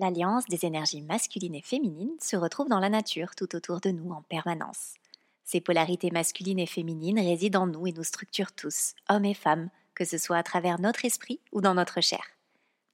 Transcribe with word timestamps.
L'alliance 0.00 0.44
des 0.44 0.64
énergies 0.64 1.02
masculines 1.02 1.56
et 1.56 1.60
féminines 1.60 2.14
se 2.20 2.36
retrouve 2.36 2.68
dans 2.68 2.78
la 2.78 2.88
nature 2.88 3.34
tout 3.34 3.56
autour 3.56 3.80
de 3.80 3.90
nous 3.90 4.12
en 4.12 4.22
permanence. 4.22 4.94
Ces 5.42 5.60
polarités 5.60 6.12
masculines 6.12 6.60
et 6.60 6.66
féminines 6.66 7.18
résident 7.18 7.62
en 7.62 7.66
nous 7.66 7.88
et 7.88 7.92
nous 7.92 8.04
structurent 8.04 8.52
tous, 8.52 8.94
hommes 9.08 9.24
et 9.24 9.34
femmes, 9.34 9.70
que 9.96 10.04
ce 10.04 10.16
soit 10.16 10.36
à 10.36 10.44
travers 10.44 10.80
notre 10.80 11.04
esprit 11.04 11.40
ou 11.50 11.60
dans 11.60 11.74
notre 11.74 12.00
chair. 12.00 12.22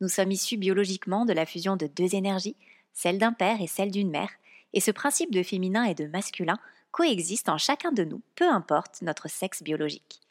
Nous 0.01 0.09
sommes 0.09 0.33
issus 0.33 0.57
biologiquement 0.57 1.27
de 1.27 1.35
la 1.35 1.45
fusion 1.45 1.77
de 1.77 1.87
deux 1.87 2.15
énergies, 2.15 2.57
celle 2.95 3.19
d'un 3.19 3.35
père 3.35 3.61
et 3.61 3.67
celle 3.67 3.91
d'une 3.91 4.11
mère, 4.11 4.31
et 4.73 4.81
ce 4.81 4.91
principe 4.91 5.31
de 5.31 5.43
féminin 5.43 5.85
et 5.85 5.95
de 5.95 6.07
masculin 6.07 6.59
coexiste 6.91 7.51
en 7.51 7.59
chacun 7.59 7.93
de 7.93 8.05
nous, 8.05 8.23
peu 8.35 8.49
importe 8.49 9.03
notre 9.03 9.29
sexe 9.29 9.63
biologique. 9.63 10.23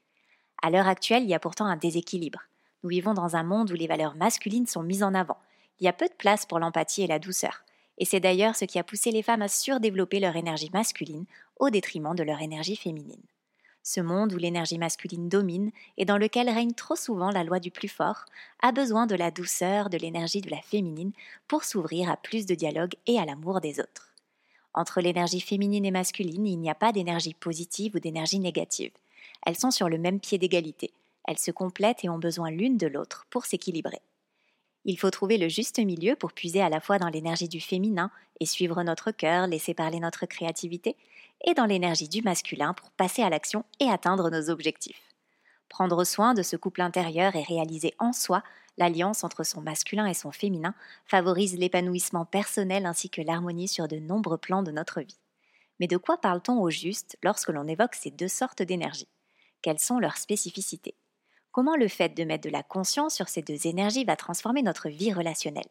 À 0.64 0.72
l'heure 0.72 0.88
actuelle, 0.88 1.22
il 1.22 1.30
y 1.30 1.36
a 1.36 1.40
pourtant 1.40 1.67
un 1.67 1.78
déséquilibre. 1.78 2.42
Nous 2.81 2.90
vivons 2.90 3.14
dans 3.14 3.36
un 3.36 3.44
monde 3.44 3.69
où 3.69 3.75
les 3.75 3.86
valeurs 3.86 4.16
masculines 4.16 4.66
sont 4.66 4.81
mises 4.81 5.03
en 5.03 5.14
avant, 5.14 5.38
il 5.84 5.86
y 5.86 5.89
a 5.89 5.94
peu 5.94 6.08
de 6.08 6.14
place 6.14 6.45
pour 6.45 6.59
l'empathie 6.59 7.02
et 7.02 7.08
la 7.08 7.20
douceur. 7.20 7.66
Et 7.98 8.06
c'est 8.06 8.22
d'ailleurs 8.22 8.56
ce 8.56 8.64
qui 8.64 8.80
a 8.80 8.86
poussé 8.86 9.12
les 9.12 9.22
femmes 9.22 9.42
à 9.42 9.50
surdévelopper 9.50 10.22
leur 10.22 10.38
énergie 10.38 10.70
masculine 10.73 11.25
au 11.59 11.70
détriment 11.70 12.16
de 12.16 12.23
leur 12.23 12.42
énergie 12.42 12.78
féminine. 12.78 13.22
Ce 13.84 14.00
monde 14.00 14.31
où 14.31 14.38
l'énergie 14.38 14.78
masculine 14.78 15.28
domine 15.28 15.72
et 15.98 16.06
dans 16.06 16.17
lequel 16.17 16.50
règne 16.50 16.72
trop 16.72 16.95
souvent 16.95 17.31
la 17.31 17.44
loi 17.44 17.59
du 17.59 17.70
plus 17.70 17.90
fort 17.90 18.23
a 18.62 18.72
besoin 18.72 19.08
de 19.08 19.16
la 19.16 19.30
douceur, 19.30 19.90
de 19.90 19.98
l'énergie 19.98 20.40
de 20.40 20.50
la 20.50 20.62
féminine 20.62 21.12
pour 21.50 21.66
s'ouvrir 21.66 22.09
à 22.09 22.16
plus 22.16 22.45
de 22.45 22.56
dialogue 22.56 22.94
et 23.06 23.20
à 23.20 23.25
l'amour 23.25 23.59
des 23.59 23.81
autres. 23.81 24.14
Entre 24.73 25.02
l'énergie 25.02 25.42
féminine 25.42 25.86
et 25.86 25.92
masculine, 25.92 26.47
il 26.47 26.59
n'y 26.59 26.70
a 26.70 26.75
pas 26.75 26.94
d'énergie 26.94 27.34
positive 27.34 27.95
ou 27.95 28.00
d'énergie 28.00 28.40
négative. 28.40 28.94
Elles 29.45 29.59
sont 29.59 29.70
sur 29.70 29.90
le 29.90 29.97
même 29.97 30.22
pied 30.22 30.38
d'égalité. 30.38 30.94
Elles 31.28 31.40
se 31.40 31.52
complètent 31.52 32.06
et 32.06 32.09
ont 32.09 32.20
besoin 32.20 32.52
l'une 32.52 32.78
de 32.78 32.88
l'autre 32.88 33.28
pour 33.30 33.45
s'équilibrer. 33.45 34.00
Il 34.86 35.00
faut 35.00 35.09
trouver 35.09 35.38
le 35.38 35.48
juste 35.48 35.80
milieu 35.80 36.16
pour 36.16 36.34
puiser 36.34 36.62
à 36.62 36.70
la 36.70 36.81
fois 36.81 37.00
dans 37.00 37.08
l'énergie 37.08 37.48
du 37.48 37.62
féminin 37.62 38.12
et 38.39 38.45
suivre 38.45 38.84
notre 38.84 39.12
cœur, 39.12 39.48
laisser 39.48 39.73
parler 39.73 40.00
notre 40.00 40.25
créativité, 40.25 40.98
et 41.45 41.53
dans 41.53 41.66
l'énergie 41.66 42.09
du 42.09 42.22
masculin 42.22 42.73
pour 42.73 42.92
passer 42.92 43.22
à 43.22 43.30
l'action 43.30 43.66
et 43.80 43.90
atteindre 43.90 44.30
nos 44.30 44.50
objectifs. 44.50 45.02
Prendre 45.70 46.03
soin 46.03 46.34
de 46.34 46.44
ce 46.44 46.56
couple 46.56 46.81
intérieur 46.81 47.36
et 47.36 47.44
réaliser 47.44 47.94
en 47.98 48.14
soi 48.14 48.44
l'alliance 48.78 49.23
entre 49.23 49.44
son 49.44 49.62
masculin 49.62 50.06
et 50.06 50.14
son 50.14 50.31
féminin 50.31 50.75
favorise 51.06 51.58
l'épanouissement 51.58 52.25
personnel 52.25 52.86
ainsi 52.86 53.09
que 53.09 53.22
l'harmonie 53.22 53.68
sur 53.68 53.88
de 53.88 53.97
nombreux 53.97 54.38
plans 54.38 54.64
de 54.64 54.72
notre 54.72 55.02
vie. 55.02 55.20
Mais 55.80 55.88
de 55.88 55.97
quoi 55.97 56.18
parle-t-on 56.18 56.62
au 56.62 56.70
juste 56.70 57.18
lorsque 57.23 57.50
l'on 57.50 57.68
évoque 57.68 57.95
ces 57.95 58.12
deux 58.12 58.28
sortes 58.28 58.62
d'énergie? 58.62 59.08
Quelles 59.62 59.80
sont 59.80 60.00
leurs 60.00 60.18
spécificités? 60.18 60.95
Comment 61.54 61.78
le 61.78 61.88
fait 61.88 62.09
de 62.09 62.26
mettre 62.26 62.44
de 62.44 62.52
la 62.52 62.64
conscience 62.64 63.16
sur 63.16 63.30
ces 63.30 63.44
deux 63.44 63.68
énergies 63.68 64.04
va 64.04 64.18
transformer 64.18 64.64
notre 64.64 64.90
vie 64.90 65.14
relationnelle? 65.14 65.70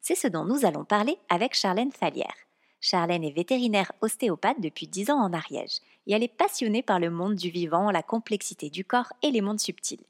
C'est 0.00 0.14
ce 0.14 0.28
dont 0.28 0.44
nous 0.44 0.64
allons 0.66 0.84
parler 0.84 1.18
avec 1.30 1.54
Charlène 1.54 1.90
Fallière. 1.90 2.36
Charlène 2.80 3.24
est 3.24 3.34
vétérinaire 3.34 3.90
ostéopathe 4.02 4.60
depuis 4.60 4.86
10 4.86 5.10
ans 5.10 5.20
en 5.20 5.32
Ariège 5.32 5.80
et 6.06 6.12
elle 6.12 6.22
est 6.22 6.28
passionnée 6.28 6.82
par 6.82 7.00
le 7.00 7.08
monde 7.08 7.34
du 7.34 7.48
vivant, 7.48 7.90
la 7.90 8.02
complexité 8.02 8.68
du 8.68 8.84
corps 8.84 9.12
et 9.22 9.30
les 9.30 9.40
mondes 9.40 9.58
subtils. 9.58 10.04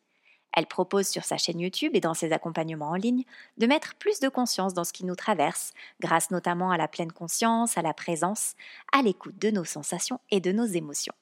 Elle 0.53 0.67
propose 0.67 1.07
sur 1.07 1.25
sa 1.25 1.37
chaîne 1.37 1.61
YouTube 1.61 1.93
et 1.95 2.01
dans 2.01 2.15
ses 2.15 2.33
accompagnements 2.33 2.91
en 2.91 2.95
ligne 2.97 3.25
de 3.57 3.67
mettre 3.67 3.95
plus 3.95 4.19
de 4.19 4.29
conscience 4.29 4.75
dans 4.75 4.85
ce 4.85 4.93
qui 4.93 5.05
nous 5.05 5.17
traverse, 5.17 5.73
grâce 6.01 6.33
notamment 6.33 6.73
à 6.73 6.77
la 6.77 6.89
pleine 6.89 7.13
conscience, 7.13 7.79
à 7.79 7.83
la 7.83 7.95
présence, 7.95 8.55
à 8.93 9.03
l'écoute 9.03 9.39
de 9.39 9.51
nos 9.51 9.65
sensations 9.65 10.21
et 10.33 10.41
de 10.41 10.51
nos 10.51 10.67
émotions. 10.67 11.15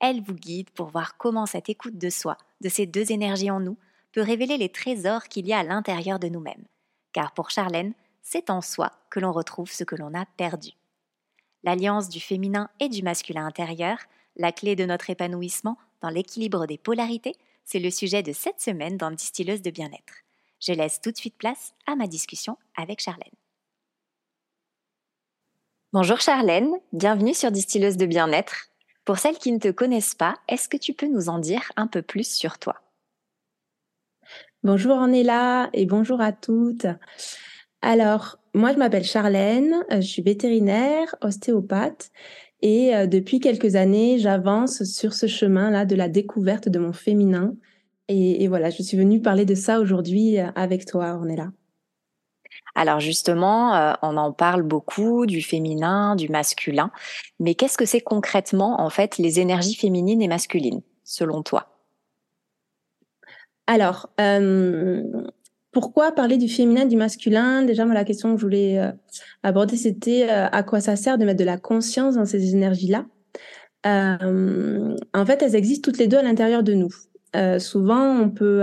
Elle 0.00 0.22
vous 0.22 0.34
guide 0.34 0.70
pour 0.70 0.88
voir 0.88 1.18
comment 1.18 1.44
cette 1.44 1.68
écoute 1.68 1.98
de 1.98 2.08
soi, 2.08 2.38
de 2.62 2.70
ces 2.70 2.86
deux 2.86 3.12
énergies 3.12 3.50
en 3.50 3.60
nous, 3.60 3.76
peut 4.12 4.22
révéler 4.22 4.56
les 4.56 4.70
trésors 4.70 5.24
qu'il 5.24 5.46
y 5.46 5.52
a 5.52 5.58
à 5.58 5.62
l'intérieur 5.62 6.18
de 6.18 6.28
nous-mêmes. 6.28 6.64
Car 7.12 7.32
pour 7.32 7.50
Charlène, 7.50 7.92
c'est 8.22 8.50
en 8.50 8.62
soi 8.62 8.92
que 9.10 9.20
l'on 9.20 9.32
retrouve 9.32 9.70
ce 9.70 9.84
que 9.84 9.96
l'on 9.96 10.14
a 10.14 10.24
perdu. 10.36 10.70
L'alliance 11.62 12.08
du 12.08 12.20
féminin 12.20 12.70
et 12.80 12.88
du 12.88 13.02
masculin 13.02 13.46
intérieur, 13.46 13.98
la 14.36 14.52
clé 14.52 14.74
de 14.74 14.86
notre 14.86 15.10
épanouissement 15.10 15.76
dans 16.00 16.08
l'équilibre 16.08 16.66
des 16.66 16.78
polarités, 16.78 17.36
c'est 17.64 17.78
le 17.78 17.90
sujet 17.90 18.22
de 18.22 18.32
cette 18.32 18.60
semaine 18.60 18.96
dans 18.96 19.10
Distilleuse 19.10 19.60
de 19.60 19.70
bien-être. 19.70 20.14
Je 20.60 20.72
laisse 20.72 21.00
tout 21.00 21.10
de 21.10 21.16
suite 21.16 21.36
place 21.36 21.74
à 21.86 21.94
ma 21.94 22.06
discussion 22.06 22.56
avec 22.74 23.00
Charlène. 23.00 23.28
Bonjour 25.92 26.20
Charlène, 26.20 26.72
bienvenue 26.92 27.34
sur 27.34 27.50
Distilleuse 27.50 27.96
de 27.96 28.06
bien-être. 28.06 28.69
Pour 29.04 29.18
celles 29.18 29.38
qui 29.38 29.52
ne 29.52 29.58
te 29.58 29.70
connaissent 29.70 30.14
pas, 30.14 30.36
est-ce 30.48 30.68
que 30.68 30.76
tu 30.76 30.92
peux 30.92 31.06
nous 31.06 31.28
en 31.28 31.38
dire 31.38 31.72
un 31.76 31.86
peu 31.86 32.02
plus 32.02 32.28
sur 32.28 32.58
toi? 32.58 32.76
Bonjour 34.62 34.92
Ornella 34.92 35.70
et 35.72 35.86
bonjour 35.86 36.20
à 36.20 36.32
toutes. 36.32 36.86
Alors, 37.82 38.38
moi 38.52 38.72
je 38.72 38.78
m'appelle 38.78 39.04
Charlène, 39.04 39.74
je 39.90 40.00
suis 40.00 40.22
vétérinaire, 40.22 41.14
ostéopathe 41.22 42.10
et 42.62 42.94
euh, 42.94 43.06
depuis 43.06 43.40
quelques 43.40 43.74
années, 43.74 44.18
j'avance 44.18 44.84
sur 44.84 45.14
ce 45.14 45.26
chemin-là 45.26 45.86
de 45.86 45.96
la 45.96 46.08
découverte 46.08 46.68
de 46.68 46.78
mon 46.78 46.92
féminin. 46.92 47.54
Et, 48.08 48.42
et, 48.42 48.48
voilà, 48.48 48.70
je 48.70 48.82
suis 48.82 48.96
venue 48.96 49.22
parler 49.22 49.44
de 49.44 49.54
ça 49.54 49.80
aujourd'hui 49.80 50.38
euh, 50.38 50.50
avec 50.54 50.84
toi, 50.84 51.14
Ornella. 51.14 51.52
Alors 52.74 53.00
justement, 53.00 53.74
euh, 53.74 53.92
on 54.02 54.16
en 54.16 54.32
parle 54.32 54.62
beaucoup 54.62 55.26
du 55.26 55.42
féminin, 55.42 56.16
du 56.16 56.28
masculin, 56.28 56.90
mais 57.38 57.54
qu'est-ce 57.54 57.76
que 57.76 57.84
c'est 57.84 58.00
concrètement 58.00 58.80
en 58.80 58.90
fait 58.90 59.18
les 59.18 59.40
énergies 59.40 59.74
féminines 59.74 60.22
et 60.22 60.28
masculines, 60.28 60.82
selon 61.04 61.42
toi? 61.42 61.68
Alors, 63.66 64.10
euh, 64.20 65.02
pourquoi 65.72 66.12
parler 66.12 66.36
du 66.36 66.48
féminin, 66.48 66.86
du 66.86 66.96
masculin? 66.96 67.62
Déjà, 67.62 67.84
moi, 67.84 67.94
la 67.94 68.04
question 68.04 68.34
que 68.34 68.40
je 68.40 68.44
voulais 68.44 68.78
euh, 68.78 68.90
aborder, 69.42 69.76
c'était 69.76 70.28
à 70.28 70.62
quoi 70.62 70.80
ça 70.80 70.96
sert 70.96 71.18
de 71.18 71.24
mettre 71.24 71.38
de 71.38 71.44
la 71.44 71.58
conscience 71.58 72.16
dans 72.16 72.24
ces 72.24 72.54
énergies-là? 72.54 73.06
En 73.84 75.26
fait, 75.26 75.42
elles 75.42 75.54
existent 75.54 75.90
toutes 75.90 75.98
les 75.98 76.08
deux 76.08 76.18
à 76.18 76.22
l'intérieur 76.22 76.62
de 76.62 76.74
nous. 76.74 76.90
souvent, 77.60 78.20
on 78.20 78.30
peut 78.30 78.62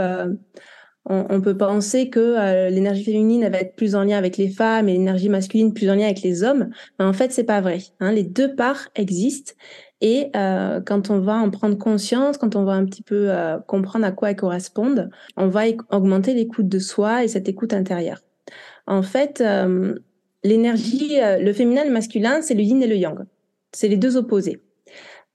on, 1.09 1.41
peut 1.41 1.57
penser 1.57 2.09
que 2.09 2.19
euh, 2.19 2.69
l'énergie 2.69 3.03
féminine 3.03 3.47
va 3.49 3.59
être 3.59 3.75
plus 3.75 3.95
en 3.95 4.03
lien 4.03 4.17
avec 4.17 4.37
les 4.37 4.49
femmes 4.49 4.89
et 4.89 4.93
l'énergie 4.93 5.29
masculine 5.29 5.73
plus 5.73 5.89
en 5.89 5.95
lien 5.95 6.05
avec 6.05 6.21
les 6.21 6.43
hommes, 6.43 6.69
mais 6.99 7.05
en 7.05 7.13
fait 7.13 7.31
c'est 7.31 7.43
pas 7.43 7.61
vrai. 7.61 7.79
Hein. 7.99 8.11
Les 8.11 8.23
deux 8.23 8.55
parts 8.55 8.89
existent 8.95 9.53
et 10.01 10.29
euh, 10.35 10.81
quand 10.81 11.09
on 11.09 11.19
va 11.19 11.35
en 11.35 11.49
prendre 11.49 11.77
conscience, 11.77 12.37
quand 12.37 12.55
on 12.55 12.63
va 12.63 12.73
un 12.73 12.85
petit 12.85 13.03
peu 13.03 13.29
euh, 13.29 13.57
comprendre 13.59 14.05
à 14.05 14.11
quoi 14.11 14.31
elles 14.31 14.35
correspondent, 14.35 15.09
on 15.37 15.47
va 15.47 15.63
augmenter 15.91 16.33
l'écoute 16.33 16.67
de 16.67 16.79
soi 16.79 17.23
et 17.23 17.27
cette 17.27 17.47
écoute 17.47 17.73
intérieure. 17.73 18.19
En 18.85 19.01
fait, 19.01 19.43
l'énergie, 20.43 21.17
le 21.19 21.51
féminin 21.51 21.83
et 21.83 21.87
le 21.87 21.93
masculin, 21.93 22.41
c'est 22.41 22.53
le 22.53 22.61
yin 22.61 22.81
et 22.81 22.87
le 22.87 22.95
yang. 22.95 23.25
C'est 23.73 23.89
les 23.89 23.97
deux 23.97 24.15
opposés. 24.15 24.61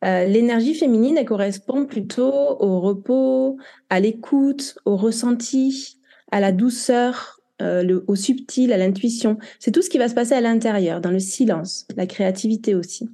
Euh, 0.05 0.25
l'énergie 0.25 0.75
féminine, 0.75 1.17
elle 1.17 1.25
correspond 1.25 1.87
plutôt 1.87 2.33
au 2.33 2.81
repos, 2.81 3.57
à 3.91 4.01
l'écoute, 4.01 4.77
au 4.85 4.97
ressenti, 4.97 5.99
à 6.31 6.41
la 6.41 6.53
douceur, 6.53 7.41
euh, 7.61 7.83
le, 7.83 8.05
au 8.09 8.17
subtil, 8.17 8.73
à 8.73 8.77
l'intuition. 8.77 9.39
C'est 9.61 9.71
tout 9.71 9.83
ce 9.83 9.91
qui 9.91 9.99
va 9.99 10.09
se 10.09 10.15
passer 10.15 10.35
à 10.35 10.41
l'intérieur, 10.41 11.01
dans 11.01 11.11
le 11.11 11.21
silence, 11.21 11.87
la 11.97 12.07
créativité 12.07 12.75
aussi. 12.75 13.09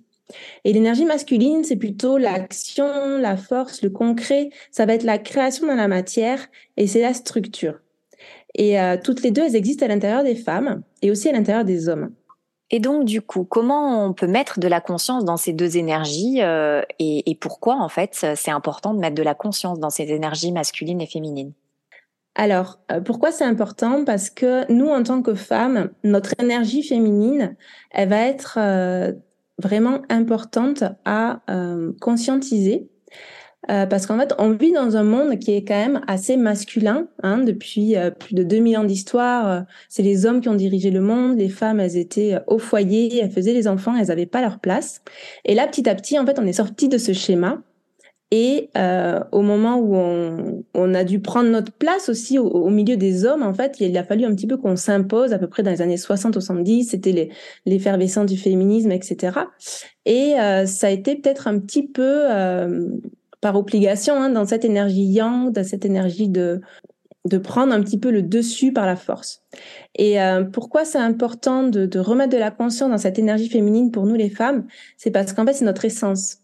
Et 0.64 0.72
l'énergie 0.72 1.04
masculine, 1.04 1.64
c'est 1.64 1.76
plutôt 1.76 2.18
l'action, 2.18 3.18
la 3.18 3.36
force, 3.36 3.82
le 3.82 3.90
concret. 3.90 4.50
Ça 4.70 4.86
va 4.86 4.94
être 4.94 5.04
la 5.04 5.18
création 5.18 5.66
dans 5.66 5.74
la 5.74 5.88
matière 5.88 6.46
et 6.76 6.86
c'est 6.86 7.00
la 7.00 7.14
structure. 7.14 7.80
Et 8.54 8.80
euh, 8.80 8.96
toutes 9.02 9.22
les 9.22 9.30
deux, 9.30 9.42
elles 9.42 9.56
existent 9.56 9.84
à 9.84 9.88
l'intérieur 9.88 10.24
des 10.24 10.34
femmes 10.34 10.82
et 11.02 11.10
aussi 11.10 11.28
à 11.28 11.32
l'intérieur 11.32 11.64
des 11.64 11.88
hommes. 11.88 12.10
Et 12.70 12.80
donc, 12.80 13.04
du 13.06 13.22
coup, 13.22 13.44
comment 13.44 14.04
on 14.04 14.12
peut 14.12 14.26
mettre 14.26 14.60
de 14.60 14.68
la 14.68 14.80
conscience 14.80 15.24
dans 15.24 15.38
ces 15.38 15.52
deux 15.52 15.78
énergies 15.78 16.42
euh, 16.42 16.82
et, 16.98 17.36
pourquoi, 17.40 17.76
en 17.76 17.88
fait, 17.88 18.26
c'est 18.36 18.50
important 18.50 18.92
de 18.92 18.98
mettre 18.98 19.14
de 19.14 19.22
la 19.22 19.34
conscience 19.34 19.80
dans 19.80 19.90
ces 19.90 20.10
énergies 20.10 20.52
masculines 20.52 21.00
et 21.00 21.06
féminines? 21.06 21.52
Alors, 22.34 22.78
euh, 22.92 23.00
pourquoi 23.00 23.32
c'est 23.32 23.44
important? 23.44 24.04
Parce 24.04 24.28
que 24.28 24.70
nous, 24.70 24.88
en 24.88 25.02
tant 25.02 25.22
que 25.22 25.34
femmes, 25.34 25.90
notre 26.04 26.34
énergie 26.38 26.82
féminine, 26.82 27.56
elle 27.90 28.10
va 28.10 28.20
être 28.20 28.58
euh, 28.60 29.12
vraiment 29.58 30.02
importante 30.10 30.84
à 31.06 31.40
conscientiser. 32.00 32.90
Euh, 33.70 33.86
parce 33.86 34.06
qu'en 34.06 34.18
fait, 34.18 34.34
on 34.38 34.50
vit 34.50 34.72
dans 34.72 34.96
un 34.96 35.02
monde 35.02 35.38
qui 35.38 35.52
est 35.52 35.64
quand 35.64 35.74
même 35.74 36.00
assez 36.06 36.36
masculin. 36.36 37.08
Hein, 37.22 37.38
depuis 37.38 37.96
euh, 37.96 38.10
plus 38.10 38.34
de 38.34 38.42
2000 38.42 38.78
ans 38.78 38.84
d'histoire, 38.84 39.48
euh, 39.48 39.60
c'est 39.88 40.02
les 40.02 40.26
hommes 40.26 40.40
qui 40.40 40.48
ont 40.48 40.54
dirigé 40.54 40.90
le 40.90 41.00
monde. 41.00 41.36
Les 41.36 41.48
femmes, 41.48 41.80
elles 41.80 41.96
étaient 41.96 42.38
au 42.46 42.58
foyer, 42.58 43.18
elles 43.18 43.30
faisaient 43.30 43.52
les 43.52 43.68
enfants, 43.68 43.94
elles 43.96 44.08
n'avaient 44.08 44.26
pas 44.26 44.40
leur 44.40 44.60
place. 44.60 45.02
Et 45.44 45.54
là, 45.54 45.66
petit 45.66 45.88
à 45.88 45.94
petit, 45.94 46.18
en 46.18 46.24
fait, 46.24 46.38
on 46.38 46.46
est 46.46 46.52
sorti 46.52 46.88
de 46.88 46.98
ce 46.98 47.12
schéma. 47.12 47.62
Et 48.30 48.68
au 49.32 49.40
moment 49.40 49.78
où 49.78 49.96
on, 49.96 50.62
on, 50.74 50.94
a 50.94 51.02
dû 51.02 51.18
prendre 51.18 51.48
notre 51.48 51.72
place 51.72 52.10
aussi 52.10 52.38
au, 52.38 52.68
milieu 52.68 52.98
des 52.98 53.24
hommes, 53.24 53.42
en 53.42 53.54
fait, 53.54 53.80
il 53.80 53.96
a 53.96 54.04
fallu 54.04 54.26
un 54.26 54.34
petit 54.34 54.46
peu 54.46 54.58
qu'on 54.58 54.76
s'impose, 54.76 55.32
à 55.32 55.38
peu 55.38 55.46
près 55.46 55.62
dans 55.62 55.70
les 55.70 55.80
années 55.80 55.96
60-70, 55.96 56.90
c'était 56.90 57.30
l'effervescence 57.64 58.26
du 58.26 58.36
féminisme, 58.36 58.92
etc. 58.92 59.38
Et 60.04 60.34
ça 60.66 60.88
a 60.88 60.90
été 60.90 61.16
peut-être 61.16 61.48
un 61.48 61.58
petit 61.58 61.88
peu 61.88 62.26
par 63.40 63.56
obligation 63.56 64.14
hein, 64.14 64.30
dans 64.30 64.46
cette 64.46 64.64
énergie 64.64 65.04
yang, 65.04 65.52
dans 65.52 65.64
cette 65.64 65.84
énergie 65.84 66.28
de 66.28 66.60
de 67.28 67.38
prendre 67.38 67.72
un 67.72 67.82
petit 67.82 67.98
peu 67.98 68.10
le 68.10 68.22
dessus 68.22 68.72
par 68.72 68.86
la 68.86 68.96
force. 68.96 69.42
Et 69.94 70.20
euh, 70.20 70.44
pourquoi 70.44 70.84
c'est 70.84 70.98
important 70.98 71.62
de, 71.64 71.86
de, 71.86 71.98
remettre 71.98 72.32
de 72.32 72.38
la 72.38 72.50
conscience 72.50 72.90
dans 72.90 72.98
cette 72.98 73.18
énergie 73.18 73.48
féminine 73.48 73.90
pour 73.90 74.06
nous 74.06 74.14
les 74.14 74.30
femmes? 74.30 74.66
C'est 74.96 75.10
parce 75.10 75.32
qu'en 75.32 75.44
fait 75.44 75.52
c'est 75.52 75.64
notre 75.64 75.84
essence. 75.84 76.38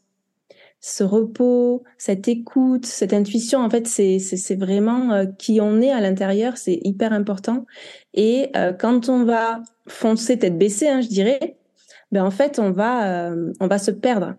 Ce 0.81 1.03
repos, 1.03 1.83
cette 1.97 2.29
écoute, 2.29 2.85
cette 2.85 3.15
intuition, 3.15 3.61
en 3.61 3.71
fait 3.71 3.87
c'est 3.87 4.57
vraiment 4.57 5.13
euh, 5.13 5.25
qui 5.39 5.61
on 5.61 5.81
est 5.81 5.91
à 5.91 6.01
l'intérieur, 6.01 6.59
c'est 6.59 6.79
hyper 6.85 7.13
important. 7.13 7.65
Et 8.13 8.51
euh, 8.55 8.73
quand 8.73 9.09
on 9.09 9.25
va 9.25 9.63
foncer 9.89 10.39
tête 10.39 10.59
baissée, 10.59 10.89
hein, 10.89 11.01
je 11.01 11.09
dirais, 11.09 11.57
ben 12.13 12.25
en 12.25 12.31
fait 12.31 12.59
on 12.59 12.71
va 12.71 13.33
on 13.61 13.67
va 13.67 13.79
se 13.79 13.91
perdre 13.91 14.35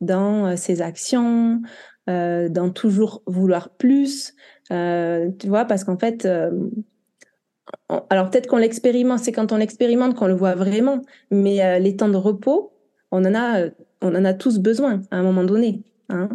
dans 0.00 0.56
ses 0.56 0.80
actions, 0.80 1.60
euh, 2.08 2.48
dans 2.48 2.70
toujours 2.70 3.22
vouloir 3.26 3.68
plus, 3.68 4.34
euh, 4.72 5.30
tu 5.38 5.48
vois, 5.48 5.66
parce 5.66 5.84
qu'en 5.84 5.98
fait, 5.98 6.24
euh, 6.24 6.50
alors 8.08 8.30
peut-être 8.30 8.46
qu'on 8.46 8.56
l'expérimente, 8.56 9.18
c'est 9.18 9.32
quand 9.32 9.52
on 9.52 9.58
l'expérimente 9.58 10.14
qu'on 10.14 10.26
le 10.26 10.34
voit 10.34 10.54
vraiment, 10.54 11.02
mais 11.30 11.78
les 11.80 11.96
temps 11.96 12.08
de 12.08 12.16
repos, 12.16 12.72
on 13.10 13.24
en 13.26 13.34
a, 13.34 13.66
on 14.00 14.14
en 14.14 14.24
a 14.24 14.32
tous 14.32 14.58
besoin 14.58 15.02
à 15.10 15.18
un 15.18 15.22
moment 15.22 15.44
donné. 15.44 15.82
Hein. 16.08 16.30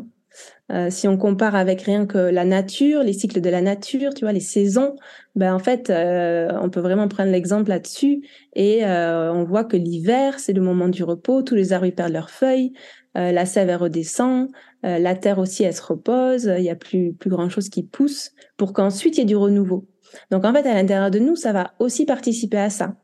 si 0.91 1.07
on 1.07 1.17
compare 1.17 1.55
avec 1.55 1.81
rien 1.81 2.05
que 2.05 2.19
la 2.19 2.45
nature, 2.45 3.01
les 3.01 3.13
cycles 3.13 3.41
de 3.41 3.49
la 3.49 3.61
nature, 3.61 4.13
tu 4.13 4.25
vois, 4.25 4.33
les 4.33 4.39
saisons, 4.39 4.95
ben 5.35 5.55
en 5.55 5.59
fait, 5.59 5.91
on 5.91 6.69
peut 6.69 6.81
vraiment 6.81 7.07
prendre 7.07 7.31
l'exemple 7.31 7.69
là-dessus 7.69 8.21
et 8.55 8.85
on 8.85 9.43
voit 9.43 9.63
que 9.63 9.77
l'hiver, 9.77 10.37
c'est 10.37 10.53
le 10.53 10.61
moment 10.61 10.89
du 10.89 11.03
repos, 11.03 11.41
tous 11.41 11.55
les 11.55 11.73
arbres 11.73 11.89
perdent 11.89 12.13
leurs 12.13 12.29
feuilles, 12.29 12.73
la 13.15 13.45
sève 13.45 13.75
redescend, 13.77 14.49
euh, 14.85 14.99
la 14.99 15.15
terre 15.15 15.39
aussi, 15.39 15.63
elle 15.63 15.73
se 15.73 15.81
repose, 15.81 16.51
il 16.57 16.63
y 16.63 16.69
a 16.69 16.75
plus, 16.75 17.13
plus 17.13 17.29
grand 17.29 17.49
chose 17.49 17.69
qui 17.69 17.83
pousse 17.83 18.31
pour 18.57 18.73
qu'ensuite 18.73 19.17
il 19.17 19.21
y 19.21 19.23
ait 19.23 19.25
du 19.25 19.35
renouveau. 19.35 19.85
Donc 20.29 20.45
en 20.45 20.53
fait, 20.53 20.67
à 20.67 20.73
l'intérieur 20.73 21.09
de 21.09 21.19
nous, 21.19 21.35
ça 21.35 21.53
va 21.53 21.73
aussi 21.79 22.05
participer 22.05 22.57
à 22.57 22.69
ça. 22.69 22.95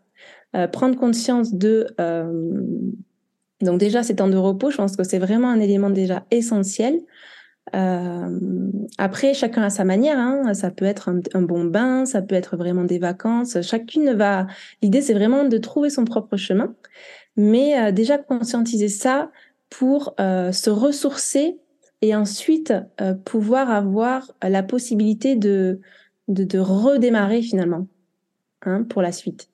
Euh, 0.55 0.67
prendre 0.67 0.97
conscience 0.97 1.53
de... 1.53 1.87
Euh, 1.99 2.51
donc 3.61 3.79
déjà, 3.79 4.03
ces 4.03 4.15
temps 4.15 4.27
de 4.27 4.37
repos, 4.37 4.71
je 4.71 4.77
pense 4.77 4.95
que 4.95 5.03
c'est 5.03 5.19
vraiment 5.19 5.49
un 5.49 5.59
élément 5.59 5.89
déjà 5.89 6.25
essentiel. 6.31 6.99
après, 8.97 9.33
chacun 9.33 9.63
à 9.63 9.69
sa 9.69 9.83
manière. 9.83 10.17
Hein. 10.17 10.53
Ça 10.53 10.71
peut 10.71 10.85
être 10.85 11.09
un, 11.09 11.41
bon 11.41 11.65
bain, 11.65 12.05
ça 12.05 12.21
peut 12.21 12.35
être 12.35 12.57
vraiment 12.57 12.83
des 12.83 12.99
vacances. 12.99 13.61
Chacune 13.61 14.13
va. 14.13 14.47
L'idée, 14.81 15.01
c'est 15.01 15.13
vraiment 15.13 15.43
de 15.43 15.57
trouver 15.57 15.89
son 15.89 16.05
propre 16.05 16.35
chemin. 16.37 16.73
Mais 17.35 17.91
déjà 17.91 18.17
conscientiser 18.17 18.87
ça 18.87 19.29
pour 19.69 20.15
se 20.17 20.69
ressourcer 20.69 21.59
et 22.01 22.15
ensuite 22.15 22.73
euh, 23.01 23.13
pouvoir 23.13 23.69
avoir 23.69 24.31
la 24.41 24.63
possibilité 24.63 25.35
de 25.35 25.79
redémarrer 26.27 27.41
finalement 27.41 27.87
hein, 28.61 28.83
pour 28.83 29.01
la 29.01 29.11
suite. 29.11 29.49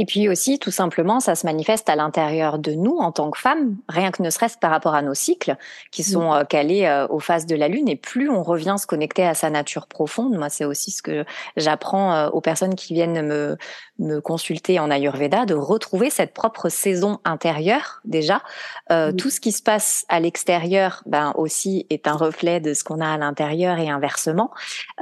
Et 0.00 0.06
puis 0.06 0.30
aussi, 0.30 0.58
tout 0.58 0.70
simplement, 0.70 1.20
ça 1.20 1.34
se 1.34 1.44
manifeste 1.44 1.90
à 1.90 1.94
l'intérieur 1.94 2.58
de 2.58 2.72
nous 2.72 2.96
en 2.96 3.12
tant 3.12 3.30
que 3.30 3.38
femmes, 3.38 3.76
rien 3.86 4.10
que 4.10 4.22
ne 4.22 4.30
serait-ce 4.30 4.56
par 4.56 4.70
rapport 4.70 4.94
à 4.94 5.02
nos 5.02 5.12
cycles 5.12 5.56
qui 5.90 6.02
sont 6.02 6.32
euh, 6.32 6.44
calés 6.44 6.86
euh, 6.86 7.06
aux 7.08 7.18
phases 7.18 7.44
de 7.44 7.54
la 7.54 7.68
Lune. 7.68 7.86
Et 7.86 7.96
plus 7.96 8.30
on 8.30 8.42
revient 8.42 8.76
se 8.78 8.86
connecter 8.86 9.26
à 9.26 9.34
sa 9.34 9.50
nature 9.50 9.86
profonde, 9.86 10.38
moi 10.38 10.48
c'est 10.48 10.64
aussi 10.64 10.90
ce 10.90 11.02
que 11.02 11.26
j'apprends 11.58 12.14
euh, 12.14 12.28
aux 12.30 12.40
personnes 12.40 12.76
qui 12.76 12.94
viennent 12.94 13.20
me, 13.20 13.58
me 13.98 14.22
consulter 14.22 14.78
en 14.78 14.90
Ayurveda, 14.90 15.44
de 15.44 15.52
retrouver 15.52 16.08
cette 16.08 16.32
propre 16.32 16.70
saison 16.70 17.18
intérieure 17.26 18.00
déjà. 18.06 18.40
Tout 19.18 19.30
ce 19.30 19.38
qui 19.38 19.52
se 19.52 19.62
passe 19.62 20.04
à 20.08 20.18
l'extérieur, 20.18 21.02
ben 21.06 21.32
aussi 21.36 21.86
est 21.90 22.08
un 22.08 22.14
reflet 22.14 22.58
de 22.58 22.74
ce 22.74 22.82
qu'on 22.82 23.00
a 23.00 23.08
à 23.08 23.18
l'intérieur 23.18 23.78
et 23.78 23.88
inversement. 23.88 24.50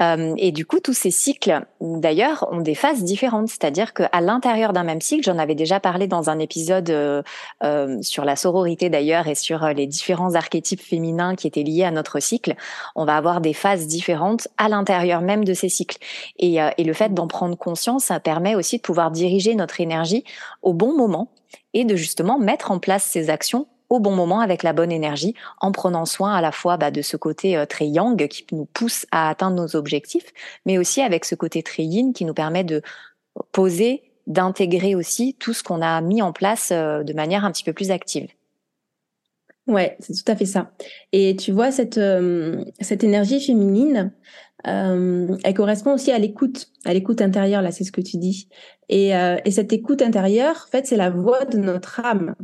et 0.01 0.53
du 0.53 0.67
coup, 0.67 0.81
tous 0.81 0.93
ces 0.93 1.11
cycles, 1.11 1.65
d'ailleurs, 1.81 2.49
ont 2.51 2.61
des 2.61 2.75
phases 2.75 3.03
différentes, 3.03 3.49
c'est-à-dire 3.49 3.95
qu'à 3.95 4.21
l'intérieur 4.21 4.73
d'un 4.73 4.88
même 4.89 5.01
cycle. 5.01 5.23
J'en 5.25 5.39
avais 5.39 5.55
déjà 5.55 5.81
parlé 5.81 6.07
dans 6.07 6.31
un 6.31 6.39
épisode 6.39 6.91
euh, 6.91 7.23
euh, 7.63 8.01
sur 8.03 8.25
la 8.25 8.37
sororité 8.37 8.89
d'ailleurs 8.89 9.29
et 9.29 9.35
sur 9.35 9.63
euh, 9.63 9.73
les 9.73 9.87
différents 9.87 10.35
archétypes 10.35 10.81
féminins 10.81 11.37
qui 11.37 11.47
étaient 11.47 11.63
liés 11.63 11.85
à 11.85 11.91
notre 11.91 12.21
cycle. 12.21 12.55
On 12.97 13.05
va 13.05 13.17
avoir 13.17 13.41
des 13.41 13.53
phases 13.53 13.87
différentes 13.87 14.49
à 14.57 14.69
l'intérieur 14.69 15.21
même 15.21 15.45
de 15.45 15.53
ces 15.55 15.69
cycles. 15.69 15.99
Et, 16.39 16.59
le 16.79 16.93
fait 16.95 17.13
d'en 17.13 17.27
prendre 17.27 17.57
conscience, 17.57 18.05
ça 18.05 18.19
permet 18.19 18.55
aussi 18.55 18.79
de 18.79 18.83
pouvoir 18.83 19.11
diriger 19.11 19.55
notre 19.55 19.81
énergie 19.83 20.25
au 20.63 20.73
bon 20.73 20.97
moment 20.97 21.31
et 21.75 21.85
de 21.85 21.97
justement 21.97 22.39
mettre 22.39 22.71
en 22.71 22.79
place 22.79 23.05
ces 23.05 23.29
actions 23.29 23.67
au 23.91 24.01
bon 24.01 24.15
moment 24.15 24.41
avec 24.41 24.63
la 24.63 24.73
bonne 24.73 24.93
énergie, 24.93 25.35
en 25.61 25.71
prenant 25.71 26.07
soin 26.07 26.35
à 26.35 26.41
la 26.41 26.53
fois 26.53 26.79
bah, 26.79 26.91
de 26.91 27.03
ce 27.03 27.17
côté 27.17 27.63
très 27.69 27.87
yang 27.87 28.27
qui 28.29 28.47
nous 28.53 28.67
pousse 28.67 29.07
à 29.13 29.29
atteindre 29.29 29.57
nos 29.57 29.77
objectifs, 29.77 30.33
mais 30.65 30.79
aussi 30.79 31.03
avec 31.03 31.27
ce 31.27 31.35
côté 31.35 31.63
très 31.63 31.85
yin 31.85 32.15
qui 32.15 32.25
nous 32.25 32.35
permet 32.35 32.65
de 32.65 32.83
poser 33.53 34.08
d'intégrer 34.29 34.95
aussi 34.95 35.35
tout 35.35 35.53
ce 35.53 35.65
qu'on 35.65 35.83
a 35.83 36.01
mis 36.01 36.23
en 36.23 36.33
place 36.33 36.71
euh, 36.71 37.03
de 37.03 37.13
manière 37.15 37.45
un 37.45 37.51
petit 37.51 37.65
peu 37.65 37.73
plus 37.73 37.91
active. 37.91 38.29
Ouais, 39.67 39.97
c'est 40.01 40.13
tout 40.13 40.31
à 40.31 40.37
fait 40.37 40.47
ça. 40.47 40.71
Et 41.13 41.35
tu 41.37 41.51
vois, 41.51 41.73
cette, 41.73 41.99
euh, 41.99 42.65
cette 42.81 43.05
énergie 43.05 43.41
féminine, 43.41 44.13
euh, 44.67 45.37
elle 45.45 45.55
correspond 45.55 45.95
aussi 45.95 46.13
à 46.13 46.19
l'écoute, 46.19 46.69
à 46.85 46.95
l'écoute 46.95 47.21
intérieure, 47.21 47.63
là, 47.63 47.71
c'est 47.71 47.85
ce 47.85 47.93
que 47.93 48.01
tu 48.01 48.17
dis. 48.17 48.49
Et, 48.89 49.11
et 49.11 49.51
cette 49.51 49.75
écoute 49.75 50.01
intérieure, 50.01 50.65
en 50.67 50.71
fait, 50.71 50.87
c'est 50.87 50.97
la 50.97 51.11
voix 51.11 51.45
de 51.45 51.59
notre 51.59 52.01
âme. 52.01 52.35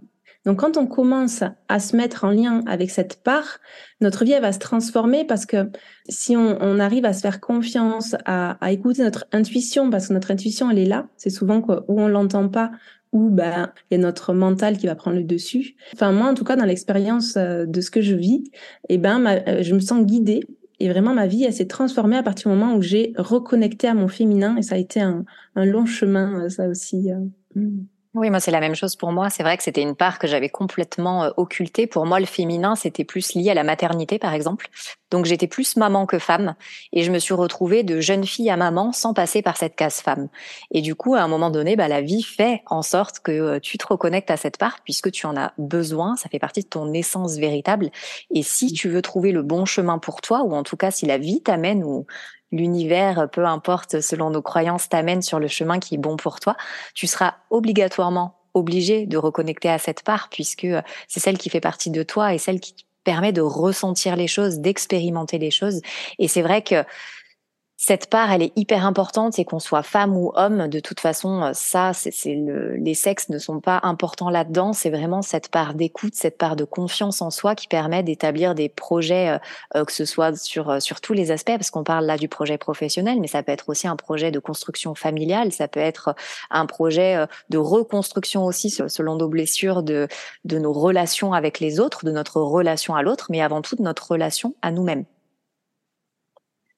Donc 0.45 0.61
quand 0.61 0.77
on 0.77 0.87
commence 0.87 1.43
à 1.69 1.79
se 1.79 1.97
mettre 1.97 2.25
en 2.25 2.31
lien 2.31 2.63
avec 2.67 2.91
cette 2.91 3.23
part, 3.23 3.61
notre 4.01 4.25
vie 4.25 4.33
elle 4.33 4.43
va 4.43 4.53
se 4.53 4.59
transformer 4.59 5.25
parce 5.25 5.47
que 5.47 5.71
si 6.09 6.37
on, 6.37 6.59
on 6.61 6.79
arrive 6.79 7.07
à 7.07 7.13
se 7.13 7.21
faire 7.21 7.41
confiance, 7.41 8.15
à, 8.27 8.53
à, 8.65 8.73
écouter 8.73 9.03
notre 9.03 9.27
intuition, 9.33 9.89
parce 9.91 10.09
que 10.09 10.13
notre 10.13 10.31
intuition 10.31 10.71
elle 10.71 10.79
est 10.79 10.87
là, 10.87 11.09
c'est 11.17 11.31
souvent 11.31 11.63
quoi, 11.63 11.85
où 11.89 12.01
on 12.01 12.09
l'entend 12.09 12.49
pas, 12.49 12.73
où 13.13 13.31
ben 13.31 13.73
il 13.91 13.97
y 13.97 14.01
a 14.01 14.03
notre 14.03 14.35
mental 14.35 14.77
qui 14.77 14.87
va 14.87 14.95
prendre 14.95 15.17
le 15.17 15.25
dessus. 15.25 15.77
Enfin 15.95 16.13
moi 16.13 16.29
en 16.29 16.35
tout 16.35 16.45
cas 16.45 16.57
dans 16.57 16.67
l'expérience 16.67 17.37
euh, 17.37 17.65
de 17.65 17.81
ce 17.81 17.91
que 17.91 18.03
je 18.03 18.15
vis, 18.15 18.45
eh 18.91 18.99
ben 18.99 19.25
euh, 19.27 19.63
je 19.63 19.75
me 19.75 19.81
sens 19.81 20.05
guidée 20.05 20.41
et 20.81 20.91
vraiment 20.91 21.15
ma 21.15 21.27
vie 21.27 21.45
elle 21.45 21.55
s'est 21.55 21.69
transformée 21.69 22.17
à 22.17 22.23
partir 22.23 22.51
du 22.51 22.59
moment 22.59 22.75
où 22.75 22.83
j'ai 22.83 23.15
reconnecté 23.17 23.87
à 23.87 23.95
mon 23.95 24.09
féminin 24.09 24.57
et 24.57 24.63
ça 24.63 24.75
a 24.75 24.79
été 24.79 25.01
un, 25.01 25.25
un 25.55 25.65
long 25.65 25.87
chemin 25.87 26.45
euh, 26.45 26.49
ça 26.51 26.69
aussi. 26.69 27.09
Hmm. 27.55 27.85
Oui, 28.15 28.31
moi 28.31 28.39
c'est 28.39 28.53
la 28.53 28.61
même 28.61 28.77
chose 28.77 28.95
pour 28.95 29.11
moi. 29.11 29.29
C'est 29.29 29.43
vrai 29.43 29.57
que 29.57 29.65
c'était 29.65 29.83
une 29.83 29.97
part 29.97 30.21
que 30.21 30.29
j'avais 30.29 30.49
complètement 30.49 31.25
euh, 31.25 31.31
occultée. 31.37 31.89
Pour 31.89 32.07
moi, 32.07 32.21
le 32.21 32.27
féminin, 32.27 32.77
c'était 32.77 33.03
plus 33.03 33.35
lié 33.35 33.51
à 33.51 33.55
la 33.55 33.65
maternité, 33.65 34.21
par 34.21 34.35
exemple. 34.35 34.69
Donc 35.11 35.25
j'étais 35.27 35.49
plus 35.49 35.77
maman 35.77 36.07
que 36.07 36.21
femme, 36.21 36.55
et 36.93 37.03
je 37.03 37.11
me 37.11 37.19
suis 37.19 37.35
retrouvée 37.35 37.83
de 37.83 38.01
jeune 38.01 38.25
fille 38.25 38.51
à 38.51 38.57
maman 38.57 38.93
sans 38.93 39.15
passer 39.15 39.43
par 39.43 39.57
cette 39.57 39.75
case 39.75 40.01
femme. 40.01 40.29
Et 40.71 40.81
du 40.81 40.95
coup, 40.95 41.17
à 41.17 41.23
un 41.23 41.29
moment 41.29 41.51
donné, 41.51 41.75
bah, 41.75 41.89
la 41.89 42.03
vie 42.03 42.23
fait 42.23 42.63
en 42.67 42.83
sorte 42.83 43.19
que 43.19 43.33
euh, 43.33 43.59
tu 43.61 43.79
te 43.79 43.87
reconnectes 43.87 44.31
à 44.31 44.37
cette 44.37 44.59
part 44.59 44.79
puisque 44.85 45.11
tu 45.11 45.27
en 45.27 45.37
as 45.37 45.53
besoin. 45.59 46.15
Ça 46.15 46.29
fait 46.29 46.39
partie 46.39 46.63
de 46.63 46.69
ton 46.69 46.93
essence 46.93 47.37
véritable. 47.37 47.91
Et 48.33 48.45
si 48.45 48.73
tu 48.73 48.89
veux 48.89 49.03
trouver 49.03 49.33
le 49.33 49.43
bon 49.43 49.65
chemin 49.65 49.99
pour 49.99 50.21
toi, 50.21 50.43
ou 50.45 50.55
en 50.55 50.63
tout 50.63 50.77
cas 50.77 50.93
si 50.93 51.05
la 51.07 51.19
vie 51.19 51.43
t'amène 51.43 51.83
ou 51.83 52.07
l'univers, 52.57 53.29
peu 53.31 53.45
importe 53.45 54.01
selon 54.01 54.31
nos 54.31 54.43
croyances, 54.43 54.89
t'amène 54.89 55.23
sur 55.23 55.39
le 55.39 55.49
chemin 55.49 55.79
qui 55.79 55.97
est 55.97 55.99
bon 55.99 56.17
pour 56.17 56.41
toi, 56.41 56.57
tu 56.95 57.07
seras 57.07 57.35
obligatoirement 57.51 58.39
obligé 58.55 59.07
de 59.07 59.17
reconnecter 59.17 59.69
à 59.69 59.79
cette 59.79 60.03
part 60.03 60.29
puisque 60.31 60.65
euh, 60.65 60.81
c'est 61.09 61.21
celle 61.21 61.39
qui 61.39 61.51
fait 61.51 61.61
partie 61.61 61.91
de 61.91 62.03
toi 62.03 62.35
et 62.35 62.39
celle 62.39 62.61
qui 62.61 62.75
te 62.75 62.83
permet 63.03 63.33
de 63.33 63.43
ressentir 63.43 64.17
les 64.17 64.29
choses, 64.29 64.61
d'expérimenter 64.61 65.39
les 65.39 65.51
choses. 65.51 65.81
Et 66.19 66.29
c'est 66.29 66.43
vrai 66.43 66.63
que 66.63 66.85
cette 67.77 68.09
part, 68.09 68.31
elle 68.31 68.43
est 68.43 68.53
hyper 68.55 68.87
importante 68.87 69.39
et 69.39 69.45
qu'on 69.45 69.59
soit 69.59 69.83
femme 69.83 70.17
ou 70.17 70.31
homme, 70.37 70.69
de 70.69 70.79
toute 70.79 71.01
façon, 71.01 71.43
euh, 71.43 71.51
ça, 71.55 71.93
c'est 71.93 72.35
le, 72.35 72.77
les 72.77 72.95
sexes 72.95 73.29
ne 73.31 73.39
sont 73.39 73.61
pas 73.61 73.81
importants 73.83 74.31
là-dedans. 74.31 74.73
C'est 74.73 74.91
vraiment 74.91 75.23
cette 75.23 75.49
part 75.49 75.75
d'écoute, 75.75 76.15
cette 76.15 76.39
part 76.39 76.55
de 76.55 76.65
confiance 76.65 77.21
en 77.21 77.31
soi 77.31 77.57
qui 77.57 77.67
permet 77.67 78.05
d'établir 78.05 78.55
des 78.55 78.69
projets, 78.69 79.31
euh, 79.31 79.39
euh, 79.75 79.85
que 79.85 79.93
ce 79.93 80.05
soit 80.05 80.37
sur 80.37 80.81
sur 80.81 81.01
tous 81.01 81.15
les 81.15 81.33
aspects, 81.33 81.57
parce 81.57 81.71
qu'on 81.71 81.85
parle 81.85 82.07
là 82.07 82.17
du 82.17 82.29
projet 82.29 82.59
professionnel, 82.59 83.19
mais 83.21 83.27
ça 83.27 83.43
peut 83.43 83.53
être 83.53 83.69
aussi 83.69 83.89
un 83.89 83.97
projet 83.97 84.31
de 84.31 84.39
construction 84.39 84.95
familiale, 84.95 85.53
ça 85.53 85.67
peut 85.69 85.81
être 85.81 86.15
un 86.51 86.67
projet 86.67 87.27
de 87.51 87.59
reconstruction 87.59 88.45
aussi 88.45 88.71
selon 88.71 89.17
nos 89.17 89.29
blessures 89.29 89.83
de 89.83 90.09
de 90.45 90.59
nos 90.59 90.73
relations 90.73 91.33
avec 91.33 91.61
les 91.61 91.81
autres, 91.81 92.05
de 92.05 92.13
notre 92.13 92.41
relation 92.41 92.95
à 92.95 93.03
l'autre, 93.03 93.27
mais 93.31 93.43
avant 93.43 93.63
tout 93.63 93.77
de 93.77 93.83
notre 93.83 94.11
relation 94.13 94.55
à 94.63 94.71
nous-mêmes. 94.71 95.05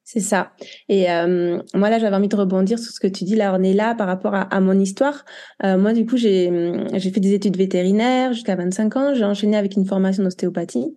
C'est 0.09 0.21
ça. 0.21 0.53
Et 0.87 1.11
euh, 1.11 1.61
moi 1.73 1.89
là, 1.89 1.99
j'avais 1.99 2.15
envie 2.15 2.29
de 2.29 2.35
rebondir 2.37 2.79
sur 2.79 2.93
ce 2.93 2.99
que 3.01 3.07
tu 3.07 3.25
dis 3.25 3.35
là, 3.35 3.53
on 3.53 3.95
par 3.97 4.07
rapport 4.07 4.33
à, 4.33 4.61
mon 4.61 4.79
histoire. 4.79 5.25
Euh, 5.65 5.77
moi, 5.77 5.91
du 5.91 6.05
coup, 6.05 6.15
j'ai 6.15 6.49
fait 6.97 7.19
des 7.19 7.33
études 7.33 7.57
vétérinaires 7.57 8.31
jusqu'à 8.31 8.55
25 8.55 8.95
ans. 8.95 9.13
J'ai 9.13 9.25
enchaîné 9.25 9.57
avec 9.57 9.75
une 9.75 9.85
formation 9.85 10.23
d'ostéopathie. 10.23 10.95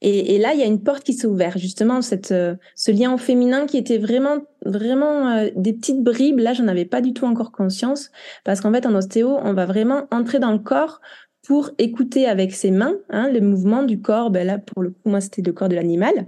Et, 0.00 0.36
et, 0.36 0.38
là, 0.38 0.54
il 0.54 0.60
y 0.60 0.62
a 0.62 0.66
une 0.66 0.80
porte 0.80 1.02
qui 1.02 1.12
s'est 1.12 1.26
ouverte, 1.26 1.58
justement, 1.58 2.02
cette, 2.02 2.30
euh, 2.30 2.54
ce 2.76 2.92
lien 2.92 3.12
au 3.12 3.18
féminin 3.18 3.66
qui 3.66 3.78
était 3.78 3.98
vraiment, 3.98 4.38
vraiment 4.64 5.48
des 5.56 5.72
petites 5.72 6.04
bribes. 6.04 6.38
Là, 6.38 6.52
j'en 6.52 6.68
avais 6.68 6.84
pas 6.84 7.00
du 7.00 7.12
tout 7.12 7.26
encore 7.26 7.50
conscience, 7.50 8.12
parce 8.44 8.60
qu'en 8.60 8.72
fait, 8.72 8.86
en 8.86 8.94
ostéo, 8.94 9.38
on 9.42 9.54
va 9.54 9.66
vraiment 9.66 10.06
entrer 10.12 10.38
dans 10.38 10.52
le 10.52 10.60
corps 10.60 11.00
pour 11.42 11.70
écouter 11.78 12.26
avec 12.26 12.52
ses 12.52 12.70
mains 12.70 12.94
hein, 13.08 13.28
le 13.28 13.40
mouvement 13.40 13.82
du 13.82 14.00
corps. 14.00 14.30
Ben 14.30 14.46
là, 14.46 14.58
pour 14.58 14.82
le 14.82 14.90
coup, 14.90 15.10
moi, 15.10 15.20
c'était 15.20 15.42
le 15.42 15.52
corps 15.52 15.68
de 15.68 15.74
l'animal. 15.74 16.26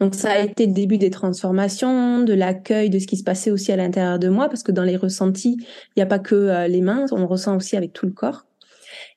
Donc 0.00 0.14
ça 0.14 0.30
a 0.30 0.38
été 0.38 0.66
le 0.66 0.72
début 0.72 0.98
des 0.98 1.10
transformations, 1.10 2.22
de 2.22 2.32
l'accueil 2.32 2.88
de 2.88 2.98
ce 2.98 3.06
qui 3.06 3.16
se 3.16 3.24
passait 3.24 3.50
aussi 3.50 3.72
à 3.72 3.76
l'intérieur 3.76 4.18
de 4.18 4.28
moi, 4.28 4.48
parce 4.48 4.62
que 4.62 4.70
dans 4.70 4.84
les 4.84 4.96
ressentis, 4.96 5.56
il 5.58 5.92
n'y 5.98 6.02
a 6.02 6.06
pas 6.06 6.20
que 6.20 6.34
euh, 6.34 6.68
les 6.68 6.80
mains, 6.80 7.06
on 7.10 7.26
ressent 7.26 7.56
aussi 7.56 7.76
avec 7.76 7.92
tout 7.92 8.06
le 8.06 8.12
corps. 8.12 8.44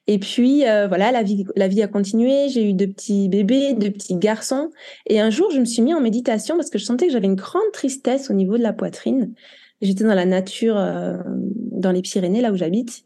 Et 0.07 0.17
puis 0.17 0.67
euh, 0.67 0.87
voilà, 0.87 1.11
la 1.11 1.23
vie, 1.23 1.45
la 1.55 1.67
vie 1.67 1.83
a 1.83 1.87
continué. 1.87 2.49
J'ai 2.49 2.67
eu 2.67 2.73
deux 2.73 2.87
petits 2.87 3.29
bébés, 3.29 3.73
deux 3.73 3.91
petits 3.91 4.15
garçons. 4.15 4.71
Et 5.05 5.19
un 5.21 5.29
jour, 5.29 5.51
je 5.51 5.59
me 5.59 5.65
suis 5.65 5.81
mis 5.81 5.93
en 5.93 6.01
méditation 6.01 6.57
parce 6.57 6.69
que 6.69 6.79
je 6.79 6.85
sentais 6.85 7.07
que 7.07 7.13
j'avais 7.13 7.27
une 7.27 7.35
grande 7.35 7.71
tristesse 7.71 8.29
au 8.29 8.33
niveau 8.33 8.57
de 8.57 8.63
la 8.63 8.73
poitrine. 8.73 9.33
J'étais 9.81 10.03
dans 10.03 10.15
la 10.15 10.25
nature, 10.25 10.77
euh, 10.77 11.17
dans 11.25 11.91
les 11.91 12.01
Pyrénées, 12.01 12.41
là 12.41 12.51
où 12.51 12.55
j'habite. 12.55 13.03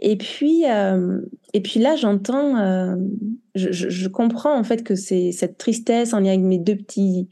Et 0.00 0.16
puis, 0.16 0.64
euh, 0.68 1.20
et 1.54 1.62
puis 1.62 1.80
là, 1.80 1.96
j'entends, 1.96 2.58
euh, 2.58 2.96
je, 3.54 3.72
je, 3.72 3.88
je, 3.88 4.08
comprends 4.08 4.58
en 4.58 4.62
fait 4.62 4.84
que 4.84 4.94
c'est 4.94 5.32
cette 5.32 5.56
tristesse 5.56 6.12
en 6.12 6.20
lien 6.20 6.32
avec 6.32 6.42
mes 6.42 6.58
deux 6.58 6.76
petits, 6.76 7.28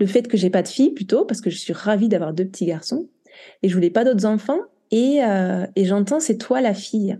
le 0.00 0.06
fait 0.06 0.26
que 0.26 0.36
j'ai 0.36 0.50
pas 0.50 0.62
de 0.62 0.68
fille 0.68 0.90
plutôt, 0.90 1.24
parce 1.24 1.40
que 1.40 1.50
je 1.50 1.56
suis 1.56 1.72
ravie 1.72 2.08
d'avoir 2.08 2.32
deux 2.32 2.44
petits 2.44 2.66
garçons 2.66 3.08
et 3.62 3.68
je 3.68 3.74
voulais 3.74 3.90
pas 3.90 4.04
d'autres 4.04 4.26
enfants. 4.26 4.60
Et, 4.90 5.22
euh, 5.22 5.66
et 5.76 5.84
j'entends, 5.84 6.20
c'est 6.20 6.38
toi 6.38 6.60
la 6.60 6.74
fille. 6.74 7.18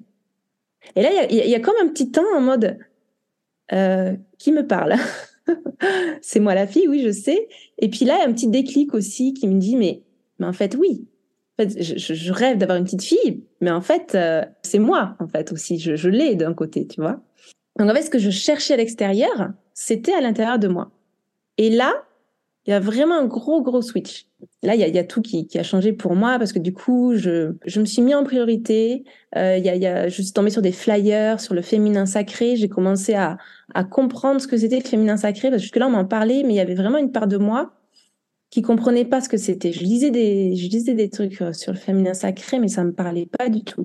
Et 0.96 1.02
là, 1.02 1.10
il 1.30 1.36
y 1.36 1.40
a, 1.40 1.46
y 1.46 1.54
a, 1.54 1.60
comme 1.60 1.76
un 1.82 1.88
petit 1.88 2.10
temps 2.10 2.24
en 2.34 2.40
mode, 2.40 2.78
euh, 3.72 4.16
qui 4.38 4.52
me 4.52 4.66
parle 4.66 4.96
C'est 6.22 6.40
moi 6.40 6.54
la 6.54 6.66
fille, 6.66 6.88
oui, 6.88 7.02
je 7.04 7.10
sais. 7.10 7.48
Et 7.78 7.88
puis 7.88 8.04
là, 8.04 8.16
il 8.16 8.20
y 8.20 8.22
a 8.22 8.28
un 8.28 8.32
petit 8.32 8.48
déclic 8.48 8.94
aussi 8.94 9.34
qui 9.34 9.46
me 9.48 9.58
dit, 9.58 9.76
mais, 9.76 10.02
mais 10.38 10.46
en 10.46 10.52
fait, 10.52 10.76
oui, 10.76 11.06
fait, 11.58 11.82
je, 11.82 12.32
rêve 12.32 12.58
d'avoir 12.58 12.78
une 12.78 12.84
petite 12.84 13.02
fille, 13.02 13.44
mais 13.60 13.70
en 13.70 13.80
fait, 13.80 14.14
euh, 14.14 14.44
c'est 14.62 14.78
moi, 14.78 15.16
en 15.18 15.26
fait, 15.26 15.52
aussi. 15.52 15.78
Je, 15.78 16.08
l'ai 16.08 16.34
d'un 16.34 16.54
côté, 16.54 16.86
tu 16.86 17.00
vois. 17.00 17.20
Donc, 17.78 17.90
en 17.90 17.94
fait, 17.94 18.02
ce 18.02 18.10
que 18.10 18.18
je 18.18 18.30
cherchais 18.30 18.74
à 18.74 18.76
l'extérieur, 18.76 19.50
c'était 19.74 20.12
à 20.12 20.20
l'intérieur 20.20 20.58
de 20.58 20.68
moi. 20.68 20.90
Et 21.56 21.70
là, 21.70 21.92
il 22.66 22.70
y 22.70 22.74
a 22.74 22.80
vraiment 22.80 23.16
un 23.16 23.24
gros, 23.24 23.62
gros 23.62 23.82
switch. 23.82 24.26
Là, 24.62 24.74
il 24.74 24.80
y 24.80 24.98
a, 24.98 25.04
tout 25.04 25.22
qui, 25.22 25.46
qui, 25.46 25.58
a 25.58 25.62
changé 25.62 25.92
pour 25.92 26.14
moi 26.14 26.38
parce 26.38 26.52
que 26.52 26.58
du 26.58 26.72
coup, 26.72 27.14
je, 27.16 27.54
je 27.64 27.80
me 27.80 27.86
suis 27.86 28.02
mis 28.02 28.14
en 28.14 28.24
priorité. 28.24 29.04
Euh, 29.36 29.56
y 29.56 29.86
a, 29.86 30.08
je 30.08 30.22
suis 30.22 30.32
tombée 30.32 30.50
sur 30.50 30.62
des 30.62 30.72
flyers 30.72 31.40
sur 31.40 31.54
le 31.54 31.62
féminin 31.62 32.06
sacré. 32.06 32.56
J'ai 32.56 32.68
commencé 32.68 33.14
à, 33.14 33.38
comprendre 33.90 34.40
ce 34.40 34.46
que 34.46 34.56
c'était 34.56 34.78
le 34.78 34.84
féminin 34.84 35.16
sacré 35.16 35.48
parce 35.48 35.60
que 35.60 35.64
jusque-là, 35.64 35.86
on 35.86 35.90
m'en 35.90 36.04
parlait, 36.04 36.42
mais 36.44 36.54
il 36.54 36.56
y 36.56 36.60
avait 36.60 36.74
vraiment 36.74 36.98
une 36.98 37.10
part 37.10 37.26
de 37.26 37.38
moi 37.38 37.72
qui 38.50 38.62
comprenaient 38.62 39.04
pas 39.04 39.20
ce 39.20 39.28
que 39.28 39.36
c'était. 39.36 39.72
Je 39.72 39.80
lisais 39.80 40.10
des, 40.10 40.56
je 40.56 40.68
lisais 40.68 40.94
des 40.94 41.10
trucs 41.10 41.40
euh, 41.42 41.52
sur 41.52 41.72
le 41.72 41.78
féminin 41.78 42.14
sacré, 42.14 42.58
mais 42.58 42.68
ça 42.68 42.84
me 42.84 42.92
parlait 42.92 43.26
pas 43.26 43.48
du 43.48 43.62
tout. 43.62 43.84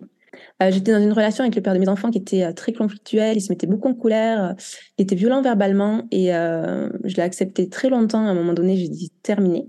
Euh, 0.62 0.72
J'étais 0.72 0.92
dans 0.92 1.02
une 1.02 1.12
relation 1.12 1.44
avec 1.44 1.56
le 1.56 1.62
père 1.62 1.74
de 1.74 1.80
mes 1.80 1.90
enfants 1.90 2.10
qui 2.10 2.18
était 2.18 2.44
euh, 2.44 2.54
très 2.54 2.72
conflictuel, 2.72 3.38
il 3.38 3.42
se 3.42 3.52
mettait 3.52 3.68
beaucoup 3.68 3.90
en 3.90 3.94
colère, 3.94 4.56
il 4.98 5.04
était 5.04 5.16
violent 5.16 5.42
verbalement 5.42 6.04
et 6.12 6.28
je 6.28 7.16
l'ai 7.16 7.24
accepté 7.24 7.70
très 7.70 7.90
longtemps. 7.90 8.26
À 8.26 8.30
un 8.30 8.34
moment 8.34 8.54
donné, 8.54 8.78
j'ai 8.78 8.88
dit 8.88 9.12
terminé. 9.22 9.68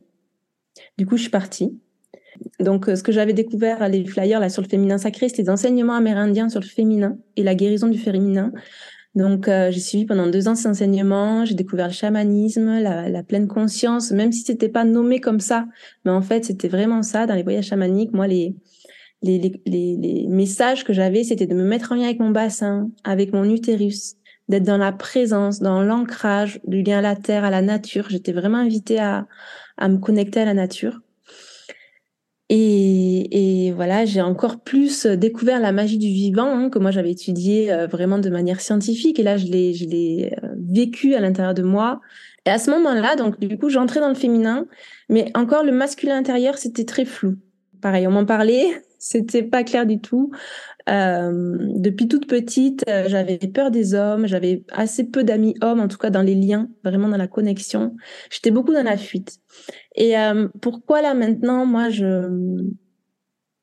Du 0.96 1.06
coup, 1.06 1.16
je 1.16 1.22
suis 1.22 1.30
partie. 1.30 1.78
Donc, 2.60 2.86
ce 2.86 3.02
que 3.02 3.12
j'avais 3.12 3.32
découvert, 3.32 3.88
les 3.88 4.04
flyers 4.04 4.40
là 4.40 4.48
sur 4.48 4.62
le 4.62 4.68
féminin 4.68 4.98
sacré, 4.98 5.28
c'était 5.28 5.44
des 5.44 5.50
enseignements 5.50 5.94
amérindiens 5.94 6.48
sur 6.48 6.60
le 6.60 6.66
féminin 6.66 7.16
et 7.36 7.42
la 7.44 7.54
guérison 7.54 7.88
du 7.88 7.98
féminin. 7.98 8.52
Donc, 9.14 9.46
euh, 9.46 9.70
j'ai 9.70 9.80
suivi 9.80 10.06
pendant 10.06 10.26
deux 10.26 10.48
ans 10.48 10.56
ces 10.56 10.68
enseignements. 10.68 11.44
J'ai 11.44 11.54
découvert 11.54 11.86
le 11.86 11.92
chamanisme, 11.92 12.80
la, 12.80 13.08
la, 13.08 13.22
pleine 13.22 13.46
conscience, 13.46 14.10
même 14.10 14.32
si 14.32 14.42
c'était 14.42 14.68
pas 14.68 14.84
nommé 14.84 15.20
comme 15.20 15.40
ça. 15.40 15.66
Mais 16.04 16.10
en 16.10 16.22
fait, 16.22 16.44
c'était 16.44 16.68
vraiment 16.68 17.02
ça. 17.02 17.26
Dans 17.26 17.34
les 17.34 17.44
voyages 17.44 17.66
chamaniques, 17.66 18.12
moi, 18.12 18.26
les, 18.26 18.56
les, 19.22 19.38
les, 19.66 19.96
les, 19.96 20.26
messages 20.26 20.84
que 20.84 20.92
j'avais, 20.92 21.22
c'était 21.22 21.46
de 21.46 21.54
me 21.54 21.64
mettre 21.64 21.92
en 21.92 21.94
lien 21.94 22.04
avec 22.04 22.18
mon 22.18 22.30
bassin, 22.30 22.90
avec 23.04 23.32
mon 23.32 23.44
utérus, 23.44 24.16
d'être 24.48 24.64
dans 24.64 24.78
la 24.78 24.92
présence, 24.92 25.60
dans 25.60 25.80
l'ancrage 25.80 26.60
du 26.66 26.82
lien 26.82 26.98
à 26.98 27.02
la 27.02 27.14
terre, 27.14 27.44
à 27.44 27.50
la 27.50 27.62
nature. 27.62 28.06
J'étais 28.10 28.32
vraiment 28.32 28.58
invitée 28.58 28.98
à, 28.98 29.28
à 29.76 29.88
me 29.88 29.98
connecter 29.98 30.40
à 30.40 30.44
la 30.44 30.54
nature. 30.54 31.03
Et, 32.50 33.66
et, 33.66 33.72
voilà, 33.72 34.04
j'ai 34.04 34.20
encore 34.20 34.60
plus 34.60 35.06
découvert 35.06 35.60
la 35.60 35.72
magie 35.72 35.98
du 35.98 36.08
vivant 36.08 36.58
hein, 36.58 36.68
que 36.68 36.78
moi 36.78 36.90
j'avais 36.90 37.10
étudié 37.10 37.72
euh, 37.72 37.86
vraiment 37.86 38.18
de 38.18 38.28
manière 38.28 38.60
scientifique. 38.60 39.18
Et 39.18 39.22
là, 39.22 39.36
je 39.36 39.46
l'ai, 39.46 39.72
je 39.72 39.86
l'ai 39.86 40.36
euh, 40.42 40.48
vécu 40.58 41.14
à 41.14 41.20
l'intérieur 41.20 41.54
de 41.54 41.62
moi. 41.62 42.00
Et 42.46 42.50
à 42.50 42.58
ce 42.58 42.70
moment-là, 42.70 43.16
donc 43.16 43.40
du 43.40 43.56
coup, 43.56 43.70
j'entrais 43.70 44.00
dans 44.00 44.08
le 44.08 44.14
féminin, 44.14 44.66
mais 45.08 45.30
encore 45.34 45.64
le 45.64 45.72
masculin 45.72 46.18
intérieur, 46.18 46.58
c'était 46.58 46.84
très 46.84 47.06
flou. 47.06 47.36
Pareil, 47.80 48.06
on 48.06 48.10
m'en 48.10 48.26
parlait, 48.26 48.82
c'était 48.98 49.42
pas 49.42 49.64
clair 49.64 49.86
du 49.86 50.00
tout. 50.00 50.30
Euh, 50.88 51.56
depuis 51.76 52.08
toute 52.08 52.26
petite, 52.26 52.84
euh, 52.88 53.04
j'avais 53.08 53.38
peur 53.38 53.70
des 53.70 53.94
hommes, 53.94 54.26
j'avais 54.26 54.64
assez 54.70 55.04
peu 55.04 55.24
d'amis 55.24 55.54
hommes, 55.62 55.80
en 55.80 55.88
tout 55.88 55.96
cas 55.96 56.10
dans 56.10 56.20
les 56.20 56.34
liens, 56.34 56.68
vraiment 56.82 57.08
dans 57.08 57.16
la 57.16 57.26
connexion. 57.26 57.96
J'étais 58.30 58.50
beaucoup 58.50 58.72
dans 58.72 58.82
la 58.82 58.98
fuite. 58.98 59.38
Et 59.94 60.18
euh, 60.18 60.48
pourquoi 60.60 61.02
là 61.02 61.14
maintenant, 61.14 61.66
moi, 61.66 61.88
je, 61.88 62.04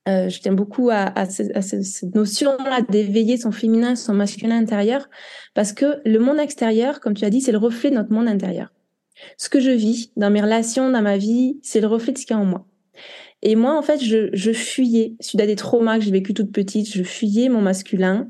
euh, 0.07 0.29
je 0.29 0.39
tiens 0.39 0.53
beaucoup 0.53 0.89
à, 0.89 1.03
à, 1.03 1.21
à 1.23 1.61
cette 1.61 2.15
notion-là 2.15 2.81
d'éveiller 2.81 3.37
son 3.37 3.51
féminin, 3.51 3.95
son 3.95 4.13
masculin 4.13 4.57
intérieur, 4.57 5.09
parce 5.53 5.73
que 5.73 6.01
le 6.05 6.19
monde 6.19 6.39
extérieur, 6.39 6.99
comme 6.99 7.13
tu 7.13 7.25
as 7.25 7.29
dit, 7.29 7.41
c'est 7.41 7.51
le 7.51 7.57
reflet 7.57 7.89
de 7.89 7.95
notre 7.95 8.11
monde 8.11 8.27
intérieur. 8.27 8.71
Ce 9.37 9.49
que 9.49 9.59
je 9.59 9.71
vis 9.71 10.11
dans 10.15 10.31
mes 10.31 10.41
relations, 10.41 10.89
dans 10.89 11.01
ma 11.01 11.17
vie, 11.17 11.59
c'est 11.61 11.81
le 11.81 11.87
reflet 11.87 12.13
de 12.13 12.17
ce 12.17 12.25
qu'il 12.25 12.35
y 12.35 12.39
a 12.39 12.41
en 12.41 12.45
moi. 12.45 12.65
Et 13.43 13.55
moi, 13.55 13.77
en 13.77 13.81
fait, 13.81 14.03
je, 14.03 14.29
je 14.33 14.51
fuyais, 14.51 15.15
suite 15.19 15.41
à 15.41 15.45
des 15.45 15.55
traumas 15.55 15.97
que 15.97 16.05
j'ai 16.05 16.11
vécu 16.11 16.33
toute 16.33 16.51
petite, 16.51 16.91
je 16.91 17.03
fuyais 17.03 17.49
mon 17.49 17.61
masculin 17.61 18.29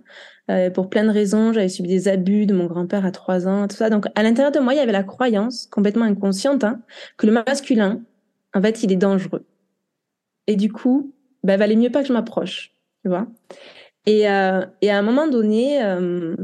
euh, 0.49 0.69
pour 0.69 0.89
plein 0.89 1.03
de 1.03 1.09
raisons. 1.09 1.53
J'avais 1.53 1.69
subi 1.69 1.89
des 1.89 2.07
abus 2.07 2.45
de 2.45 2.53
mon 2.53 2.65
grand-père 2.65 3.05
à 3.05 3.11
trois 3.11 3.47
ans, 3.47 3.67
tout 3.67 3.75
ça. 3.75 3.89
Donc, 3.89 4.07
à 4.15 4.23
l'intérieur 4.23 4.51
de 4.51 4.59
moi, 4.59 4.73
il 4.73 4.77
y 4.77 4.79
avait 4.79 4.91
la 4.91 5.03
croyance, 5.03 5.67
complètement 5.67 6.05
inconsciente, 6.05 6.63
hein, 6.63 6.81
que 7.17 7.27
le 7.27 7.33
masculin, 7.33 8.01
en 8.53 8.61
fait, 8.61 8.83
il 8.83 8.91
est 8.91 8.97
dangereux. 8.97 9.45
Et 10.47 10.55
du 10.55 10.71
coup, 10.71 11.13
ben, 11.43 11.57
valait 11.57 11.75
mieux 11.75 11.91
pas 11.91 12.01
que 12.01 12.07
je 12.07 12.13
m'approche, 12.13 12.71
tu 13.03 13.09
vois. 13.09 13.27
Et, 14.05 14.27
euh, 14.29 14.61
à 14.61 14.97
un 14.97 15.01
moment 15.03 15.27
donné, 15.27 15.83
euh, 15.83 16.35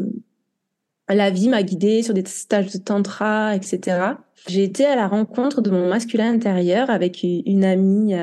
la 1.10 1.30
vie 1.32 1.50
m'a 1.50 1.63
guidée 1.63 2.04
sur 2.04 2.13
des 2.13 2.25
stages 2.25 2.72
de 2.72 2.77
tantra, 2.77 3.56
etc. 3.56 4.16
J'ai 4.48 4.63
été 4.63 4.86
à 4.86 4.96
la 4.96 5.08
rencontre 5.08 5.62
de 5.62 5.72
mon 5.72 5.89
masculin 5.89 6.32
intérieur 6.32 6.89
avec 6.89 7.24
une 7.24 7.66
amie, 7.66 8.13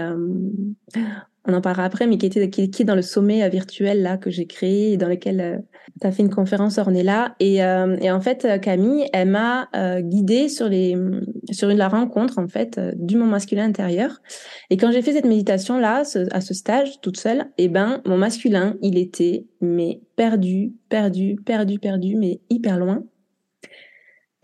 on 1.47 1.53
en 1.53 1.61
parlera 1.61 1.85
après, 1.85 2.07
mais 2.07 2.17
qui 2.17 2.27
était 2.27 2.49
qui, 2.49 2.63
est 2.63 2.85
dans 2.85 2.95
le 2.95 3.03
sommet 3.03 3.43
euh, 3.43 3.49
virtuel 3.49 4.03
là 4.03 4.17
que 4.17 4.31
j'ai 4.31 4.47
créé 4.47 4.93
et 4.93 4.97
dans 4.97 5.09
lequel 5.09 5.41
euh, 5.41 5.59
tu 6.01 6.07
as 6.07 6.13
fait 6.13 6.23
une 6.23 6.31
conférence 6.31 6.79
Ornella 6.79 7.35
et, 7.39 7.63
euh, 7.63 7.97
et 8.01 8.11
en 8.11 8.21
fait 8.21 8.61
Camille, 8.63 9.07
elle 9.13 9.29
m'a 9.29 9.69
euh, 9.77 10.01
guidée 10.01 10.49
sur 10.49 10.69
les 10.69 10.97
sur 11.51 11.69
la 11.69 11.89
rencontre 11.89 12.39
en 12.39 12.49
fait 12.49 12.81
du 12.97 13.17
mon 13.17 13.27
masculin 13.27 13.65
intérieur. 13.65 14.23
Et 14.71 14.77
quand 14.77 14.91
j'ai 14.91 15.03
fait 15.03 15.13
cette 15.13 15.27
méditation 15.27 15.79
là 15.79 16.03
à 16.31 16.41
ce 16.41 16.55
stage 16.55 17.01
toute 17.01 17.19
seule, 17.19 17.47
eh 17.59 17.69
ben 17.69 18.01
mon 18.07 18.17
masculin, 18.17 18.77
il 18.81 18.97
était 18.97 19.45
mais 19.61 20.01
perdu, 20.17 20.73
perdu, 20.89 21.37
perdu, 21.45 21.79
perdu, 21.79 22.17
mais 22.17 22.41
hyper 22.49 22.79
loin. 22.79 23.05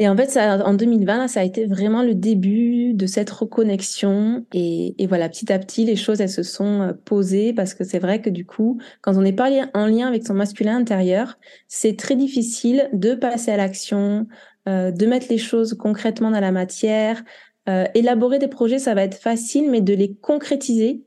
Et 0.01 0.09
en 0.09 0.17
fait, 0.17 0.31
ça, 0.31 0.67
en 0.67 0.73
2020, 0.73 1.29
ça 1.29 1.41
a 1.41 1.45
été 1.45 1.67
vraiment 1.67 2.03
le 2.03 2.15
début 2.15 2.95
de 2.95 3.05
cette 3.05 3.29
reconnexion. 3.29 4.47
Et, 4.55 4.95
et, 4.97 5.07
voilà, 5.07 5.29
petit 5.29 5.53
à 5.53 5.59
petit, 5.59 5.85
les 5.85 5.95
choses, 5.95 6.23
elles 6.23 6.31
se 6.31 6.43
sont 6.43 6.81
euh, 6.81 6.93
posées 7.05 7.53
parce 7.53 7.75
que 7.75 7.85
c'est 7.85 7.99
vrai 7.99 8.23
que 8.23 8.31
du 8.31 8.47
coup, 8.47 8.81
quand 9.03 9.15
on 9.19 9.21
n'est 9.21 9.35
pas 9.35 9.51
en 9.75 9.85
lien 9.85 10.09
avec 10.09 10.27
son 10.27 10.33
masculin 10.33 10.79
intérieur, 10.79 11.39
c'est 11.69 11.99
très 11.99 12.17
difficile 12.17 12.89
de 12.95 13.15
passer 13.15 13.51
à 13.51 13.59
l'action, 13.59 14.27
euh, 14.71 14.91
de 14.91 15.05
mettre 15.05 15.27
les 15.29 15.37
choses 15.37 15.75
concrètement 15.75 16.31
dans 16.31 16.41
la 16.41 16.51
matière. 16.51 17.23
Euh, 17.69 17.85
élaborer 17.93 18.39
des 18.39 18.49
projets, 18.49 18.79
ça 18.79 18.95
va 18.95 19.03
être 19.03 19.19
facile, 19.19 19.71
mais 19.71 19.83
de 19.83 19.93
les 19.93 20.15
concrétiser, 20.15 21.05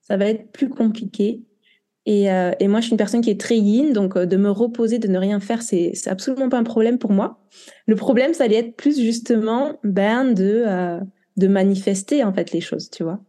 ça 0.00 0.16
va 0.16 0.26
être 0.26 0.52
plus 0.52 0.68
compliqué. 0.68 1.42
Et, 2.08 2.32
euh, 2.32 2.52
et, 2.58 2.68
moi, 2.68 2.80
je 2.80 2.86
suis 2.86 2.92
une 2.92 2.96
personne 2.96 3.20
qui 3.20 3.28
est 3.28 3.38
très 3.38 3.58
yin, 3.58 3.92
donc 3.92 4.16
euh, 4.16 4.24
de 4.24 4.38
me 4.38 4.50
reposer, 4.50 4.98
de 4.98 5.08
ne 5.08 5.18
rien 5.18 5.40
faire, 5.40 5.60
c'est 5.60 5.92
absolument 6.06 6.48
pas 6.48 6.56
un 6.56 6.64
problème 6.64 6.98
pour 6.98 7.12
moi. 7.12 7.38
Le 7.86 7.96
problème, 7.96 8.32
ça 8.32 8.44
allait 8.44 8.56
être 8.56 8.76
plus 8.76 8.98
justement 8.98 9.78
ben 9.84 10.32
de 10.32 10.64
euh, 10.66 11.00
de 11.36 11.48
manifester 11.48 12.24
en 12.24 12.32
fait 12.32 12.52
les 12.52 12.62
choses, 12.62 12.88
tu 12.88 13.02
vois. 13.02 13.20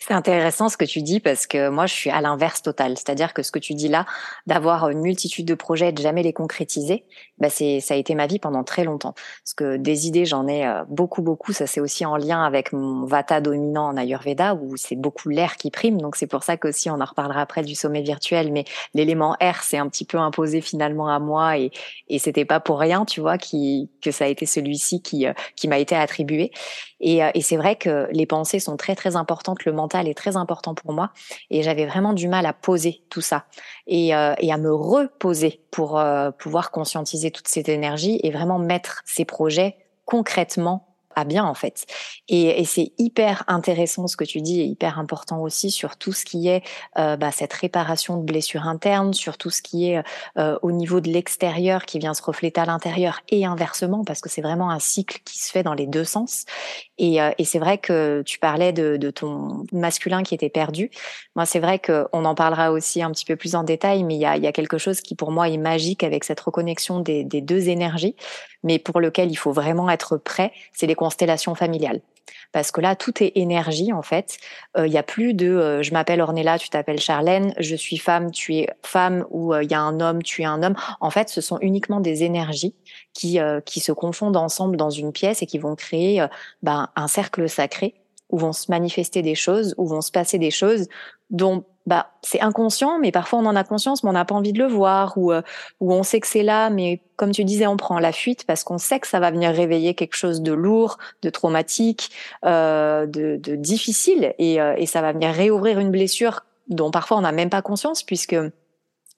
C'est 0.00 0.14
intéressant 0.14 0.68
ce 0.68 0.76
que 0.76 0.84
tu 0.84 1.02
dis 1.02 1.18
parce 1.18 1.46
que 1.48 1.68
moi 1.70 1.86
je 1.86 1.92
suis 1.92 2.08
à 2.08 2.20
l'inverse 2.20 2.62
total, 2.62 2.96
c'est-à-dire 2.96 3.34
que 3.34 3.42
ce 3.42 3.50
que 3.50 3.58
tu 3.58 3.74
dis 3.74 3.88
là, 3.88 4.06
d'avoir 4.46 4.88
une 4.90 5.00
multitude 5.00 5.44
de 5.44 5.54
projets 5.54 5.88
et 5.88 5.92
de 5.92 6.00
jamais 6.00 6.22
les 6.22 6.32
concrétiser, 6.32 7.04
bah 7.38 7.50
c'est 7.50 7.80
ça 7.80 7.94
a 7.94 7.96
été 7.96 8.14
ma 8.14 8.28
vie 8.28 8.38
pendant 8.38 8.62
très 8.62 8.84
longtemps. 8.84 9.14
Parce 9.42 9.54
que 9.56 9.76
des 9.76 10.06
idées 10.06 10.24
j'en 10.24 10.46
ai 10.46 10.64
euh, 10.66 10.84
beaucoup 10.88 11.20
beaucoup, 11.20 11.52
ça 11.52 11.66
c'est 11.66 11.80
aussi 11.80 12.06
en 12.06 12.16
lien 12.16 12.44
avec 12.44 12.72
mon 12.72 13.06
vata 13.06 13.40
dominant 13.40 13.88
en 13.88 13.96
Ayurveda 13.96 14.54
où 14.54 14.76
c'est 14.76 14.94
beaucoup 14.94 15.30
l'air 15.30 15.56
qui 15.56 15.70
prime, 15.72 16.00
donc 16.00 16.14
c'est 16.14 16.28
pour 16.28 16.44
ça 16.44 16.56
qu'aussi 16.56 16.88
on 16.90 17.00
en 17.00 17.04
reparlera 17.04 17.40
après 17.40 17.62
du 17.62 17.74
sommet 17.74 18.02
virtuel, 18.02 18.52
mais 18.52 18.64
l'élément 18.94 19.36
air 19.40 19.64
c'est 19.64 19.78
un 19.78 19.88
petit 19.88 20.04
peu 20.04 20.18
imposé 20.18 20.60
finalement 20.60 21.08
à 21.08 21.18
moi 21.18 21.58
et 21.58 21.72
et 22.08 22.20
c'était 22.20 22.44
pas 22.44 22.60
pour 22.60 22.78
rien, 22.78 23.04
tu 23.04 23.20
vois, 23.20 23.36
qui 23.36 23.90
que 24.00 24.12
ça 24.12 24.26
a 24.26 24.28
été 24.28 24.46
celui-ci 24.46 25.02
qui 25.02 25.26
euh, 25.26 25.32
qui 25.56 25.66
m'a 25.66 25.78
été 25.78 25.96
attribué. 25.96 26.52
Et, 27.00 27.22
euh, 27.22 27.30
et 27.34 27.42
c'est 27.42 27.56
vrai 27.56 27.76
que 27.76 28.08
les 28.10 28.26
pensées 28.26 28.58
sont 28.58 28.76
très 28.76 28.94
très 28.94 29.16
importantes, 29.16 29.64
le 29.64 29.72
mental 29.72 30.08
est 30.08 30.14
très 30.14 30.36
important 30.36 30.74
pour 30.74 30.92
moi, 30.92 31.10
et 31.50 31.62
j'avais 31.62 31.86
vraiment 31.86 32.12
du 32.12 32.28
mal 32.28 32.46
à 32.46 32.52
poser 32.52 33.02
tout 33.10 33.20
ça. 33.20 33.44
Et, 33.86 34.14
euh, 34.14 34.34
et 34.38 34.52
à 34.52 34.56
me 34.56 34.72
reposer 34.72 35.62
pour 35.70 35.98
euh, 35.98 36.30
pouvoir 36.30 36.70
conscientiser 36.70 37.30
toute 37.30 37.48
cette 37.48 37.68
énergie 37.68 38.20
et 38.22 38.30
vraiment 38.30 38.58
mettre 38.58 39.02
ces 39.04 39.24
projets 39.24 39.76
concrètement 40.04 40.87
bien 41.24 41.44
en 41.44 41.54
fait. 41.54 41.86
Et, 42.28 42.64
c'est 42.64 42.92
hyper 42.98 43.44
intéressant 43.46 44.06
ce 44.06 44.16
que 44.16 44.24
tu 44.24 44.42
dis 44.42 44.60
et 44.60 44.64
hyper 44.64 44.98
important 44.98 45.40
aussi 45.40 45.70
sur 45.70 45.96
tout 45.96 46.12
ce 46.12 46.24
qui 46.24 46.48
est 46.48 46.62
euh, 46.98 47.16
bah, 47.16 47.30
cette 47.30 47.52
réparation 47.52 48.18
de 48.18 48.24
blessures 48.24 48.66
internes, 48.66 49.14
sur 49.14 49.38
tout 49.38 49.50
ce 49.50 49.62
qui 49.62 49.90
est 49.90 50.02
euh, 50.36 50.58
au 50.62 50.70
niveau 50.70 51.00
de 51.00 51.08
l'extérieur 51.08 51.86
qui 51.86 51.98
vient 51.98 52.14
se 52.14 52.22
refléter 52.22 52.60
à 52.60 52.66
l'intérieur 52.66 53.20
et 53.30 53.46
inversement 53.46 54.04
parce 54.04 54.20
que 54.20 54.28
c'est 54.28 54.42
vraiment 54.42 54.70
un 54.70 54.78
cycle 54.78 55.20
qui 55.24 55.38
se 55.38 55.50
fait 55.50 55.62
dans 55.62 55.74
les 55.74 55.86
deux 55.86 56.04
sens. 56.04 56.44
Et, 56.98 57.22
euh, 57.22 57.30
c'est 57.44 57.58
vrai 57.58 57.78
que 57.78 58.22
tu 58.26 58.38
parlais 58.38 58.72
de, 58.72 59.10
ton 59.10 59.64
masculin 59.72 60.22
qui 60.22 60.34
était 60.34 60.50
perdu. 60.50 60.90
Moi, 61.34 61.46
c'est 61.46 61.60
vrai 61.60 61.78
qu'on 61.78 62.24
en 62.24 62.34
parlera 62.34 62.72
aussi 62.72 63.02
un 63.02 63.10
petit 63.10 63.24
peu 63.24 63.36
plus 63.36 63.54
en 63.54 63.62
détail, 63.62 64.04
mais 64.04 64.16
il 64.16 64.20
y 64.20 64.26
a, 64.26 64.36
y 64.36 64.46
a 64.46 64.52
quelque 64.52 64.76
chose 64.76 65.00
qui 65.00 65.14
pour 65.14 65.30
moi 65.30 65.48
est 65.48 65.56
magique 65.56 66.02
avec 66.02 66.24
cette 66.24 66.40
reconnexion 66.40 67.00
des 67.00 67.24
deux 67.24 67.68
énergies, 67.70 68.16
mais 68.62 68.78
pour 68.78 69.00
lequel 69.00 69.30
il 69.30 69.36
faut 69.36 69.52
vraiment 69.52 69.90
être 69.90 70.16
prêt. 70.16 70.52
C'est 70.72 70.86
les 70.86 70.94
constellation 70.94 71.54
familiale. 71.54 72.00
Parce 72.52 72.70
que 72.70 72.80
là, 72.80 72.96
tout 72.96 73.22
est 73.22 73.32
énergie, 73.36 73.92
en 73.92 74.02
fait. 74.02 74.38
Il 74.76 74.82
euh, 74.82 74.88
n'y 74.88 74.98
a 74.98 75.02
plus 75.02 75.34
de 75.34 75.48
euh, 75.48 75.82
je 75.82 75.92
m'appelle 75.92 76.20
Ornella, 76.20 76.58
tu 76.58 76.68
t'appelles 76.68 77.00
Charlène, 77.00 77.54
je 77.58 77.76
suis 77.76 77.98
femme, 77.98 78.30
tu 78.30 78.56
es 78.56 78.68
femme, 78.82 79.26
ou 79.30 79.54
il 79.54 79.58
euh, 79.58 79.62
y 79.64 79.74
a 79.74 79.80
un 79.80 80.00
homme, 80.00 80.22
tu 80.22 80.42
es 80.42 80.44
un 80.44 80.62
homme. 80.62 80.74
En 81.00 81.10
fait, 81.10 81.28
ce 81.28 81.40
sont 81.40 81.58
uniquement 81.60 82.00
des 82.00 82.24
énergies 82.24 82.74
qui, 83.12 83.38
qui 83.64 83.80
se 83.80 83.92
confondent 83.92 84.36
ensemble 84.36 84.76
dans 84.76 84.90
une 84.90 85.12
pièce 85.12 85.42
et 85.42 85.46
qui 85.46 85.58
vont 85.58 85.74
créer 85.74 86.24
ben, 86.62 86.88
un 86.94 87.08
cercle 87.08 87.48
sacré 87.48 87.94
où 88.30 88.38
vont 88.38 88.52
se 88.52 88.70
manifester 88.70 89.22
des 89.22 89.34
choses, 89.34 89.74
où 89.78 89.86
vont 89.86 90.02
se 90.02 90.10
passer 90.10 90.38
des 90.38 90.50
choses 90.50 90.86
dont 91.30 91.64
bah 91.88 92.10
c'est 92.22 92.42
inconscient, 92.42 92.98
mais 92.98 93.12
parfois 93.12 93.38
on 93.38 93.46
en 93.46 93.56
a 93.56 93.64
conscience, 93.64 94.04
mais 94.04 94.10
on 94.10 94.12
n'a 94.12 94.26
pas 94.26 94.34
envie 94.34 94.52
de 94.52 94.58
le 94.58 94.66
voir, 94.66 95.16
ou 95.16 95.32
euh, 95.32 95.40
ou 95.80 95.94
on 95.94 96.02
sait 96.02 96.20
que 96.20 96.26
c'est 96.26 96.42
là, 96.42 96.68
mais 96.68 97.00
comme 97.16 97.30
tu 97.30 97.44
disais, 97.44 97.66
on 97.66 97.78
prend 97.78 97.98
la 97.98 98.12
fuite 98.12 98.44
parce 98.46 98.62
qu'on 98.62 98.76
sait 98.76 99.00
que 99.00 99.06
ça 99.06 99.20
va 99.20 99.30
venir 99.30 99.50
réveiller 99.50 99.94
quelque 99.94 100.14
chose 100.14 100.42
de 100.42 100.52
lourd, 100.52 100.98
de 101.22 101.30
traumatique, 101.30 102.10
euh, 102.44 103.06
de, 103.06 103.40
de, 103.42 103.56
difficile, 103.56 104.34
et, 104.38 104.60
euh, 104.60 104.74
et 104.76 104.84
ça 104.84 105.00
va 105.00 105.12
venir 105.12 105.30
réouvrir 105.30 105.78
une 105.78 105.90
blessure 105.90 106.44
dont 106.68 106.90
parfois 106.90 107.16
on 107.16 107.22
n'a 107.22 107.32
même 107.32 107.48
pas 107.48 107.62
conscience, 107.62 108.02
puisque 108.02 108.36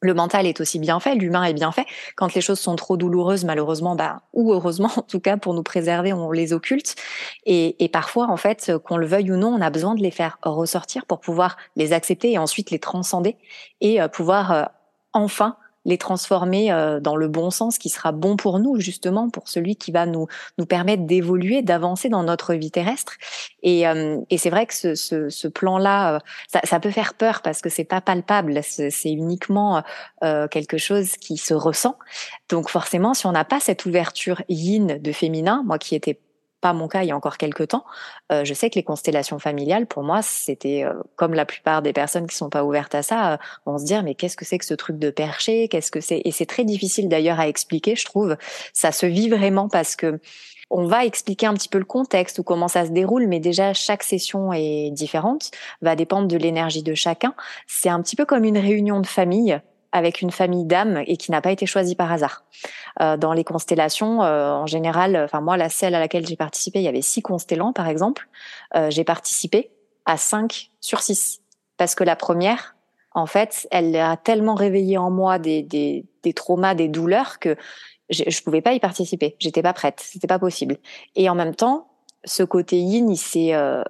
le 0.00 0.14
mental 0.14 0.46
est 0.46 0.60
aussi 0.60 0.78
bien 0.78 0.98
fait, 1.00 1.14
l'humain 1.14 1.44
est 1.44 1.52
bien 1.52 1.72
fait. 1.72 1.86
Quand 2.16 2.34
les 2.34 2.40
choses 2.40 2.58
sont 2.58 2.76
trop 2.76 2.96
douloureuses, 2.96 3.44
malheureusement, 3.44 3.94
bah, 3.94 4.22
ou 4.32 4.52
heureusement, 4.52 4.90
en 4.96 5.02
tout 5.02 5.20
cas, 5.20 5.36
pour 5.36 5.54
nous 5.54 5.62
préserver, 5.62 6.12
on 6.12 6.30
les 6.30 6.52
occulte. 6.52 6.96
Et, 7.44 7.82
et 7.84 7.88
parfois, 7.88 8.28
en 8.28 8.36
fait, 8.36 8.72
qu'on 8.84 8.96
le 8.96 9.06
veuille 9.06 9.30
ou 9.32 9.36
non, 9.36 9.48
on 9.48 9.60
a 9.60 9.70
besoin 9.70 9.94
de 9.94 10.02
les 10.02 10.10
faire 10.10 10.38
ressortir 10.42 11.06
pour 11.06 11.20
pouvoir 11.20 11.56
les 11.76 11.92
accepter 11.92 12.32
et 12.32 12.38
ensuite 12.38 12.70
les 12.70 12.78
transcender 12.78 13.36
et 13.80 14.00
euh, 14.00 14.08
pouvoir 14.08 14.52
euh, 14.52 14.64
enfin 15.12 15.56
les 15.84 15.98
transformer 15.98 16.72
euh, 16.72 17.00
dans 17.00 17.16
le 17.16 17.28
bon 17.28 17.50
sens 17.50 17.78
qui 17.78 17.88
sera 17.88 18.12
bon 18.12 18.36
pour 18.36 18.58
nous 18.58 18.78
justement 18.78 19.30
pour 19.30 19.48
celui 19.48 19.76
qui 19.76 19.92
va 19.92 20.06
nous 20.06 20.26
nous 20.58 20.66
permettre 20.66 21.04
d'évoluer 21.04 21.62
d'avancer 21.62 22.08
dans 22.08 22.22
notre 22.22 22.54
vie 22.54 22.70
terrestre. 22.70 23.14
Et, 23.62 23.86
euh, 23.88 24.18
et 24.30 24.38
c'est 24.38 24.50
vrai 24.50 24.66
que 24.66 24.74
ce, 24.74 24.94
ce, 24.94 25.28
ce 25.28 25.48
plan 25.48 25.78
là 25.78 26.16
euh, 26.16 26.18
ça, 26.48 26.60
ça, 26.64 26.80
peut 26.80 26.90
faire 26.90 27.14
peur 27.14 27.42
parce 27.42 27.60
que 27.60 27.68
c'est 27.68 27.84
pas 27.84 28.00
palpable. 28.00 28.60
C'est 28.62 28.90
uniquement 29.04 29.82
quelque 30.20 30.78
chose 30.78 31.16
qui 31.16 31.36
se 31.36 31.54
ressent. 31.54 31.96
Donc 32.48 32.68
forcément 32.68 33.14
si 33.14 33.26
on 33.26 33.32
n'a 33.32 33.44
pas 33.44 33.60
cette 33.60 33.86
ouverture 33.86 34.42
yin 34.48 34.98
de 34.98 35.12
féminin 35.12 35.62
moi 35.66 35.78
qui 35.78 35.94
étais 35.94 36.18
pas 36.60 36.72
mon 36.72 36.88
cas 36.88 37.02
il 37.02 37.08
y 37.08 37.10
a 37.12 37.16
encore 37.16 37.38
quelques 37.38 37.68
temps. 37.68 37.84
Euh, 38.32 38.44
je 38.44 38.54
sais 38.54 38.70
que 38.70 38.76
les 38.76 38.82
constellations 38.82 39.38
familiales, 39.38 39.86
pour 39.86 40.02
moi, 40.02 40.22
c'était 40.22 40.84
euh, 40.84 40.94
comme 41.16 41.34
la 41.34 41.44
plupart 41.44 41.82
des 41.82 41.92
personnes 41.92 42.26
qui 42.26 42.36
sont 42.36 42.50
pas 42.50 42.64
ouvertes 42.64 42.94
à 42.94 43.02
ça, 43.02 43.32
euh, 43.32 43.36
on 43.66 43.78
se 43.78 43.84
dit 43.84 43.94
mais 44.02 44.14
qu'est-ce 44.14 44.36
que 44.36 44.44
c'est 44.44 44.58
que 44.58 44.64
ce 44.64 44.74
truc 44.74 44.98
de 44.98 45.10
perché? 45.10 45.68
Qu'est-ce 45.68 45.90
que 45.90 46.00
c'est? 46.00 46.22
Et 46.24 46.32
c'est 46.32 46.46
très 46.46 46.64
difficile 46.64 47.08
d'ailleurs 47.08 47.40
à 47.40 47.48
expliquer, 47.48 47.96
je 47.96 48.04
trouve. 48.04 48.36
Ça 48.72 48.92
se 48.92 49.06
vit 49.06 49.28
vraiment 49.28 49.68
parce 49.68 49.96
que 49.96 50.20
on 50.70 50.86
va 50.86 51.04
expliquer 51.04 51.46
un 51.46 51.54
petit 51.54 51.68
peu 51.68 51.78
le 51.78 51.84
contexte 51.84 52.38
ou 52.38 52.44
comment 52.44 52.68
ça 52.68 52.86
se 52.86 52.92
déroule, 52.92 53.26
mais 53.26 53.40
déjà 53.40 53.74
chaque 53.74 54.04
session 54.04 54.52
est 54.52 54.90
différente, 54.92 55.50
va 55.82 55.96
dépendre 55.96 56.28
de 56.28 56.36
l'énergie 56.36 56.84
de 56.84 56.94
chacun. 56.94 57.34
C'est 57.66 57.88
un 57.88 58.00
petit 58.00 58.14
peu 58.14 58.24
comme 58.24 58.44
une 58.44 58.58
réunion 58.58 59.00
de 59.00 59.06
famille 59.06 59.60
avec 59.92 60.22
une 60.22 60.30
famille 60.30 60.64
d'âmes 60.64 61.02
et 61.06 61.16
qui 61.16 61.30
n'a 61.30 61.40
pas 61.40 61.50
été 61.50 61.66
choisie 61.66 61.96
par 61.96 62.12
hasard. 62.12 62.44
Euh, 63.00 63.16
dans 63.16 63.32
les 63.32 63.44
constellations, 63.44 64.22
euh, 64.22 64.52
en 64.52 64.66
général, 64.66 65.16
enfin 65.16 65.40
moi, 65.40 65.56
la 65.56 65.68
celle 65.68 65.94
à 65.94 66.00
laquelle 66.00 66.26
j'ai 66.26 66.36
participé, 66.36 66.78
il 66.80 66.84
y 66.84 66.88
avait 66.88 67.02
six 67.02 67.22
constellants, 67.22 67.72
par 67.72 67.88
exemple. 67.88 68.28
Euh, 68.76 68.90
j'ai 68.90 69.04
participé 69.04 69.70
à 70.06 70.16
cinq 70.16 70.70
sur 70.80 71.00
six 71.00 71.40
parce 71.76 71.94
que 71.94 72.04
la 72.04 72.16
première, 72.16 72.76
en 73.14 73.26
fait, 73.26 73.66
elle 73.70 73.96
a 73.96 74.16
tellement 74.16 74.54
réveillé 74.54 74.98
en 74.98 75.10
moi 75.10 75.38
des, 75.38 75.62
des, 75.62 76.06
des 76.22 76.32
traumas, 76.32 76.74
des 76.74 76.88
douleurs 76.88 77.38
que 77.38 77.56
je, 78.10 78.24
je 78.28 78.42
pouvais 78.42 78.60
pas 78.60 78.72
y 78.72 78.80
participer. 78.80 79.36
J'étais 79.38 79.62
pas 79.62 79.72
prête, 79.72 80.00
c'était 80.00 80.26
pas 80.26 80.38
possible. 80.38 80.76
Et 81.16 81.28
en 81.28 81.34
même 81.34 81.54
temps, 81.54 81.88
ce 82.24 82.42
côté 82.42 82.78
yin, 82.78 83.10
il 83.10 83.16
s'est 83.16 83.54
euh, 83.54 83.82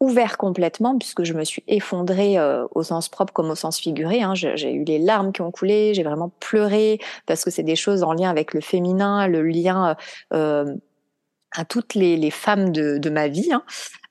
ouvert 0.00 0.38
complètement 0.38 0.98
puisque 0.98 1.24
je 1.24 1.34
me 1.34 1.44
suis 1.44 1.62
effondrée 1.68 2.38
euh, 2.38 2.66
au 2.74 2.82
sens 2.82 3.08
propre 3.08 3.32
comme 3.32 3.50
au 3.50 3.54
sens 3.54 3.78
figuré. 3.78 4.22
Hein. 4.22 4.34
J'ai 4.34 4.72
eu 4.72 4.84
les 4.84 4.98
larmes 4.98 5.32
qui 5.32 5.42
ont 5.42 5.50
coulé, 5.50 5.94
j'ai 5.94 6.02
vraiment 6.02 6.30
pleuré 6.40 6.98
parce 7.26 7.44
que 7.44 7.50
c'est 7.50 7.62
des 7.62 7.76
choses 7.76 8.02
en 8.02 8.14
lien 8.14 8.30
avec 8.30 8.54
le 8.54 8.60
féminin, 8.60 9.28
le 9.28 9.42
lien 9.42 9.96
euh, 10.32 10.74
à 11.52 11.64
toutes 11.64 11.94
les, 11.94 12.30
femmes 12.30 12.72
de, 12.72 13.10
ma 13.10 13.28
vie. 13.28 13.52
Hein, 13.52 13.62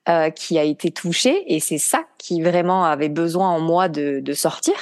euh, 0.08 0.32
qui 0.32 0.58
a 0.58 0.64
été 0.64 0.90
touchée 0.90 1.44
et 1.54 1.60
c'est 1.60 1.78
ça 1.78 2.04
qui 2.18 2.42
vraiment 2.42 2.86
avait 2.86 3.10
besoin 3.10 3.50
en 3.50 3.60
moi 3.60 3.90
de 3.90 4.34
sortir. 4.34 4.74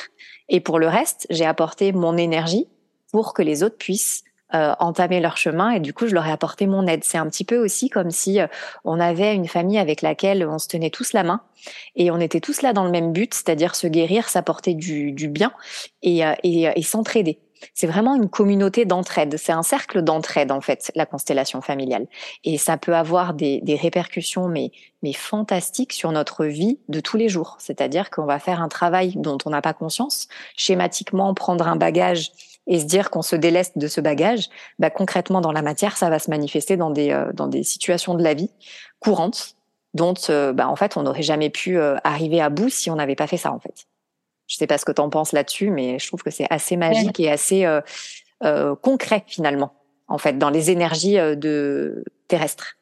Et 0.47 0.61
pour 0.61 0.79
le 0.79 0.87
reste, 0.87 1.27
j'ai 1.29 1.45
apporté 1.45 1.91
mon 1.91 2.15
énergie 2.15 2.67
pour 3.11 3.33
que 3.33 3.41
les 3.41 3.63
autres 3.63 3.77
puissent 3.77 4.23
euh, 4.53 4.73
entamer 4.79 5.19
leur 5.19 5.35
chemin 5.35 5.71
et 5.71 5.81
du 5.81 5.93
coup 5.93 6.07
je 6.07 6.13
leur 6.13 6.25
ai 6.25 6.31
apporté 6.31 6.67
mon 6.67 6.87
aide. 6.87 7.03
C'est 7.03 7.17
un 7.17 7.27
petit 7.27 7.43
peu 7.43 7.57
aussi 7.57 7.89
comme 7.89 8.11
si 8.11 8.39
euh, 8.39 8.47
on 8.85 8.99
avait 8.99 9.35
une 9.35 9.47
famille 9.47 9.77
avec 9.77 10.01
laquelle 10.01 10.47
on 10.47 10.57
se 10.57 10.69
tenait 10.69 10.89
tous 10.89 11.11
la 11.11 11.23
main 11.23 11.41
et 11.97 12.11
on 12.11 12.19
était 12.19 12.39
tous 12.39 12.61
là 12.61 12.71
dans 12.71 12.85
le 12.85 12.91
même 12.91 13.11
but, 13.11 13.33
c'est-à-dire 13.33 13.75
se 13.75 13.87
guérir, 13.87 14.29
s'apporter 14.29 14.73
du, 14.73 15.11
du, 15.11 15.27
bien 15.27 15.51
et, 16.01 16.25
euh, 16.25 16.33
et, 16.43 16.69
et 16.75 16.81
s'entraider. 16.81 17.39
C'est 17.73 17.87
vraiment 17.87 18.15
une 18.15 18.29
communauté 18.29 18.85
d'entraide. 18.85 19.35
C'est 19.37 19.51
un 19.51 19.63
cercle 19.63 20.01
d'entraide 20.01 20.51
en 20.51 20.61
fait, 20.61 20.91
la 20.95 21.05
constellation 21.05 21.61
familiale. 21.61 22.07
Et 22.43 22.57
ça 22.57 22.77
peut 22.77 22.95
avoir 22.95 23.33
des, 23.33 23.61
des 23.61 23.75
répercussions 23.75 24.47
mais 24.47 24.71
mais 25.03 25.13
fantastiques 25.13 25.93
sur 25.93 26.11
notre 26.11 26.45
vie 26.45 26.79
de 26.87 26.99
tous 26.99 27.17
les 27.17 27.29
jours. 27.29 27.57
C'est-à-dire 27.59 28.09
qu'on 28.09 28.25
va 28.25 28.39
faire 28.39 28.61
un 28.61 28.69
travail 28.69 29.13
dont 29.15 29.37
on 29.45 29.49
n'a 29.49 29.61
pas 29.61 29.73
conscience, 29.73 30.27
schématiquement 30.55 31.33
prendre 31.33 31.67
un 31.67 31.75
bagage 31.75 32.31
et 32.67 32.79
se 32.79 32.85
dire 32.85 33.09
qu'on 33.09 33.21
se 33.21 33.35
déleste 33.35 33.77
de 33.77 33.87
ce 33.87 34.01
bagage, 34.01 34.49
bah, 34.77 34.89
concrètement 34.89 35.41
dans 35.41 35.51
la 35.51 35.61
matière, 35.61 35.97
ça 35.97 36.09
va 36.09 36.19
se 36.19 36.29
manifester 36.29 36.77
dans 36.77 36.91
des, 36.91 37.11
euh, 37.11 37.31
dans 37.33 37.47
des 37.47 37.63
situations 37.63 38.13
de 38.13 38.23
la 38.23 38.33
vie 38.33 38.51
courantes 38.99 39.55
dont 39.93 40.13
euh, 40.29 40.53
bah, 40.53 40.67
en 40.67 40.75
fait 40.75 40.97
on 40.97 41.03
n'aurait 41.03 41.23
jamais 41.23 41.49
pu 41.49 41.77
euh, 41.77 41.95
arriver 42.03 42.41
à 42.41 42.49
bout 42.49 42.69
si 42.69 42.91
on 42.91 42.95
n'avait 42.95 43.15
pas 43.15 43.27
fait 43.27 43.37
ça 43.37 43.51
en 43.51 43.59
fait. 43.59 43.87
Je 44.47 44.57
sais 44.57 44.67
pas 44.67 44.77
ce 44.77 44.85
que 44.85 44.91
tu 44.91 45.01
en 45.01 45.09
penses 45.09 45.31
là-dessus, 45.31 45.71
mais 45.71 45.97
je 45.97 46.07
trouve 46.07 46.23
que 46.23 46.29
c'est 46.29 46.47
assez 46.49 46.77
magique 46.77 47.19
et 47.19 47.29
assez 47.29 47.67
concret 48.81 49.23
finalement 49.27 49.73
en 50.07 50.17
fait 50.17 50.37
dans 50.37 50.49
les 50.49 50.71
énergies 50.71 51.15
de 51.15 52.05
terrestres. 52.29 52.77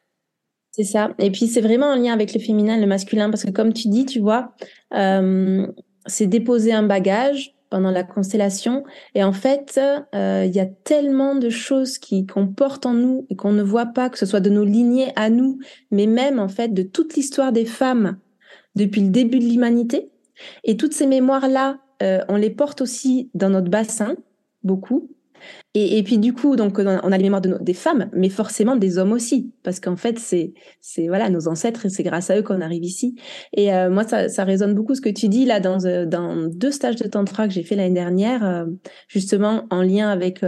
C'est 0.71 0.84
ça. 0.84 1.15
Et 1.17 1.32
puis 1.32 1.48
c'est 1.48 1.62
vraiment 1.62 1.88
en 1.88 1.95
lien 1.95 2.13
avec 2.13 2.36
le 2.36 2.39
féminin, 2.39 2.78
le 2.78 2.86
masculin, 2.86 3.32
parce 3.32 3.45
que 3.45 3.50
comme 3.50 3.74
tu 3.74 3.88
dis, 3.88 4.06
tu 4.06 4.19
vois, 4.19 4.52
c'est 4.91 6.28
déposer 6.28 6.71
un 6.71 6.84
bagage 6.84 7.55
pendant 7.76 7.92
la 7.92 8.04
constellation. 8.04 8.86
Et 9.16 9.24
en 9.26 9.34
fait, 9.34 9.78
euh, 10.16 10.46
il 10.46 10.56
y 10.56 10.62
a 10.62 10.66
tellement 10.66 11.36
de 11.36 11.50
choses 11.50 11.98
qui 11.98 12.26
qu'on 12.26 12.48
porte 12.48 12.86
en 12.86 12.94
nous 12.94 13.28
et 13.30 13.36
qu'on 13.36 13.52
ne 13.52 13.64
voit 13.64 13.88
pas, 13.88 14.10
que 14.10 14.18
ce 14.18 14.26
soit 14.26 14.40
de 14.40 14.50
nos 14.50 14.64
lignées 14.64 15.12
à 15.18 15.30
nous, 15.30 15.60
mais 15.92 16.06
même 16.06 16.40
en 16.40 16.48
fait 16.48 16.74
de 16.74 16.84
toute 16.84 17.16
l'histoire 17.16 17.52
des 17.52 17.66
femmes 17.66 18.18
depuis 18.76 19.02
le 19.02 19.10
début 19.10 19.40
de 19.40 19.44
l'humanité. 19.44 20.10
Et 20.64 20.78
toutes 20.78 20.94
ces 20.94 21.06
mémoires-là, 21.06 21.80
euh, 22.02 22.22
on 22.30 22.38
les 22.38 22.50
porte 22.50 22.80
aussi 22.80 23.30
dans 23.34 23.50
notre 23.50 23.70
bassin, 23.70 24.16
beaucoup. 24.64 25.10
Et, 25.77 26.01
puis 26.03 26.19
du 26.19 26.31
coup, 26.31 26.55
donc 26.55 26.79
on 26.79 27.12
a 27.12 27.17
les 27.17 27.23
mémoires 27.23 27.41
de 27.41 27.58
des 27.60 27.73
femmes, 27.73 28.10
mais 28.13 28.29
forcément 28.29 28.77
des 28.77 28.97
hommes 28.97 29.12
aussi, 29.12 29.51
parce 29.62 29.81
qu'en 29.81 29.97
fait 29.97 30.19
c'est 30.19 30.53
c'est 30.79 31.08
voilà 31.08 31.29
nos 31.29 31.49
ancêtres 31.49 31.86
et 31.86 31.89
c'est 31.89 32.03
grâce 32.03 32.29
à 32.29 32.38
eux 32.38 32.43
qu'on 32.43 32.62
arrive 32.62 32.86
ici. 32.86 33.15
Et 33.51 33.73
euh, 33.73 33.89
moi 33.89 34.05
ça, 34.05 34.29
ça 34.29 34.45
résonne 34.45 34.73
beaucoup 34.73 34.95
ce 34.95 35.01
que 35.01 35.10
tu 35.10 35.27
dis 35.27 35.43
là 35.43 35.60
dans 35.60 35.86
euh, 35.86 36.05
dans 36.05 36.47
deux 36.47 36.71
stages 36.71 36.95
de 36.95 37.08
tantra 37.08 37.47
que 37.47 37.53
j'ai 37.53 37.63
fait 37.63 37.75
l'année 37.75 37.93
dernière, 37.93 38.45
euh, 38.45 38.65
justement 39.10 39.65
en 39.69 39.81
lien 39.81 40.10
avec 40.10 40.41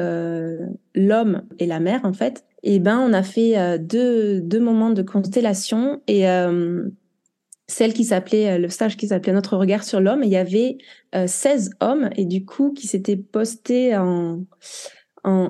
l'homme 0.95 1.41
et 1.59 1.65
la 1.65 1.79
mère 1.81 2.01
en 2.05 2.13
fait. 2.13 2.45
Et 2.63 2.79
ben 2.79 2.97
on 2.97 3.11
a 3.11 3.23
fait 3.23 3.79
deux 3.79 4.39
deux 4.39 4.59
moments 4.61 4.91
de 4.91 5.01
constellation 5.01 6.01
et 6.07 6.25
celle 7.67 7.93
qui 7.93 8.05
s'appelait 8.05 8.57
le 8.57 8.69
stage 8.69 8.97
qui 8.97 9.07
s'appelait 9.07 9.33
notre 9.33 9.57
regard 9.57 9.83
sur 9.83 9.99
l'homme. 9.99 10.23
Il 10.23 10.29
y 10.29 10.37
avait 10.37 10.77
16 11.13 11.71
hommes 11.81 12.09
et 12.15 12.25
du 12.25 12.45
coup 12.45 12.71
qui 12.71 12.87
s'étaient 12.87 13.17
postés 13.17 13.95
en 13.97 14.39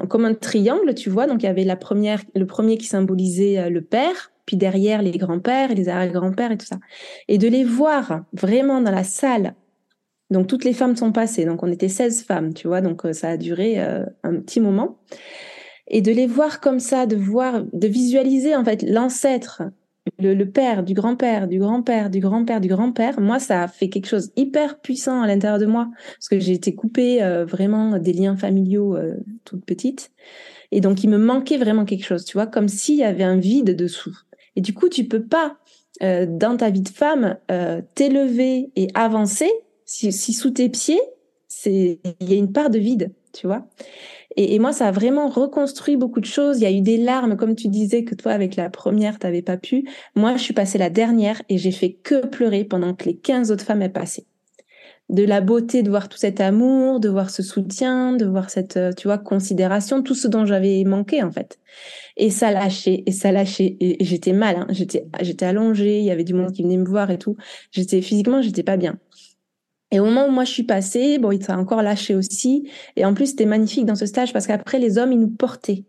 comme 0.10 0.26
un 0.26 0.34
triangle, 0.34 0.94
tu 0.96 1.10
vois. 1.10 1.28
Donc 1.28 1.44
il 1.44 1.46
y 1.46 1.50
avait 1.50 1.64
la 1.64 1.76
première, 1.76 2.22
le 2.36 2.46
premier 2.46 2.78
qui 2.78 2.88
symbolisait 2.88 3.60
euh, 3.60 3.70
le 3.70 3.82
père, 3.82 4.32
puis 4.46 4.58
derrière 4.58 5.02
les 5.02 5.12
grands-pères 5.12 5.74
les 5.74 5.90
arrière-grands-pères 5.90 6.52
et 6.52 6.58
tout 6.58 6.66
ça. 6.66 6.80
Et 7.28 7.38
de 7.38 7.48
les 7.48 7.64
voir 7.64 8.24
vraiment 8.34 8.82
dans 8.82 8.92
la 8.92 9.04
salle. 9.04 9.54
Donc 10.30 10.48
toutes 10.48 10.64
les 10.64 10.74
femmes 10.74 10.96
sont 10.96 11.12
passées. 11.12 11.46
Donc 11.46 11.64
on 11.64 11.72
était 11.72 11.90
16 11.90 12.24
femmes, 12.24 12.54
tu 12.54 12.68
vois. 12.68 12.82
Donc 12.82 13.06
euh, 13.06 13.14
ça 13.14 13.30
a 13.30 13.38
duré 13.38 13.80
euh, 13.80 14.06
un 14.24 14.36
petit 14.40 14.60
moment. 14.60 14.98
Et 15.90 16.02
de 16.02 16.12
les 16.12 16.28
voir 16.28 16.60
comme 16.60 16.80
ça, 16.80 17.06
de 17.06 17.16
voir, 17.16 17.64
de 17.72 17.88
visualiser 17.88 18.56
en 18.56 18.66
fait 18.66 18.82
l'ancêtre 18.82 19.64
le, 20.20 20.44
père, 20.46 20.84
du 20.84 20.94
grand-père, 20.94 21.48
du 21.48 21.60
grand-père, 21.60 22.10
du 22.10 22.20
grand-père, 22.20 22.62
du 22.62 22.68
grand-père, 22.68 23.20
moi, 23.20 23.40
ça 23.40 23.64
a 23.64 23.68
fait 23.68 23.90
quelque 23.90 24.08
chose 24.08 24.32
hyper 24.36 24.80
puissant 24.80 25.22
à 25.22 25.28
l'intérieur 25.28 25.60
de 25.60 25.66
moi, 25.66 25.90
parce 26.16 26.30
que 26.30 26.40
j'ai 26.40 26.54
été 26.54 26.76
coupée 26.76 27.22
euh, 27.24 27.46
vraiment 27.46 28.00
des 28.00 28.14
liens 28.14 28.36
familiaux 28.36 28.96
euh, 28.96 29.16
toute 29.46 29.66
petite. 29.66 30.12
Et 30.72 30.82
donc, 30.82 31.04
il 31.04 31.10
me 31.10 31.18
manquait 31.18 31.58
vraiment 31.58 31.86
quelque 31.86 32.06
chose, 32.06 32.26
tu 32.26 32.34
vois, 32.34 32.48
comme 32.48 32.68
s'il 32.68 32.96
y 32.96 33.04
avait 33.04 33.24
un 33.24 33.38
vide 33.38 33.76
dessous. 33.76 34.18
Et 34.56 34.62
du 34.62 34.74
coup, 34.74 34.90
tu 34.90 35.06
peux 35.06 35.24
pas, 35.24 35.58
euh, 36.04 36.26
dans 36.28 36.58
ta 36.58 36.70
vie 36.70 36.82
de 36.82 36.90
femme, 36.90 37.38
t'élever 37.96 38.72
et 38.76 38.88
avancer 38.94 39.50
si, 39.86 40.12
si 40.12 40.34
sous 40.34 40.52
tes 40.52 40.70
pieds, 40.70 41.00
il 41.66 42.00
y 42.22 42.34
a 42.34 42.38
une 42.38 42.52
part 42.52 42.70
de 42.70 42.80
vide, 42.80 43.14
tu 43.34 43.48
vois. 43.48 43.68
Et, 44.40 44.60
moi, 44.60 44.72
ça 44.72 44.88
a 44.88 44.92
vraiment 44.92 45.30
reconstruit 45.30 45.98
beaucoup 45.98 46.20
de 46.20 46.26
choses. 46.26 46.60
Il 46.60 46.64
y 46.64 46.68
a 46.68 46.72
eu 46.72 46.82
des 46.82 46.98
larmes, 46.98 47.36
comme 47.36 47.56
tu 47.56 47.70
disais 47.70 48.04
que 48.04 48.14
toi, 48.14 48.34
avec 48.34 48.56
la 48.56 48.70
première, 48.70 49.18
t'avais 49.18 49.42
pas 49.42 49.58
pu. 49.58 49.90
Moi, 50.16 50.38
je 50.38 50.44
suis 50.44 50.54
passée 50.54 50.78
la 50.78 50.92
dernière 50.92 51.42
et 51.50 51.58
j'ai 51.58 51.72
fait 51.72 51.94
que 51.94 52.28
pleurer 52.28 52.64
pendant 52.64 52.94
que 52.94 53.06
les 53.06 53.18
15 53.18 53.52
autres 53.52 53.66
femmes 53.66 53.82
aient 53.82 53.90
passé. 53.90 54.28
De 55.10 55.24
la 55.24 55.42
beauté 55.42 55.82
de 55.82 55.90
voir 55.90 56.08
tout 56.08 56.18
cet 56.18 56.40
amour, 56.40 57.00
de 57.00 57.10
voir 57.10 57.32
ce 57.32 57.42
soutien, 57.42 58.14
de 58.14 58.26
voir 58.26 58.52
cette, 58.52 58.78
euh, 58.78 58.92
tu 58.92 59.08
vois, 59.08 59.18
considération, 59.18 60.04
tout 60.04 60.16
ce 60.16 60.28
dont 60.28 60.46
j'avais 60.46 60.84
manqué, 60.84 61.24
en 61.24 61.32
fait. 61.32 61.58
Et 62.16 62.30
ça 62.30 62.52
lâchait, 62.52 63.04
et 63.08 63.12
ça 63.12 63.32
lâchait. 63.32 63.78
Et, 63.80 64.04
j'étais 64.04 64.34
mal, 64.34 64.58
hein. 64.58 64.68
J'étais, 64.70 65.08
j'étais 65.22 65.46
allongée, 65.46 66.00
il 66.00 66.06
y 66.06 66.12
avait 66.12 66.26
du 66.26 66.36
monde 66.36 66.52
qui 66.52 66.62
venait 66.62 66.78
me 66.78 66.86
voir 66.86 67.10
et 67.10 67.18
tout. 67.18 67.38
J'étais, 67.72 68.02
physiquement, 68.02 68.42
j'étais 68.44 68.64
pas 68.64 68.78
bien. 68.78 69.00
Et 69.92 70.00
au 70.00 70.06
moment 70.06 70.28
où 70.28 70.32
moi 70.32 70.44
je 70.44 70.52
suis 70.52 70.64
passée, 70.64 71.18
bon, 71.18 71.32
il 71.32 71.44
s'est 71.44 71.54
encore 71.54 71.82
lâché 71.82 72.16
aussi. 72.16 72.70
Et 72.96 73.06
en 73.06 73.14
plus, 73.14 73.28
c'était 73.28 73.46
magnifique 73.46 73.86
dans 73.86 73.96
ce 73.96 74.06
stage 74.06 74.34
parce 74.34 74.48
qu'après, 74.48 74.80
les 74.80 74.98
hommes, 74.98 75.14
ils 75.14 75.20
nous 75.20 75.30
portaient. 75.30 75.86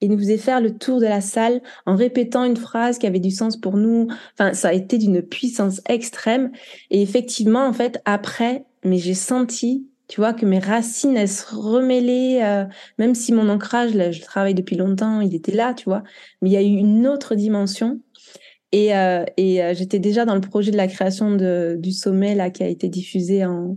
Ils 0.00 0.10
nous 0.10 0.18
faisaient 0.18 0.36
faire 0.36 0.60
le 0.60 0.76
tour 0.76 1.00
de 1.00 1.06
la 1.06 1.20
salle 1.20 1.62
en 1.86 1.94
répétant 1.94 2.44
une 2.44 2.56
phrase 2.56 2.98
qui 2.98 3.06
avait 3.06 3.20
du 3.20 3.30
sens 3.30 3.56
pour 3.56 3.76
nous. 3.76 4.08
Enfin, 4.34 4.52
ça 4.52 4.68
a 4.68 4.72
été 4.72 4.98
d'une 4.98 5.22
puissance 5.22 5.80
extrême. 5.88 6.50
Et 6.90 7.00
effectivement, 7.02 7.64
en 7.64 7.72
fait, 7.72 8.02
après, 8.04 8.64
mais 8.84 8.98
j'ai 8.98 9.14
senti, 9.14 9.86
tu 10.08 10.20
vois, 10.20 10.34
que 10.34 10.44
mes 10.44 10.58
racines, 10.58 11.16
elles 11.16 11.28
se 11.28 11.54
remêlaient, 11.54 12.42
euh, 12.42 12.64
même 12.98 13.14
si 13.14 13.32
mon 13.32 13.48
ancrage, 13.48 13.94
là, 13.94 14.10
je 14.10 14.20
travaille 14.20 14.54
depuis 14.54 14.74
longtemps, 14.74 15.20
il 15.20 15.36
était 15.36 15.52
là, 15.52 15.72
tu 15.72 15.84
vois. 15.84 16.02
Mais 16.40 16.50
il 16.50 16.52
y 16.52 16.56
a 16.56 16.62
eu 16.62 16.64
une 16.64 17.06
autre 17.06 17.36
dimension 17.36 18.00
et, 18.72 18.96
euh, 18.96 19.24
euh, 19.38 19.74
j'étais 19.74 19.98
déjà 19.98 20.24
dans 20.24 20.34
le 20.34 20.40
projet 20.40 20.70
de 20.70 20.76
la 20.76 20.88
création 20.88 21.36
du 21.76 21.92
sommet 21.92 22.34
là 22.34 22.50
qui 22.50 22.62
a 22.62 22.68
été 22.68 22.88
diffusé 22.88 23.44
en, 23.44 23.76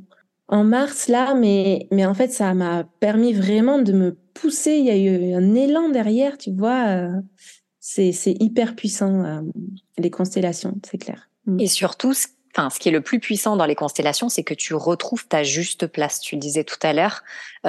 mars 0.50 1.10
là, 1.10 1.34
mais 1.36 1.88
en 2.06 2.14
fait 2.14 2.32
ça 2.32 2.54
m'a 2.54 2.86
permis 3.00 3.34
vraiment 3.34 3.80
de 3.80 3.92
me 3.92 4.18
pousser. 4.34 4.76
Il 4.76 4.86
y 4.86 4.90
a 4.90 4.98
eu 4.98 5.34
un 5.34 5.54
élan 5.54 5.90
derrière, 5.90 6.38
tu 6.38 6.52
vois. 6.52 6.88
Euh, 6.88 7.12
c'est 7.80 8.14
hyper 8.40 8.76
puissant 8.76 9.44
les 9.98 10.10
constellations, 10.10 10.76
c'est 10.90 10.98
clair. 10.98 11.30
Mm. 11.46 11.60
Et 11.60 11.68
surtout, 11.68 12.14
enfin, 12.56 12.70
ce 12.70 12.80
qui 12.80 12.90
est 12.90 12.92
le 12.92 13.02
plus 13.02 13.20
puissant 13.20 13.58
dans 13.58 13.66
les 13.66 13.76
constellations, 13.76 14.30
c'est 14.30 14.44
que 14.44 14.54
tu 14.54 14.74
retrouves 14.74 15.28
ta 15.28 15.44
juste 15.44 15.88
place. 15.88 16.20
Tu 16.20 16.38
disais 16.38 16.64
tout 16.64 16.80
à 16.82 16.94
l'heure, 16.94 17.24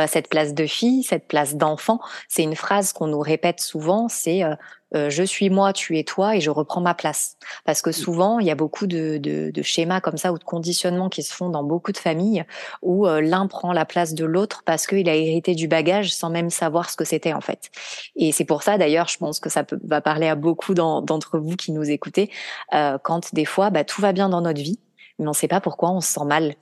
cette 0.06 0.28
place 0.28 0.54
de 0.54 0.66
fille, 0.66 1.02
cette 1.02 1.28
place 1.28 1.56
d'enfant. 1.56 2.00
C'est 2.28 2.42
une 2.42 2.56
phrase 2.56 2.92
qu'on 2.92 3.08
nous 3.08 3.20
répète 3.20 3.60
souvent. 3.60 4.08
C'est 4.08 4.42
euh, 4.96 5.06
euh, 5.06 5.10
je 5.10 5.22
suis 5.22 5.50
moi, 5.50 5.72
tu 5.72 5.98
es 5.98 6.04
toi, 6.04 6.36
et 6.36 6.40
je 6.40 6.50
reprends 6.50 6.80
ma 6.80 6.94
place. 6.94 7.36
Parce 7.64 7.82
que 7.82 7.92
souvent, 7.92 8.38
il 8.38 8.46
y 8.46 8.50
a 8.50 8.54
beaucoup 8.54 8.86
de, 8.86 9.18
de, 9.18 9.50
de 9.50 9.62
schémas 9.62 10.00
comme 10.00 10.16
ça 10.16 10.32
ou 10.32 10.38
de 10.38 10.44
conditionnements 10.44 11.08
qui 11.08 11.22
se 11.22 11.32
font 11.34 11.48
dans 11.48 11.62
beaucoup 11.62 11.92
de 11.92 11.98
familles 11.98 12.44
où 12.82 13.06
l'un 13.06 13.46
prend 13.46 13.72
la 13.72 13.84
place 13.84 14.14
de 14.14 14.24
l'autre 14.24 14.62
parce 14.64 14.86
qu'il 14.86 15.08
a 15.08 15.14
hérité 15.14 15.54
du 15.54 15.68
bagage 15.68 16.14
sans 16.14 16.30
même 16.30 16.50
savoir 16.50 16.90
ce 16.90 16.96
que 16.96 17.04
c'était 17.04 17.32
en 17.32 17.40
fait. 17.40 17.70
Et 18.16 18.32
c'est 18.32 18.44
pour 18.44 18.62
ça 18.62 18.78
d'ailleurs, 18.78 19.08
je 19.08 19.18
pense 19.18 19.40
que 19.40 19.50
ça 19.50 19.64
peut, 19.64 19.78
va 19.84 20.00
parler 20.00 20.28
à 20.28 20.34
beaucoup 20.34 20.74
d'entre 20.74 21.38
vous 21.38 21.56
qui 21.56 21.72
nous 21.72 21.88
écoutez, 21.90 22.30
quand 22.70 23.34
des 23.34 23.44
fois, 23.44 23.70
bah, 23.70 23.84
tout 23.84 24.00
va 24.00 24.12
bien 24.12 24.28
dans 24.28 24.40
notre 24.40 24.60
vie, 24.60 24.80
mais 25.18 25.26
on 25.26 25.30
ne 25.30 25.34
sait 25.34 25.48
pas 25.48 25.60
pourquoi 25.60 25.90
on 25.90 26.00
se 26.00 26.12
sent 26.12 26.24
mal. 26.24 26.54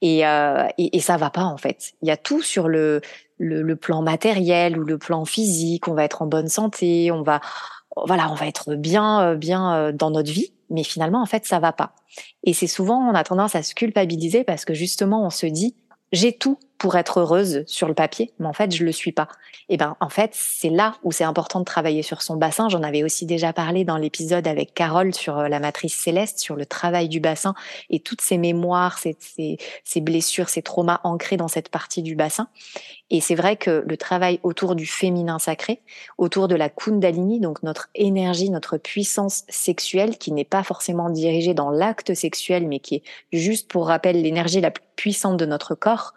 Et, 0.00 0.26
euh, 0.26 0.66
et, 0.78 0.96
et, 0.96 1.00
ça 1.00 1.16
va 1.16 1.30
pas 1.30 1.44
en 1.44 1.56
fait. 1.56 1.92
Il 2.02 2.08
y 2.08 2.10
a 2.10 2.16
tout 2.16 2.42
sur 2.42 2.68
le, 2.68 3.00
le, 3.38 3.62
le, 3.62 3.76
plan 3.76 4.02
matériel 4.02 4.78
ou 4.78 4.84
le 4.84 4.98
plan 4.98 5.24
physique. 5.24 5.88
On 5.88 5.94
va 5.94 6.04
être 6.04 6.22
en 6.22 6.26
bonne 6.26 6.48
santé, 6.48 7.10
on 7.10 7.22
va 7.22 7.40
voilà, 7.96 8.30
on 8.30 8.34
va 8.34 8.46
être 8.46 8.74
bien 8.74 9.22
euh, 9.22 9.34
bien 9.36 9.74
euh, 9.74 9.92
dans 9.92 10.10
notre 10.10 10.30
vie, 10.30 10.52
mais 10.70 10.84
finalement 10.84 11.22
en 11.22 11.26
fait 11.26 11.44
ça 11.46 11.58
va 11.58 11.72
pas. 11.72 11.94
Et 12.44 12.54
c'est 12.54 12.66
souvent 12.66 12.98
on 12.98 13.14
a 13.14 13.24
tendance 13.24 13.54
à 13.54 13.62
se 13.62 13.74
culpabiliser 13.74 14.44
parce 14.44 14.64
que 14.64 14.74
justement 14.74 15.24
on 15.24 15.30
se 15.30 15.46
dit 15.46 15.76
j'ai 16.12 16.32
tout 16.32 16.58
pour 16.82 16.96
être 16.96 17.20
heureuse 17.20 17.62
sur 17.68 17.86
le 17.86 17.94
papier, 17.94 18.32
mais 18.40 18.48
en 18.48 18.52
fait, 18.52 18.74
je 18.74 18.82
le 18.84 18.90
suis 18.90 19.12
pas. 19.12 19.28
Et 19.68 19.76
ben, 19.76 19.96
en 20.00 20.08
fait, 20.08 20.30
c'est 20.32 20.68
là 20.68 20.96
où 21.04 21.12
c'est 21.12 21.22
important 21.22 21.60
de 21.60 21.64
travailler 21.64 22.02
sur 22.02 22.22
son 22.22 22.34
bassin. 22.34 22.68
J'en 22.68 22.82
avais 22.82 23.04
aussi 23.04 23.24
déjà 23.24 23.52
parlé 23.52 23.84
dans 23.84 23.96
l'épisode 23.96 24.48
avec 24.48 24.74
Carole 24.74 25.14
sur 25.14 25.38
euh, 25.38 25.48
la 25.48 25.60
matrice 25.60 25.94
céleste, 25.94 26.40
sur 26.40 26.56
le 26.56 26.66
travail 26.66 27.08
du 27.08 27.20
bassin 27.20 27.54
et 27.88 28.00
toutes 28.00 28.20
ces 28.20 28.36
mémoires, 28.36 28.98
ces 28.98 30.00
blessures, 30.00 30.48
ces 30.48 30.62
traumas 30.62 30.98
ancrés 31.04 31.36
dans 31.36 31.46
cette 31.46 31.68
partie 31.68 32.02
du 32.02 32.16
bassin. 32.16 32.48
Et 33.10 33.20
c'est 33.20 33.36
vrai 33.36 33.54
que 33.56 33.84
le 33.86 33.96
travail 33.96 34.40
autour 34.42 34.74
du 34.74 34.86
féminin 34.86 35.38
sacré, 35.38 35.82
autour 36.18 36.48
de 36.48 36.56
la 36.56 36.68
Kundalini, 36.68 37.38
donc 37.38 37.62
notre 37.62 37.90
énergie, 37.94 38.50
notre 38.50 38.76
puissance 38.76 39.44
sexuelle, 39.48 40.18
qui 40.18 40.32
n'est 40.32 40.44
pas 40.44 40.64
forcément 40.64 41.10
dirigée 41.10 41.54
dans 41.54 41.70
l'acte 41.70 42.14
sexuel, 42.14 42.66
mais 42.66 42.80
qui 42.80 42.96
est 42.96 43.02
juste 43.32 43.70
pour 43.70 43.86
rappel 43.86 44.20
l'énergie 44.20 44.60
la 44.60 44.72
plus 44.72 44.82
puissante 45.02 45.36
de 45.36 45.46
notre 45.46 45.74
corps, 45.74 46.14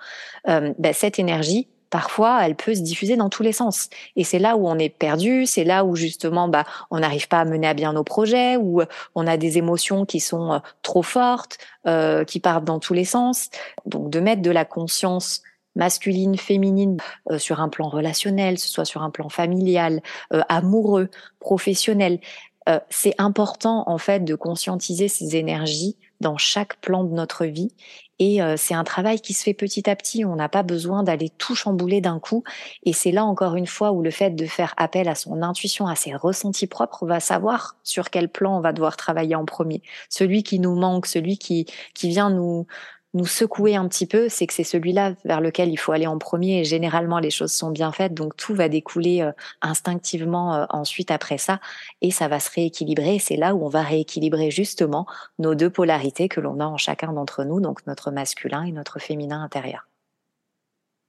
euh, 0.47 0.54
ben, 0.77 0.93
cette 0.93 1.19
énergie, 1.19 1.67
parfois, 1.89 2.45
elle 2.45 2.55
peut 2.55 2.75
se 2.75 2.81
diffuser 2.81 3.15
dans 3.15 3.29
tous 3.29 3.43
les 3.43 3.51
sens. 3.51 3.89
Et 4.15 4.23
c'est 4.23 4.39
là 4.39 4.57
où 4.57 4.67
on 4.67 4.77
est 4.77 4.89
perdu, 4.89 5.45
c'est 5.45 5.63
là 5.63 5.85
où 5.85 5.95
justement, 5.95 6.47
bah, 6.47 6.65
on 6.91 6.99
n'arrive 6.99 7.27
pas 7.27 7.39
à 7.39 7.45
mener 7.45 7.67
à 7.67 7.73
bien 7.73 7.93
nos 7.93 8.03
projets, 8.03 8.57
où 8.57 8.81
on 9.15 9.27
a 9.27 9.37
des 9.37 9.57
émotions 9.57 10.05
qui 10.05 10.19
sont 10.19 10.53
euh, 10.53 10.59
trop 10.81 11.03
fortes, 11.03 11.57
euh, 11.87 12.23
qui 12.23 12.39
partent 12.39 12.65
dans 12.65 12.79
tous 12.79 12.93
les 12.93 13.05
sens. 13.05 13.49
Donc, 13.85 14.09
de 14.09 14.19
mettre 14.19 14.41
de 14.41 14.51
la 14.51 14.65
conscience 14.65 15.41
masculine, 15.75 16.37
féminine, 16.37 16.97
euh, 17.31 17.37
sur 17.37 17.59
un 17.59 17.69
plan 17.69 17.89
relationnel, 17.89 18.57
ce 18.57 18.69
soit 18.69 18.85
sur 18.85 19.03
un 19.03 19.11
plan 19.11 19.29
familial, 19.29 20.01
euh, 20.33 20.41
amoureux, 20.49 21.09
professionnel. 21.39 22.19
Euh, 22.67 22.79
c'est 22.89 23.13
important 23.19 23.83
en 23.87 23.97
fait 23.97 24.21
de 24.21 24.35
conscientiser 24.35 25.07
ces 25.07 25.35
énergies 25.35 25.97
dans 26.21 26.37
chaque 26.37 26.77
plan 26.77 27.03
de 27.03 27.13
notre 27.13 27.45
vie 27.45 27.71
et 28.19 28.41
euh, 28.41 28.55
c'est 28.57 28.73
un 28.73 28.83
travail 28.83 29.19
qui 29.19 29.33
se 29.33 29.43
fait 29.43 29.53
petit 29.53 29.89
à 29.89 29.95
petit. 29.95 30.23
On 30.23 30.35
n'a 30.35 30.47
pas 30.47 30.63
besoin 30.63 31.03
d'aller 31.03 31.29
tout 31.29 31.55
chambouler 31.55 31.99
d'un 32.01 32.19
coup. 32.19 32.43
Et 32.83 32.93
c'est 32.93 33.11
là 33.11 33.25
encore 33.25 33.55
une 33.55 33.67
fois 33.67 33.91
où 33.91 34.01
le 34.01 34.11
fait 34.11 34.31
de 34.31 34.45
faire 34.45 34.73
appel 34.77 35.09
à 35.09 35.15
son 35.15 35.41
intuition, 35.41 35.87
à 35.87 35.95
ses 35.95 36.15
ressentis 36.15 36.67
propres, 36.67 37.05
va 37.05 37.19
savoir 37.19 37.75
sur 37.83 38.09
quel 38.09 38.29
plan 38.29 38.57
on 38.57 38.61
va 38.61 38.71
devoir 38.71 38.95
travailler 38.95 39.35
en 39.35 39.45
premier. 39.45 39.81
Celui 40.09 40.43
qui 40.43 40.59
nous 40.59 40.75
manque, 40.75 41.07
celui 41.07 41.37
qui 41.37 41.65
qui 41.93 42.09
vient 42.09 42.29
nous 42.29 42.67
nous 43.15 43.25
secouer 43.25 43.77
un 43.77 43.87
petit 43.87 44.05
peu, 44.05 44.27
c'est 44.27 44.45
que 44.45 44.53
c'est 44.53 44.65
celui-là 44.65 45.13
vers 45.23 45.39
lequel 45.39 45.69
il 45.69 45.77
faut 45.77 45.93
aller 45.93 46.05
en 46.05 46.17
premier. 46.17 46.59
Et 46.59 46.63
généralement, 46.65 47.17
les 47.17 47.31
choses 47.31 47.53
sont 47.53 47.71
bien 47.71 47.91
faites, 47.93 48.13
donc 48.13 48.35
tout 48.35 48.53
va 48.53 48.67
découler 48.67 49.21
euh, 49.21 49.31
instinctivement 49.61 50.53
euh, 50.53 50.65
ensuite 50.69 51.11
après 51.11 51.37
ça, 51.37 51.61
et 52.01 52.11
ça 52.11 52.27
va 52.27 52.41
se 52.41 52.51
rééquilibrer. 52.53 53.17
C'est 53.19 53.37
là 53.37 53.55
où 53.55 53.65
on 53.65 53.69
va 53.69 53.83
rééquilibrer 53.83 54.51
justement 54.51 55.07
nos 55.39 55.55
deux 55.55 55.69
polarités 55.69 56.27
que 56.27 56.41
l'on 56.41 56.59
a 56.59 56.65
en 56.65 56.77
chacun 56.77 57.13
d'entre 57.13 57.45
nous, 57.45 57.61
donc 57.61 57.87
notre 57.87 58.11
masculin 58.11 58.63
et 58.63 58.73
notre 58.73 58.99
féminin 58.99 59.41
intérieur. 59.41 59.87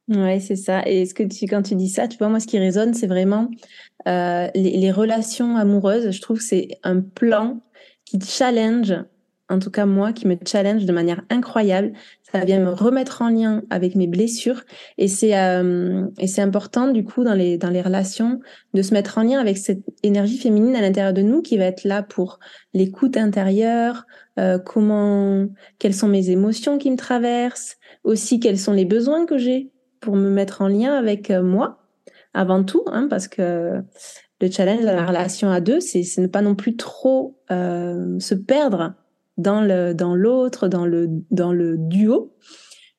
Ouais, 0.09 0.38
c'est 0.38 0.55
ça. 0.55 0.87
Et 0.87 1.05
ce 1.05 1.14
que 1.14 1.25
tu, 1.25 1.47
quand 1.47 1.62
tu 1.62 1.75
dis 1.75 1.88
ça, 1.88 2.07
tu 2.07 2.16
vois, 2.19 2.29
moi, 2.29 2.38
ce 2.38 2.47
qui 2.47 2.61
résonne, 2.61 2.95
c'est 2.95 3.09
vraiment 3.09 3.51
euh, 4.07 4.49
les, 4.55 4.77
les, 4.77 4.92
relations 4.92 5.57
amoureuses. 5.57 6.12
Je 6.12 6.21
trouve 6.21 6.38
que 6.38 6.45
c'est 6.45 6.69
un 6.85 7.01
plan 7.01 7.61
qui 8.05 8.21
challenge 8.21 8.95
en 9.49 9.59
tout 9.59 9.71
cas 9.71 9.87
moi, 9.87 10.13
qui 10.13 10.27
me 10.27 10.37
challenge 10.45 10.85
de 10.85 10.93
manière 10.93 11.23
incroyable, 11.31 11.93
ça 12.33 12.45
vient 12.45 12.59
me 12.59 12.71
remettre 12.71 13.23
en 13.23 13.29
lien 13.29 13.63
avec 13.71 13.95
mes 13.95 14.07
blessures. 14.07 14.63
Et 14.99 15.09
c'est 15.09 15.39
euh, 15.39 16.07
et 16.19 16.27
c'est 16.27 16.43
important 16.43 16.89
du 16.89 17.05
coup 17.05 17.23
dans 17.25 17.35
les 17.35 17.57
dans 17.57 17.71
les 17.71 17.83
relations 17.83 18.41
de 18.75 18.83
se 18.83 18.93
mettre 18.93 19.19
en 19.19 19.23
lien 19.23 19.39
avec 19.39 19.59
cette 19.59 19.83
énergie 20.03 20.39
féminine 20.39 20.75
à 20.75 20.81
l'intérieur 20.81 21.13
de 21.13 21.23
nous 21.23 21.43
qui 21.43 21.57
va 21.57 21.65
être 21.65 21.85
là 21.85 22.03
pour 22.03 22.41
l'écoute 22.75 23.17
intérieure, 23.17 24.05
euh, 24.39 24.59
comment, 24.59 25.47
quelles 25.79 25.95
sont 25.95 26.09
mes 26.09 26.31
émotions 26.31 26.79
qui 26.79 26.91
me 26.91 26.97
traversent, 26.97 27.77
aussi 28.05 28.39
quels 28.39 28.59
sont 28.59 28.73
les 28.73 28.85
besoins 28.85 29.25
que 29.27 29.39
j'ai 29.39 29.71
pour 30.01 30.17
me 30.17 30.29
mettre 30.29 30.61
en 30.63 30.69
lien 30.69 30.95
avec 30.95 31.31
euh, 31.31 31.43
moi 31.43 31.83
avant 32.35 32.63
tout, 32.63 32.83
hein, 32.87 33.07
parce 33.09 33.29
que 33.29 33.83
le 34.41 34.51
challenge 34.51 34.83
de 34.83 34.87
la 34.87 35.07
relation 35.07 35.51
à 35.51 35.61
deux, 35.61 35.81
c'est 35.81 36.03
ne 36.19 36.27
pas 36.27 36.43
non 36.43 36.55
plus 36.55 36.77
trop 36.77 37.39
euh, 37.51 38.19
se 38.21 38.35
perdre 38.35 38.95
dans 39.37 39.61
le 39.61 39.94
dans 39.94 40.14
l'autre, 40.14 40.68
dans 40.68 40.87
le 40.87 41.09
dans 41.31 41.53
le 41.53 41.77
duo. 41.79 42.33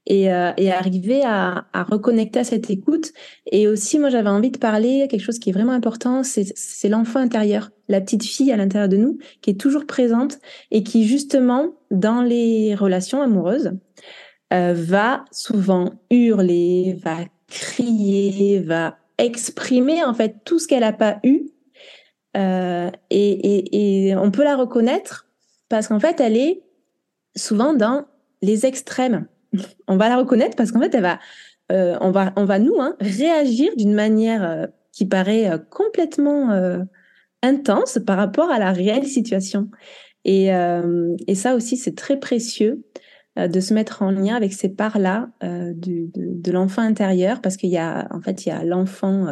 Et, 0.10 0.32
euh, 0.32 0.54
et 0.56 0.72
arriver 0.72 1.22
à, 1.26 1.66
à, 1.74 1.84
reconnecter 1.84 2.40
à 2.40 2.46
cette 2.46 2.70
écoute. 2.70 3.12
Et 3.52 3.68
aussi, 3.68 4.00
moi, 4.00 4.08
j'avais 4.08 4.30
envie 4.30 4.52
de 4.52 4.58
parler 4.58 5.06
quelque 5.10 5.20
chose 5.22 5.38
qui 5.38 5.50
est 5.50 5.52
vraiment 5.52 5.74
important, 5.74 6.24
c'est 6.24 6.88
l'enfant 6.88 7.20
intérieur, 7.20 7.72
la 7.90 8.00
petite 8.00 8.24
fille 8.24 8.54
à 8.54 8.56
l'intérieur 8.56 8.88
de 8.88 8.96
nous, 8.96 9.18
qui 9.42 9.50
est 9.50 9.60
toujours 9.60 9.86
présente 9.86 10.40
et 10.72 10.82
qui, 10.82 11.06
justement, 11.06 11.76
dans 11.92 12.22
les 12.22 12.74
relations 12.74 13.22
amoureuses, 13.22 13.74
euh, 14.54 14.74
va 14.74 15.26
souvent 15.32 15.92
hurler, 16.10 16.98
va 17.04 17.18
crier, 17.50 18.60
va 18.60 18.98
exprimer 19.18 20.04
en 20.06 20.14
fait 20.14 20.38
tout 20.46 20.60
ce 20.60 20.68
qu'elle 20.68 20.82
n'a 20.82 20.94
pas 20.94 21.20
eu. 21.24 21.50
Euh, 22.38 22.90
et, 23.10 23.32
et, 23.32 24.08
et, 24.10 24.16
on 24.16 24.32
peut 24.32 24.44
la 24.44 24.56
reconnaître 24.56 25.27
parce 25.70 25.88
qu'en 25.88 26.00
fait, 26.00 26.20
elle 26.20 26.38
est 26.38 26.62
souvent 27.36 27.74
dans 27.74 28.06
les 28.42 28.66
extrêmes. 28.66 29.28
On 29.88 29.98
va 29.98 30.10
la 30.10 30.18
reconnaître 30.18 30.56
parce 30.56 30.72
qu'en 30.72 30.82
fait, 30.82 30.96
euh, 31.72 31.98
on 32.02 32.12
va, 32.12 32.34
on 32.36 32.46
va 32.46 32.60
nous 32.60 32.80
hein, 32.80 32.96
réagir 33.00 33.72
d'une 33.76 33.94
manière 33.94 34.44
euh, 34.44 34.66
qui 34.92 35.06
paraît 35.06 35.50
euh, 35.50 35.58
complètement 35.58 36.50
intense 37.44 38.00
par 38.06 38.18
rapport 38.18 38.50
à 38.50 38.60
la 38.60 38.72
réelle 38.72 39.06
situation. 39.06 39.70
Et, 40.26 40.50
ça 41.36 41.56
aussi, 41.56 41.78
c'est 41.78 41.96
très 41.96 42.20
précieux 42.20 42.84
de 43.38 43.60
se 43.60 43.74
mettre 43.74 44.02
en 44.02 44.12
lien 44.12 44.36
avec 44.36 44.52
ces 44.52 44.68
parts-là 44.68 45.30
de, 45.42 46.52
l'enfant 46.52 46.82
intérieur 46.82 47.40
parce 47.40 47.56
qu'il 47.56 47.70
y 47.70 47.78
a, 47.78 48.08
en 48.12 48.20
fait, 48.20 48.46
il 48.46 48.50
y 48.50 48.52
a 48.52 48.64
l'enfant 48.66 49.28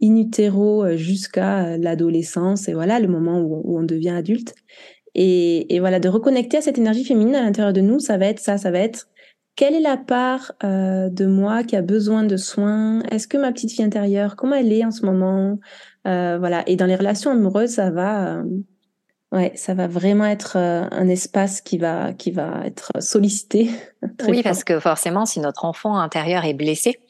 in 0.00 0.16
utero 0.16 0.96
jusqu'à 0.96 1.76
l'adolescence 1.76 2.68
et 2.68 2.74
voilà 2.74 3.00
le 3.00 3.08
moment 3.08 3.40
où 3.40 3.76
on 3.78 3.82
devient 3.82 4.10
adulte. 4.10 4.54
Et, 5.20 5.74
et, 5.74 5.80
voilà, 5.80 5.98
de 5.98 6.08
reconnecter 6.08 6.58
à 6.58 6.60
cette 6.60 6.78
énergie 6.78 7.04
féminine 7.04 7.34
à 7.34 7.42
l'intérieur 7.42 7.72
de 7.72 7.80
nous, 7.80 7.98
ça 7.98 8.18
va 8.18 8.26
être 8.26 8.38
ça, 8.38 8.56
ça 8.56 8.70
va 8.70 8.78
être 8.78 9.08
quelle 9.58 9.74
est 9.74 9.80
la 9.80 9.96
part 9.96 10.52
euh, 10.62 11.08
de 11.10 11.26
moi 11.26 11.64
qui 11.64 11.74
a 11.74 11.82
besoin 11.82 12.22
de 12.22 12.36
soins? 12.36 13.02
Est-ce 13.10 13.26
que 13.26 13.36
ma 13.36 13.50
petite 13.50 13.72
fille 13.72 13.84
intérieure, 13.84 14.36
comment 14.36 14.54
elle 14.54 14.72
est 14.72 14.84
en 14.84 14.92
ce 14.92 15.04
moment? 15.04 15.58
Euh, 16.06 16.38
Voilà. 16.38 16.62
Et 16.68 16.76
dans 16.76 16.86
les 16.86 16.94
relations 16.94 17.32
amoureuses, 17.32 17.70
ça 17.70 17.90
va, 17.90 18.36
euh, 18.36 18.44
ouais, 19.32 19.50
ça 19.56 19.74
va 19.74 19.88
vraiment 19.88 20.26
être 20.26 20.56
un 20.56 21.08
espace 21.08 21.60
qui 21.60 21.76
va, 21.76 22.12
qui 22.12 22.30
va 22.30 22.62
être 22.66 22.92
sollicité. 23.00 23.68
oui, 24.28 24.34
fort. 24.34 24.42
parce 24.44 24.62
que 24.62 24.78
forcément, 24.78 25.26
si 25.26 25.40
notre 25.40 25.64
enfant 25.64 25.98
intérieur 25.98 26.44
est 26.44 26.54
blessé, 26.54 27.00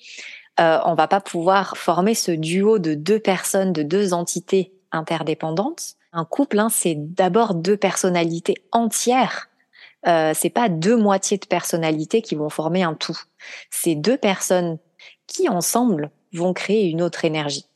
on 0.59 0.95
va 0.95 1.07
pas 1.07 1.21
pouvoir 1.21 1.77
former 1.77 2.15
ce 2.15 2.33
duo 2.33 2.79
de 2.79 2.95
deux 2.95 3.21
personnes, 3.21 3.75
de 3.75 3.83
deux 3.83 4.15
entités 4.15 4.73
interdépendantes 4.91 5.98
un 6.19 6.25
couple, 6.25 6.59
hein, 6.59 6.69
c'est 6.71 6.95
d'abord 6.97 7.55
deux 7.55 7.77
personnalités 7.77 8.57
entières. 8.73 9.49
Euh, 10.07 10.33
c'est 10.35 10.51
pas 10.51 10.69
deux 10.69 10.97
moitiés 10.97 11.39
de 11.39 11.47
personnalité 11.47 12.23
qui 12.23 12.35
vont 12.35 12.51
former 12.51 12.83
un 12.83 12.95
tout. 12.95 13.19
C'est 13.71 13.95
deux 13.95 14.17
personnes 14.17 14.79
qui 15.27 15.49
ensemble 15.49 16.11
vont 16.33 16.53
créer 16.53 16.89
une 16.89 17.03
autre 17.03 17.25
énergie. 17.25 17.67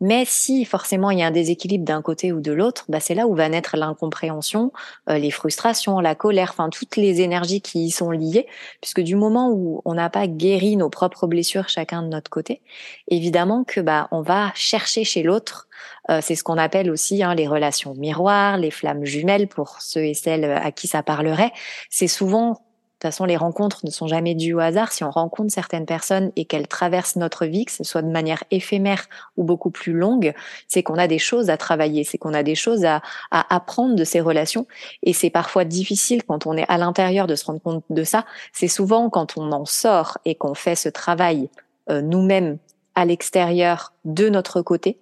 Mais 0.00 0.24
si 0.26 0.64
forcément 0.64 1.10
il 1.10 1.20
y 1.20 1.22
a 1.22 1.26
un 1.26 1.30
déséquilibre 1.30 1.84
d'un 1.84 2.02
côté 2.02 2.32
ou 2.32 2.40
de 2.40 2.52
l'autre, 2.52 2.84
bah 2.88 3.00
c'est 3.00 3.14
là 3.14 3.26
où 3.26 3.34
va 3.34 3.48
naître 3.48 3.76
l'incompréhension, 3.76 4.72
euh, 5.08 5.18
les 5.18 5.30
frustrations, 5.30 6.00
la 6.00 6.14
colère, 6.14 6.50
enfin 6.50 6.68
toutes 6.68 6.96
les 6.96 7.20
énergies 7.20 7.60
qui 7.60 7.86
y 7.86 7.90
sont 7.90 8.10
liées, 8.10 8.46
puisque 8.80 9.00
du 9.00 9.16
moment 9.16 9.50
où 9.50 9.82
on 9.84 9.94
n'a 9.94 10.10
pas 10.10 10.26
guéri 10.26 10.76
nos 10.76 10.90
propres 10.90 11.26
blessures 11.26 11.68
chacun 11.68 12.02
de 12.02 12.08
notre 12.08 12.30
côté, 12.30 12.60
évidemment 13.08 13.64
que 13.64 13.80
bah 13.80 14.08
on 14.10 14.22
va 14.22 14.52
chercher 14.54 15.04
chez 15.04 15.22
l'autre. 15.22 15.68
Euh, 16.10 16.20
c'est 16.22 16.34
ce 16.34 16.44
qu'on 16.44 16.58
appelle 16.58 16.90
aussi 16.90 17.22
hein, 17.22 17.34
les 17.34 17.46
relations 17.46 17.94
miroirs, 17.94 18.58
les 18.58 18.70
flammes 18.70 19.04
jumelles 19.04 19.48
pour 19.48 19.80
ceux 19.80 20.04
et 20.04 20.14
celles 20.14 20.44
à 20.44 20.72
qui 20.72 20.88
ça 20.88 21.02
parlerait. 21.02 21.52
C'est 21.88 22.08
souvent 22.08 22.60
façon, 23.04 23.24
les 23.24 23.36
rencontres 23.36 23.80
ne 23.84 23.90
sont 23.90 24.06
jamais 24.06 24.34
dues 24.34 24.54
au 24.54 24.60
hasard. 24.60 24.92
Si 24.92 25.04
on 25.04 25.10
rencontre 25.10 25.52
certaines 25.52 25.86
personnes 25.86 26.32
et 26.36 26.44
qu'elles 26.44 26.68
traversent 26.68 27.16
notre 27.16 27.46
vie, 27.46 27.64
que 27.64 27.72
ce 27.72 27.84
soit 27.84 28.02
de 28.02 28.10
manière 28.10 28.42
éphémère 28.50 29.06
ou 29.36 29.44
beaucoup 29.44 29.70
plus 29.70 29.92
longue, 29.92 30.34
c'est 30.68 30.82
qu'on 30.82 30.98
a 30.98 31.06
des 31.06 31.18
choses 31.18 31.50
à 31.50 31.56
travailler, 31.56 32.04
c'est 32.04 32.18
qu'on 32.18 32.34
a 32.34 32.42
des 32.42 32.54
choses 32.54 32.84
à, 32.84 33.02
à, 33.30 33.54
apprendre 33.54 33.94
de 33.94 34.04
ces 34.04 34.20
relations. 34.20 34.66
Et 35.02 35.12
c'est 35.12 35.30
parfois 35.30 35.64
difficile 35.64 36.24
quand 36.24 36.46
on 36.46 36.56
est 36.56 36.66
à 36.68 36.78
l'intérieur 36.78 37.26
de 37.26 37.34
se 37.34 37.44
rendre 37.44 37.60
compte 37.60 37.84
de 37.90 38.04
ça. 38.04 38.24
C'est 38.52 38.68
souvent 38.68 39.10
quand 39.10 39.36
on 39.36 39.52
en 39.52 39.64
sort 39.64 40.18
et 40.24 40.34
qu'on 40.34 40.54
fait 40.54 40.76
ce 40.76 40.88
travail 40.88 41.48
euh, 41.90 42.00
nous-mêmes 42.02 42.58
à 42.94 43.04
l'extérieur 43.04 43.92
de 44.04 44.28
notre 44.28 44.62
côté 44.62 44.98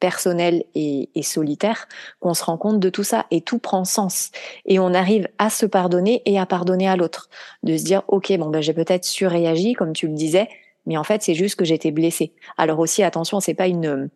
personnel 0.00 0.64
et, 0.74 1.10
et 1.14 1.22
solitaire 1.22 1.88
qu'on 2.20 2.34
se 2.34 2.44
rend 2.44 2.56
compte 2.56 2.80
de 2.80 2.90
tout 2.90 3.04
ça. 3.04 3.26
Et 3.30 3.40
tout 3.40 3.58
prend 3.58 3.84
sens. 3.84 4.30
Et 4.64 4.78
on 4.78 4.94
arrive 4.94 5.28
à 5.38 5.50
se 5.50 5.66
pardonner 5.66 6.22
et 6.24 6.38
à 6.38 6.46
pardonner 6.46 6.88
à 6.88 6.96
l'autre. 6.96 7.28
De 7.62 7.76
se 7.76 7.84
dire 7.84 8.02
ok 8.08 8.36
bon 8.38 8.50
ben 8.50 8.60
j'ai 8.60 8.74
peut-être 8.74 9.04
surréagi 9.04 9.74
comme 9.74 9.92
tu 9.92 10.06
le 10.06 10.14
disais 10.14 10.48
mais 10.86 10.96
en 10.96 11.04
fait 11.04 11.22
c'est 11.22 11.34
juste 11.34 11.56
que 11.56 11.64
j'étais 11.64 11.90
blessée. 11.90 12.32
Alors 12.56 12.78
aussi 12.78 13.02
attention 13.02 13.40
c'est 13.40 13.54
pas 13.54 13.66
une 13.66 14.08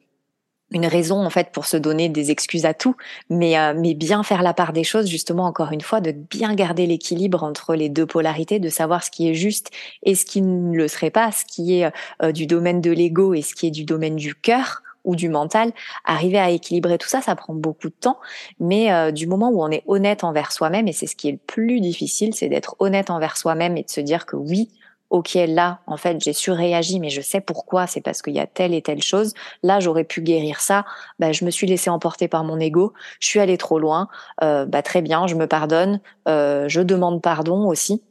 une 0.72 0.86
raison 0.86 1.24
en 1.24 1.30
fait 1.30 1.50
pour 1.50 1.66
se 1.66 1.76
donner 1.76 2.08
des 2.08 2.30
excuses 2.30 2.64
à 2.64 2.74
tout, 2.74 2.94
mais 3.28 3.58
euh, 3.58 3.74
mais 3.76 3.94
bien 3.94 4.22
faire 4.22 4.42
la 4.42 4.54
part 4.54 4.72
des 4.72 4.84
choses 4.84 5.08
justement 5.08 5.46
encore 5.46 5.72
une 5.72 5.80
fois 5.80 6.00
de 6.00 6.12
bien 6.12 6.54
garder 6.54 6.86
l'équilibre 6.86 7.42
entre 7.42 7.74
les 7.74 7.88
deux 7.88 8.06
polarités, 8.06 8.60
de 8.60 8.68
savoir 8.68 9.02
ce 9.02 9.10
qui 9.10 9.28
est 9.28 9.34
juste 9.34 9.70
et 10.04 10.14
ce 10.14 10.24
qui 10.24 10.42
ne 10.42 10.76
le 10.76 10.88
serait 10.88 11.10
pas, 11.10 11.32
ce 11.32 11.44
qui 11.44 11.80
est 11.80 11.92
euh, 12.22 12.32
du 12.32 12.46
domaine 12.46 12.80
de 12.80 12.92
l'ego 12.92 13.34
et 13.34 13.42
ce 13.42 13.54
qui 13.54 13.66
est 13.66 13.72
du 13.72 13.84
domaine 13.84 14.16
du 14.16 14.34
cœur 14.34 14.82
ou 15.04 15.16
du 15.16 15.28
mental, 15.28 15.72
arriver 16.04 16.38
à 16.38 16.50
équilibrer 16.50 16.98
tout 16.98 17.08
ça, 17.08 17.20
ça 17.20 17.34
prend 17.36 17.54
beaucoup 17.54 17.88
de 17.88 17.94
temps. 17.94 18.18
Mais 18.58 18.92
euh, 18.92 19.10
du 19.10 19.26
moment 19.26 19.50
où 19.50 19.62
on 19.62 19.70
est 19.70 19.82
honnête 19.86 20.24
envers 20.24 20.52
soi-même, 20.52 20.88
et 20.88 20.92
c'est 20.92 21.06
ce 21.06 21.16
qui 21.16 21.28
est 21.28 21.32
le 21.32 21.38
plus 21.38 21.80
difficile, 21.80 22.34
c'est 22.34 22.48
d'être 22.48 22.76
honnête 22.78 23.10
envers 23.10 23.36
soi-même 23.36 23.76
et 23.76 23.82
de 23.82 23.90
se 23.90 24.00
dire 24.00 24.26
que 24.26 24.36
oui, 24.36 24.70
ok, 25.10 25.34
là, 25.48 25.80
en 25.86 25.96
fait, 25.96 26.22
j'ai 26.22 26.32
surréagi, 26.32 27.00
mais 27.00 27.10
je 27.10 27.20
sais 27.20 27.40
pourquoi, 27.40 27.86
c'est 27.86 28.00
parce 28.00 28.22
qu'il 28.22 28.34
y 28.34 28.40
a 28.40 28.46
telle 28.46 28.72
et 28.72 28.80
telle 28.80 29.02
chose. 29.02 29.34
Là, 29.62 29.80
j'aurais 29.80 30.04
pu 30.04 30.22
guérir 30.22 30.60
ça. 30.60 30.84
Bah, 31.18 31.32
je 31.32 31.44
me 31.44 31.50
suis 31.50 31.66
laissé 31.66 31.90
emporter 31.90 32.28
par 32.28 32.44
mon 32.44 32.58
ego. 32.60 32.92
Je 33.18 33.26
suis 33.26 33.40
allée 33.40 33.58
trop 33.58 33.78
loin. 33.78 34.08
Euh, 34.42 34.64
bah, 34.66 34.82
très 34.82 35.02
bien, 35.02 35.26
je 35.26 35.34
me 35.34 35.46
pardonne. 35.46 36.00
Euh, 36.28 36.68
je 36.68 36.80
demande 36.80 37.20
pardon 37.20 37.66
aussi. 37.66 38.02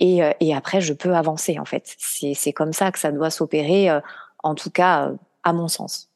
Et, 0.00 0.22
euh, 0.22 0.32
et 0.40 0.54
après, 0.54 0.80
je 0.80 0.92
peux 0.92 1.14
avancer, 1.14 1.58
en 1.58 1.64
fait. 1.64 1.94
C'est 1.98 2.52
comme 2.52 2.72
ça 2.72 2.90
que 2.90 2.98
ça 2.98 3.12
doit 3.12 3.30
s'opérer, 3.30 3.88
euh, 3.88 4.00
en 4.42 4.54
tout 4.54 4.70
cas, 4.70 5.12
à 5.44 5.52
mon 5.52 5.68
sens. 5.68 6.07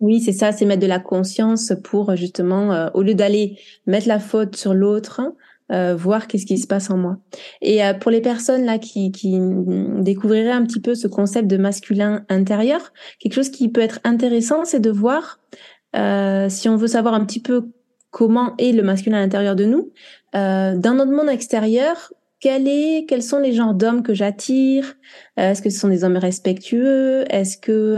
Oui, 0.00 0.20
c'est 0.20 0.32
ça, 0.32 0.52
c'est 0.52 0.64
mettre 0.64 0.82
de 0.82 0.86
la 0.86 1.00
conscience 1.00 1.72
pour 1.82 2.14
justement, 2.14 2.72
euh, 2.72 2.88
au 2.94 3.02
lieu 3.02 3.14
d'aller 3.14 3.58
mettre 3.86 4.06
la 4.06 4.20
faute 4.20 4.54
sur 4.54 4.72
l'autre, 4.72 5.20
euh, 5.72 5.94
voir 5.96 6.28
qu'est-ce 6.28 6.46
qui 6.46 6.56
se 6.56 6.66
passe 6.66 6.88
en 6.90 6.96
moi. 6.96 7.18
Et 7.60 7.84
euh, 7.84 7.94
pour 7.94 8.10
les 8.10 8.20
personnes 8.20 8.64
là 8.64 8.78
qui, 8.78 9.12
qui 9.12 9.38
découvriraient 9.98 10.50
un 10.50 10.64
petit 10.64 10.80
peu 10.80 10.94
ce 10.94 11.08
concept 11.08 11.48
de 11.48 11.56
masculin 11.56 12.24
intérieur, 12.28 12.92
quelque 13.18 13.34
chose 13.34 13.50
qui 13.50 13.68
peut 13.68 13.80
être 13.80 14.00
intéressant, 14.04 14.64
c'est 14.64 14.80
de 14.80 14.90
voir 14.90 15.40
euh, 15.96 16.48
si 16.48 16.68
on 16.68 16.76
veut 16.76 16.86
savoir 16.86 17.14
un 17.14 17.24
petit 17.24 17.40
peu 17.40 17.68
comment 18.10 18.54
est 18.56 18.72
le 18.72 18.82
masculin 18.82 19.18
à 19.18 19.20
l'intérieur 19.20 19.56
de 19.56 19.64
nous, 19.64 19.92
euh, 20.34 20.76
dans 20.76 20.94
notre 20.94 21.12
monde 21.12 21.28
extérieur, 21.28 22.12
quel 22.40 22.68
est, 22.68 23.04
quels 23.08 23.22
sont 23.22 23.38
les 23.38 23.52
genres 23.52 23.74
d'hommes 23.74 24.02
que 24.02 24.14
j'attire 24.14 24.94
Est-ce 25.36 25.60
que 25.60 25.70
ce 25.70 25.78
sont 25.80 25.88
des 25.88 26.04
hommes 26.04 26.16
respectueux 26.16 27.24
Est-ce 27.30 27.58
que 27.58 27.96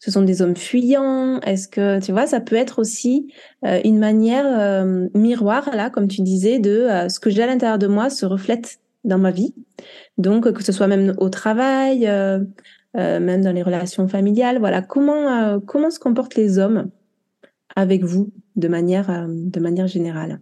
ce 0.00 0.10
sont 0.10 0.22
des 0.22 0.42
hommes 0.42 0.56
fuyants 0.56 1.40
Est-ce 1.40 1.68
que 1.68 2.00
tu 2.00 2.12
vois, 2.12 2.26
ça 2.26 2.40
peut 2.40 2.56
être 2.56 2.78
aussi 2.78 3.32
euh, 3.64 3.80
une 3.84 3.98
manière 3.98 4.46
euh, 4.46 5.08
miroir 5.14 5.70
là, 5.74 5.90
comme 5.90 6.08
tu 6.08 6.22
disais, 6.22 6.58
de 6.58 6.70
euh, 6.70 7.08
ce 7.08 7.18
que 7.20 7.30
j'ai 7.30 7.42
à 7.42 7.46
l'intérieur 7.46 7.78
de 7.78 7.86
moi 7.86 8.10
se 8.10 8.24
reflète 8.24 8.78
dans 9.04 9.18
ma 9.18 9.30
vie. 9.30 9.54
Donc 10.16 10.52
que 10.52 10.62
ce 10.62 10.72
soit 10.72 10.88
même 10.88 11.14
au 11.18 11.28
travail, 11.28 12.00
même 12.94 13.42
dans 13.42 13.52
les 13.52 13.62
relations 13.62 14.08
familiales. 14.08 14.58
Voilà, 14.58 14.82
comment 14.82 15.60
comment 15.60 15.90
se 15.90 16.00
comportent 16.00 16.34
les 16.34 16.58
hommes 16.58 16.90
avec 17.76 18.02
vous 18.02 18.32
de 18.56 18.66
manière 18.66 19.28
de 19.28 19.60
manière 19.60 19.86
générale? 19.86 20.40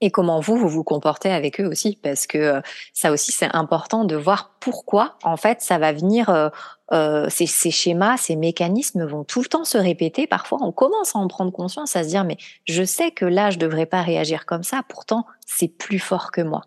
Et 0.00 0.10
comment 0.10 0.40
vous, 0.40 0.56
vous 0.56 0.68
vous 0.68 0.84
comportez 0.84 1.30
avec 1.30 1.60
eux 1.60 1.66
aussi, 1.66 1.98
parce 2.02 2.26
que 2.26 2.38
euh, 2.38 2.60
ça 2.94 3.12
aussi, 3.12 3.32
c'est 3.32 3.54
important 3.54 4.04
de 4.04 4.16
voir 4.16 4.56
pourquoi, 4.58 5.16
en 5.24 5.36
fait, 5.36 5.60
ça 5.60 5.78
va 5.78 5.92
venir, 5.92 6.30
euh, 6.30 6.48
euh, 6.92 7.26
ces, 7.28 7.46
ces, 7.46 7.70
schémas, 7.70 8.16
ces 8.16 8.34
mécanismes 8.34 9.04
vont 9.04 9.24
tout 9.24 9.42
le 9.42 9.46
temps 9.46 9.64
se 9.64 9.76
répéter. 9.76 10.26
Parfois, 10.26 10.58
on 10.62 10.72
commence 10.72 11.14
à 11.14 11.18
en 11.18 11.28
prendre 11.28 11.52
conscience, 11.52 11.96
à 11.96 12.02
se 12.02 12.08
dire, 12.08 12.24
mais 12.24 12.38
je 12.64 12.82
sais 12.82 13.10
que 13.10 13.26
là, 13.26 13.50
je 13.50 13.58
devrais 13.58 13.86
pas 13.86 14.02
réagir 14.02 14.46
comme 14.46 14.62
ça, 14.62 14.82
pourtant, 14.88 15.26
c'est 15.46 15.68
plus 15.68 15.98
fort 15.98 16.30
que 16.30 16.40
moi. 16.40 16.62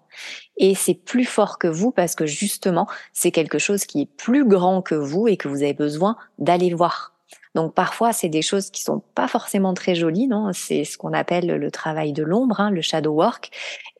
Et 0.58 0.76
c'est 0.76 0.94
plus 0.94 1.26
fort 1.26 1.58
que 1.58 1.68
vous 1.68 1.92
parce 1.92 2.14
que 2.14 2.28
justement, 2.28 2.88
c'est 3.14 3.32
quelque 3.32 3.58
chose 3.58 3.86
qui 3.86 4.02
est 4.02 4.06
plus 4.06 4.46
grand 4.46 4.82
que 4.84 4.96
vous 4.96 5.28
et 5.28 5.38
que 5.38 5.48
vous 5.48 5.64
avez 5.64 5.74
besoin 5.74 6.18
d'aller 6.38 6.74
voir. 6.74 7.13
Donc 7.56 7.74
parfois, 7.74 8.14
c'est 8.14 8.30
des 8.30 8.42
choses 8.42 8.70
qui 8.72 8.82
sont 8.82 9.02
pas 9.14 9.28
forcément 9.28 9.74
très 9.74 9.96
jolies, 9.96 10.28
non? 10.28 10.52
C'est 10.54 10.84
ce 10.84 10.98
qu'on 10.98 11.14
appelle 11.14 11.48
le 11.48 11.72
travail 11.72 12.14
de 12.14 12.24
l'ombre, 12.24 12.60
hein, 12.60 12.72
le 12.72 12.82
shadow 12.82 13.12
work, 13.12 13.52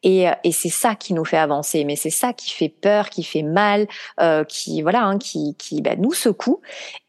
et, 0.02 0.28
et 0.44 0.52
c'est 0.52 0.70
ça 0.70 0.96
qui 0.96 1.14
nous 1.14 1.26
fait 1.26 1.38
avancer. 1.38 1.84
Mais 1.86 1.96
c'est 1.96 2.10
ça 2.10 2.34
qui 2.34 2.52
fait 2.52 2.70
peur, 2.70 3.10
qui 3.10 3.24
fait 3.24 3.44
mal, 3.44 3.88
euh, 4.20 4.44
qui 4.44 4.82
voilà, 4.82 5.04
hein, 5.04 5.18
qui, 5.18 5.56
qui 5.58 5.82
bah, 5.82 5.96
nous 5.96 6.14
secoue. 6.14 6.62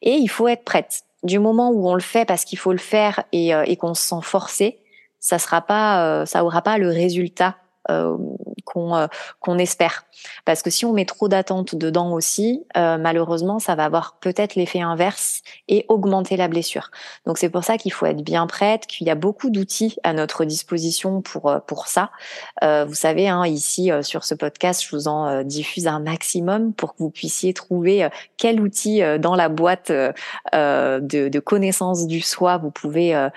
Et 0.03 0.13
il 0.13 0.29
faut 0.29 0.49
être 0.49 0.65
prête. 0.65 1.03
Du 1.23 1.39
moment 1.39 1.71
où 1.71 1.89
on 1.89 1.95
le 1.95 2.01
fait 2.01 2.27
parce 2.27 2.45
qu'il 2.45 2.59
faut 2.59 2.73
le 2.73 2.79
faire 2.79 3.25
et, 3.33 3.55
euh, 3.55 3.65
et 3.67 3.77
qu'on 3.77 3.95
se 3.95 4.07
sent 4.07 4.23
forcé, 4.23 4.79
ça 5.21 5.39
sera 5.39 5.63
pas, 5.63 6.05
euh, 6.05 6.27
ça 6.27 6.45
aura 6.45 6.61
pas 6.61 6.77
le 6.77 6.89
résultat 6.89 7.57
euh, 7.57 7.64
qu'on 8.65 8.97
euh, 8.97 9.07
qu'on 9.41 9.59
espère. 9.59 10.05
Parce 10.45 10.63
que 10.63 10.71
si 10.71 10.85
on 10.85 10.93
met 10.93 11.05
trop 11.05 11.29
d'attentes 11.29 11.75
dedans 11.75 12.13
aussi, 12.13 12.65
euh, 12.77 12.99
malheureusement, 12.99 13.59
ça 13.59 13.75
va 13.75 13.85
avoir 13.85 14.17
peut-être 14.21 14.55
l'effet 14.55 14.81
inverse 14.81 15.43
et 15.69 15.85
augmenter 15.89 16.37
la 16.37 16.49
blessure. 16.49 16.91
Donc 17.27 17.39
c'est 17.39 17.51
pour 17.51 17.65
ça 17.65 17.79
qu'il 17.79 17.93
faut 17.93 18.07
être 18.07 18.23
bien 18.23 18.47
prête, 18.47 18.87
qu'il 18.87 19.07
y 19.07 19.11
a 19.11 19.15
beaucoup 19.15 19.51
d'outils 19.51 19.97
à 20.03 20.13
notre 20.13 20.45
disposition 20.45 21.21
pour 21.21 21.55
pour 21.67 21.87
ça. 21.87 22.11
vous 22.63 22.95
savez, 22.95 23.29
hein, 23.29 23.47
ici 23.47 23.91
sur 24.03 24.25
ce 24.25 24.35
podcast, 24.35 24.85
je 24.85 24.97
vous 24.97 25.09
en 25.09 25.43
diffuse 25.43 25.87
un 25.87 26.01
maximum 26.01 26.73
pour 26.73 26.95
que 26.95 26.99
vous 26.99 27.11
puissiez 27.11 27.53
trouver 27.55 28.09
quel 28.37 28.61
outil 28.61 29.03
dans 29.19 29.35
la 29.35 29.49
boîte 29.49 29.91
de, 29.93 31.29
de 31.29 31.39
connaissances 31.41 32.07
du 32.07 32.21
soi 32.21 32.59
vous 32.59 32.71
pouvez 32.71 33.29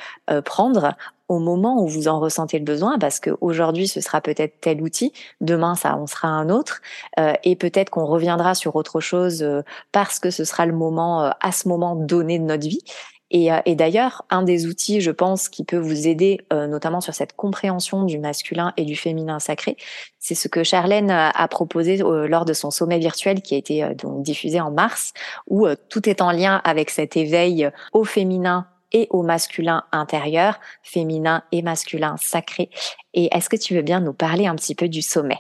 prendre 0.45 0.95
au 1.30 1.40
moment 1.40 1.82
où 1.82 1.88
vous 1.88 2.08
en 2.08 2.20
ressentez 2.20 2.58
le 2.58 2.66
besoin, 2.66 2.98
parce 3.00 3.20
qu'aujourd'hui 3.20 3.88
ce 3.88 4.02
sera 4.02 4.22
peut-être 4.22 4.60
tel 4.62 4.82
outil, 4.82 5.13
demain 5.42 5.76
ça 5.76 5.96
en 5.96 6.08
sera 6.08 6.28
un 6.28 6.50
autre, 6.50 6.82
euh, 7.20 7.34
et 7.44 7.56
peut-être 7.56 7.90
qu'on 7.90 8.06
reviendra 8.06 8.56
sur 8.56 8.76
autre 8.76 9.00
chose 9.00 9.44
euh, 9.44 9.62
parce 9.92 10.20
que 10.20 10.30
ce 10.32 10.46
sera 10.46 10.66
le 10.66 10.74
moment 10.74 11.24
euh, 11.24 11.30
à 11.42 11.52
ce 11.52 11.68
moment 11.68 11.96
donné 11.96 12.40
de 12.40 12.46
notre 12.46 12.68
vie. 12.68 12.82
Et, 13.30 13.50
et 13.66 13.76
d'ailleurs, 13.76 14.24
un 14.30 14.42
des 14.42 14.68
outils, 14.68 15.02
je 15.02 15.12
pense, 15.12 15.50
qui 15.50 15.66
peut 15.66 15.76
vous 15.78 16.08
aider, 16.08 16.40
notamment 16.50 17.02
sur 17.02 17.13
cette 17.13 17.36
compréhension 17.36 18.04
du 18.04 18.20
masculin 18.20 18.72
et 18.78 18.86
du 18.86 18.96
féminin 18.96 19.40
sacré, 19.40 19.76
c'est 20.18 20.34
ce 20.34 20.48
que 20.48 20.63
Charlène 20.63 21.12
a 21.12 21.48
proposé 21.50 21.98
lors 21.98 22.46
de 22.46 22.54
son 22.54 22.72
sommet 22.72 23.00
virtuel 23.00 23.42
qui 23.42 23.56
a 23.56 23.58
été 23.58 23.86
donc 23.96 24.22
diffusé 24.24 24.62
en 24.62 24.72
mars, 24.72 25.12
où 25.46 25.68
tout 25.90 26.08
est 26.08 26.22
en 26.22 26.32
lien 26.32 26.62
avec 26.63 26.90
cet 26.90 27.18
éveil 27.18 27.70
au 27.92 28.06
féminin 28.06 28.66
et 28.91 29.08
au 29.10 29.23
masculin 29.23 29.84
intérieur, 29.91 30.60
féminin 30.84 31.43
et 31.52 31.62
masculin 31.62 32.15
sacré. 32.17 32.69
Et 33.13 33.30
est-ce 33.36 33.50
que 33.50 33.58
tu 33.58 33.76
veux 33.76 33.82
bien 33.82 34.00
nous 34.00 34.13
parler 34.13 34.47
un 34.47 34.56
petit 34.56 34.76
peu 34.76 34.88
du 34.88 35.02
sommet? 35.02 35.38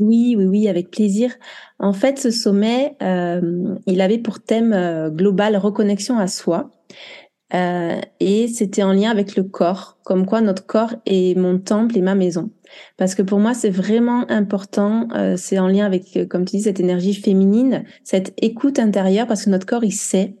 Oui, 0.00 0.34
oui, 0.36 0.44
oui, 0.46 0.68
avec 0.68 0.90
plaisir. 0.90 1.32
En 1.78 1.92
fait, 1.92 2.18
ce 2.18 2.30
sommet, 2.30 2.96
euh, 3.02 3.76
il 3.86 4.00
avait 4.00 4.18
pour 4.18 4.40
thème 4.40 4.72
euh, 4.72 5.08
global 5.08 5.56
reconnexion 5.56 6.18
à 6.18 6.26
soi. 6.26 6.70
Euh, 7.54 8.00
et 8.18 8.48
c'était 8.48 8.82
en 8.82 8.92
lien 8.92 9.10
avec 9.10 9.36
le 9.36 9.44
corps, 9.44 9.98
comme 10.02 10.26
quoi 10.26 10.40
notre 10.40 10.66
corps 10.66 10.94
est 11.06 11.38
mon 11.38 11.60
temple 11.60 11.96
et 11.96 12.00
ma 12.00 12.16
maison. 12.16 12.50
Parce 12.96 13.14
que 13.14 13.22
pour 13.22 13.38
moi, 13.38 13.54
c'est 13.54 13.70
vraiment 13.70 14.28
important, 14.28 15.06
c'est 15.36 15.60
en 15.60 15.68
lien 15.68 15.86
avec, 15.86 16.28
comme 16.28 16.44
tu 16.44 16.56
dis, 16.56 16.62
cette 16.62 16.80
énergie 16.80 17.14
féminine, 17.14 17.84
cette 18.02 18.34
écoute 18.42 18.80
intérieure, 18.80 19.28
parce 19.28 19.44
que 19.44 19.50
notre 19.50 19.66
corps, 19.66 19.84
il 19.84 19.92
sait. 19.92 20.34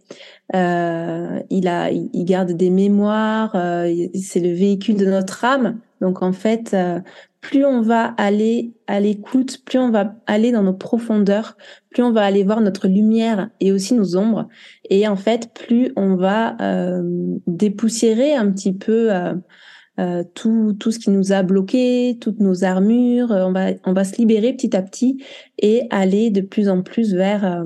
Euh, 0.54 1.40
il 1.50 1.68
a, 1.68 1.90
il 1.90 2.24
garde 2.24 2.52
des 2.52 2.70
mémoires. 2.70 3.52
Euh, 3.54 4.08
c'est 4.14 4.40
le 4.40 4.52
véhicule 4.52 4.96
de 4.96 5.06
notre 5.06 5.44
âme. 5.44 5.80
Donc 6.00 6.22
en 6.22 6.32
fait, 6.32 6.74
euh, 6.74 7.00
plus 7.40 7.64
on 7.64 7.80
va 7.80 8.14
aller 8.18 8.74
à 8.86 9.00
l'écoute, 9.00 9.62
plus 9.64 9.78
on 9.78 9.90
va 9.90 10.14
aller 10.26 10.52
dans 10.52 10.62
nos 10.62 10.74
profondeurs, 10.74 11.56
plus 11.90 12.02
on 12.02 12.12
va 12.12 12.22
aller 12.22 12.44
voir 12.44 12.60
notre 12.60 12.88
lumière 12.88 13.50
et 13.60 13.72
aussi 13.72 13.94
nos 13.94 14.16
ombres. 14.16 14.48
Et 14.90 15.08
en 15.08 15.16
fait, 15.16 15.50
plus 15.54 15.92
on 15.96 16.16
va 16.16 16.56
dépoussiérer 17.46 18.34
un 18.34 18.50
petit 18.50 18.72
peu. 18.72 19.10
tout, 20.34 20.74
tout 20.78 20.90
ce 20.90 20.98
qui 20.98 21.10
nous 21.10 21.32
a 21.32 21.42
bloqué, 21.42 22.18
toutes 22.20 22.40
nos 22.40 22.64
armures, 22.64 23.30
on 23.30 23.52
va, 23.52 23.68
on 23.84 23.92
va 23.92 24.04
se 24.04 24.16
libérer 24.16 24.52
petit 24.52 24.74
à 24.76 24.82
petit 24.82 25.22
et 25.58 25.82
aller 25.90 26.30
de 26.30 26.40
plus 26.40 26.68
en 26.68 26.82
plus 26.82 27.14
vers 27.14 27.64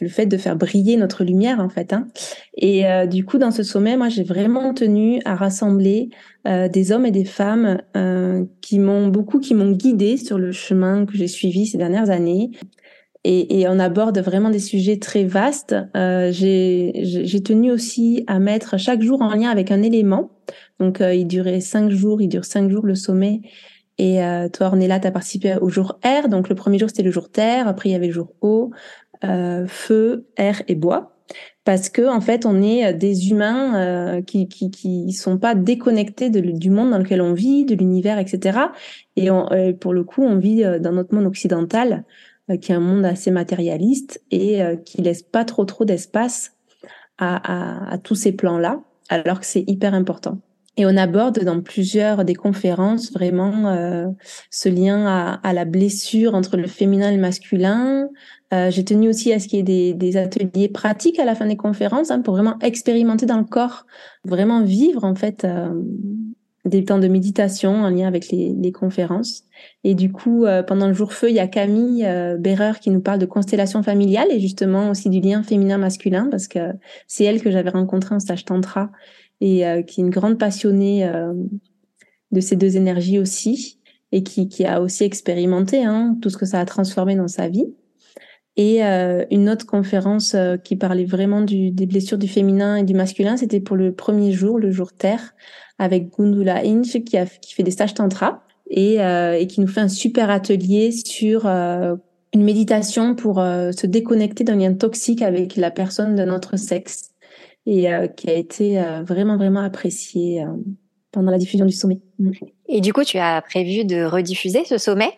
le 0.00 0.08
fait 0.08 0.26
de 0.26 0.36
faire 0.36 0.56
briller 0.56 0.96
notre 0.96 1.24
lumière 1.24 1.60
en 1.60 1.68
fait. 1.68 1.92
Hein. 1.92 2.08
Et 2.56 2.86
euh, 2.86 3.06
du 3.06 3.24
coup, 3.24 3.38
dans 3.38 3.52
ce 3.52 3.62
sommet, 3.62 3.96
moi, 3.96 4.08
j'ai 4.08 4.24
vraiment 4.24 4.74
tenu 4.74 5.20
à 5.24 5.36
rassembler 5.36 6.10
euh, 6.46 6.68
des 6.68 6.92
hommes 6.92 7.06
et 7.06 7.10
des 7.10 7.24
femmes 7.24 7.80
euh, 7.96 8.44
qui 8.60 8.78
m'ont 8.78 9.08
beaucoup, 9.08 9.38
qui 9.38 9.54
m'ont 9.54 9.70
guidée 9.70 10.16
sur 10.16 10.38
le 10.38 10.50
chemin 10.50 11.06
que 11.06 11.16
j'ai 11.16 11.28
suivi 11.28 11.66
ces 11.66 11.78
dernières 11.78 12.10
années. 12.10 12.50
Et, 13.24 13.60
et, 13.60 13.68
on 13.68 13.78
aborde 13.78 14.18
vraiment 14.18 14.48
des 14.48 14.60
sujets 14.60 14.98
très 14.98 15.24
vastes. 15.24 15.74
j'ai 15.94 17.42
tenu 17.44 17.70
aussi 17.70 18.24
à 18.26 18.38
mettre 18.38 18.78
chaque 18.78 19.02
jour 19.02 19.22
en 19.22 19.34
lien 19.34 19.50
avec 19.50 19.70
un 19.70 19.82
élément. 19.82 20.30
Donc, 20.78 21.00
il 21.00 21.26
durait 21.26 21.60
cinq 21.60 21.90
jours, 21.90 22.22
il 22.22 22.28
dure 22.28 22.44
cinq 22.44 22.70
jours 22.70 22.86
le 22.86 22.94
sommet. 22.94 23.42
Et 23.98 24.20
toi, 24.52 24.68
Ornella, 24.68 25.00
tu 25.00 25.08
as 25.08 25.10
participé 25.10 25.56
au 25.60 25.68
jour 25.68 25.98
R. 26.04 26.28
Donc, 26.28 26.48
le 26.48 26.54
premier 26.54 26.78
jour, 26.78 26.88
c'était 26.88 27.02
le 27.02 27.10
jour 27.10 27.30
Terre. 27.30 27.66
Après, 27.66 27.88
il 27.88 27.92
y 27.92 27.96
avait 27.96 28.06
le 28.06 28.12
jour 28.12 28.32
eau. 28.40 28.70
Euh, 29.24 29.66
feu, 29.66 30.26
air 30.36 30.62
et 30.68 30.76
bois 30.76 31.16
parce 31.64 31.88
que 31.88 32.08
en 32.08 32.20
fait 32.20 32.46
on 32.46 32.62
est 32.62 32.94
des 32.94 33.30
humains 33.30 33.74
euh, 33.74 34.22
qui, 34.22 34.46
qui 34.46 34.70
qui 34.70 35.12
sont 35.12 35.38
pas 35.38 35.56
déconnectés 35.56 36.30
du 36.30 36.70
monde 36.70 36.90
dans 36.90 36.98
lequel 36.98 37.20
on 37.20 37.32
vit, 37.32 37.64
de 37.64 37.74
l'univers, 37.74 38.20
etc. 38.20 38.58
Et 39.16 39.32
on, 39.32 39.50
euh, 39.50 39.72
pour 39.72 39.92
le 39.92 40.04
coup, 40.04 40.22
on 40.22 40.36
vit 40.36 40.62
dans 40.80 40.92
notre 40.92 41.14
monde 41.14 41.26
occidental, 41.26 42.04
qui 42.60 42.70
est 42.70 42.76
un 42.76 42.80
monde 42.80 43.04
assez 43.04 43.32
matérialiste 43.32 44.22
et 44.30 44.60
qui 44.84 45.02
laisse 45.02 45.22
pas 45.22 45.44
trop 45.44 45.64
trop 45.64 45.84
d'espace 45.84 46.52
à, 47.18 47.36
à, 47.36 47.92
à, 47.94 47.98
tous 47.98 48.14
ces 48.14 48.32
plans-là, 48.32 48.80
alors 49.08 49.40
que 49.40 49.46
c'est 49.46 49.64
hyper 49.66 49.94
important. 49.94 50.38
Et 50.78 50.86
on 50.86 50.96
aborde 50.96 51.42
dans 51.42 51.60
plusieurs 51.60 52.24
des 52.24 52.36
conférences 52.36 53.12
vraiment 53.12 54.14
ce 54.50 54.68
lien 54.68 55.06
à, 55.06 55.40
à, 55.42 55.52
la 55.52 55.64
blessure 55.64 56.34
entre 56.34 56.56
le 56.56 56.68
féminin 56.68 57.10
et 57.10 57.16
le 57.16 57.20
masculin, 57.20 58.08
euh, 58.52 58.70
j'ai 58.70 58.84
tenu 58.84 59.08
aussi 59.08 59.32
à 59.32 59.38
ce 59.38 59.48
qu'il 59.48 59.58
y 59.58 59.60
ait 59.60 59.62
des, 59.62 59.94
des, 59.94 60.16
ateliers 60.16 60.68
pratiques 60.68 61.18
à 61.18 61.24
la 61.24 61.34
fin 61.34 61.46
des 61.46 61.56
conférences 61.56 62.10
hein, 62.10 62.20
pour 62.20 62.34
vraiment 62.34 62.58
expérimenter 62.60 63.26
dans 63.26 63.38
le 63.38 63.44
corps, 63.44 63.86
vraiment 64.24 64.62
vivre 64.62 65.04
en 65.04 65.14
fait 65.14 65.44
euh, 65.44 65.68
des 66.68 66.84
temps 66.84 66.98
de 66.98 67.08
méditation 67.08 67.82
en 67.82 67.90
lien 67.90 68.06
avec 68.06 68.30
les, 68.30 68.54
les 68.54 68.72
conférences. 68.72 69.44
Et 69.84 69.94
du 69.94 70.12
coup, 70.12 70.44
euh, 70.44 70.62
pendant 70.62 70.86
le 70.86 70.94
jour 70.94 71.12
feu, 71.12 71.30
il 71.30 71.36
y 71.36 71.40
a 71.40 71.48
Camille 71.48 72.04
euh, 72.04 72.38
qui 72.80 72.90
nous 72.90 73.00
parle 73.00 73.18
de 73.18 73.26
constellation 73.26 73.82
familiale 73.82 74.28
et 74.30 74.40
justement 74.40 74.90
aussi 74.90 75.10
du 75.10 75.20
lien 75.20 75.42
féminin-masculin 75.42 76.28
parce 76.30 76.48
que 76.48 76.72
c'est 77.06 77.24
elle 77.24 77.42
que 77.42 77.50
j'avais 77.50 77.70
rencontrée 77.70 78.14
en 78.14 78.20
stage 78.20 78.44
tantra 78.44 78.90
et 79.40 79.66
euh, 79.66 79.82
qui 79.82 80.00
est 80.00 80.04
une 80.04 80.10
grande 80.10 80.38
passionnée 80.38 81.10
de 82.32 82.40
ces 82.40 82.56
deux 82.56 82.76
énergies 82.76 83.18
aussi 83.18 83.80
et 84.12 84.22
qui, 84.22 84.48
qui 84.48 84.64
a 84.64 84.80
aussi 84.80 85.04
expérimenté 85.04 85.84
hein, 85.84 86.16
tout 86.20 86.30
ce 86.30 86.36
que 86.36 86.46
ça 86.46 86.60
a 86.60 86.64
transformé 86.64 87.14
dans 87.16 87.28
sa 87.28 87.48
vie 87.48 87.66
et 88.58 88.84
euh, 88.84 89.24
une 89.30 89.48
autre 89.48 89.66
conférence 89.66 90.34
euh, 90.34 90.56
qui 90.56 90.74
parlait 90.74 91.04
vraiment 91.04 91.42
du, 91.42 91.70
des 91.70 91.86
blessures 91.86 92.18
du 92.18 92.26
féminin 92.26 92.74
et 92.74 92.82
du 92.82 92.92
masculin, 92.92 93.36
c'était 93.36 93.60
pour 93.60 93.76
le 93.76 93.92
premier 93.92 94.32
jour, 94.32 94.58
le 94.58 94.72
jour 94.72 94.92
Terre, 94.92 95.32
avec 95.78 96.10
Gundula 96.18 96.62
Inch 96.64 97.04
qui, 97.04 97.16
a, 97.16 97.24
qui 97.24 97.54
fait 97.54 97.62
des 97.62 97.70
stages 97.70 97.94
tantra 97.94 98.42
et, 98.68 99.00
euh, 99.00 99.38
et 99.38 99.46
qui 99.46 99.60
nous 99.60 99.68
fait 99.68 99.80
un 99.80 99.88
super 99.88 100.28
atelier 100.28 100.90
sur 100.90 101.46
une 101.46 102.42
méditation 102.42 103.14
pour 103.14 103.36
se 103.36 103.86
déconnecter 103.86 104.42
d'un 104.42 104.56
lien 104.56 104.74
toxique 104.74 105.22
avec 105.22 105.54
la 105.54 105.70
personne 105.70 106.16
de 106.16 106.24
notre 106.24 106.56
sexe 106.56 107.12
et 107.64 107.86
qui 108.16 108.28
a 108.28 108.34
été 108.34 108.82
vraiment 109.06 109.36
vraiment 109.36 109.60
apprécié 109.60 110.44
pendant 111.12 111.30
la 111.30 111.38
diffusion 111.38 111.64
du 111.64 111.72
sommet. 111.72 112.00
Et 112.68 112.80
du 112.80 112.92
coup, 112.92 113.04
tu 113.04 113.18
as 113.18 113.40
prévu 113.40 113.84
de 113.84 114.02
rediffuser 114.02 114.64
ce 114.64 114.78
sommet? 114.78 115.12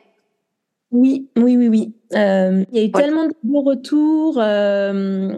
Oui, 0.92 1.28
oui, 1.36 1.56
oui, 1.56 1.68
oui. 1.68 1.94
Euh, 2.14 2.64
il 2.72 2.78
y 2.78 2.82
a 2.82 2.84
eu 2.84 2.90
tellement 2.90 3.26
de 3.26 3.34
bons 3.44 3.62
retours 3.62 4.38
euh, 4.38 5.36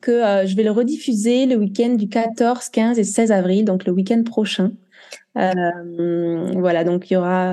que 0.00 0.10
euh, 0.10 0.46
je 0.46 0.56
vais 0.56 0.62
le 0.62 0.70
rediffuser 0.70 1.44
le 1.44 1.56
week-end 1.56 1.90
du 1.90 2.08
14, 2.08 2.70
15 2.70 2.98
et 2.98 3.04
16 3.04 3.30
avril, 3.30 3.64
donc 3.66 3.84
le 3.84 3.92
week-end 3.92 4.22
prochain. 4.22 4.72
voilà, 5.34 6.84
donc 6.84 7.10
il 7.10 7.14
y 7.14 7.16
aura 7.16 7.52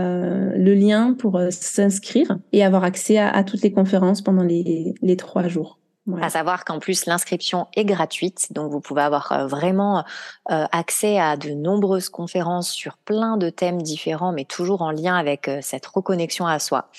le 0.56 0.74
lien 0.74 1.14
pour 1.14 1.42
s'inscrire 1.50 2.40
et 2.54 2.64
avoir 2.64 2.86
accès 2.86 3.18
à, 3.18 3.44
toutes 3.44 3.64
les 3.64 3.74
conférences 3.74 4.22
pendant 4.22 4.44
les, 4.44 4.94
les 5.02 5.18
trois 5.18 5.48
jours. 5.50 5.81
À 6.22 6.30
savoir 6.30 6.66
qu'en 6.66 6.80
plus, 6.80 7.06
l'inscription 7.06 7.68
est 7.76 7.86
gratuite, 7.86 8.52
donc 8.52 8.72
vous 8.72 8.82
pouvez 8.82 9.02
avoir 9.02 9.32
euh, 9.32 9.48
vraiment 9.48 10.04
euh, 10.50 10.66
accès 10.72 11.20
à 11.20 11.38
de 11.38 11.52
nombreuses 11.52 12.10
conférences 12.10 12.72
sur 12.72 12.98
plein 12.98 13.38
de 13.38 13.50
thèmes 13.50 13.82
différents, 13.82 14.32
mais 14.32 14.46
toujours 14.46 14.82
en 14.82 14.92
lien 14.92 15.16
avec 15.16 15.48
euh, 15.48 15.60
cette 15.62 15.86
reconnexion 15.86 16.48
à 16.48 16.60
soi. 16.60 16.90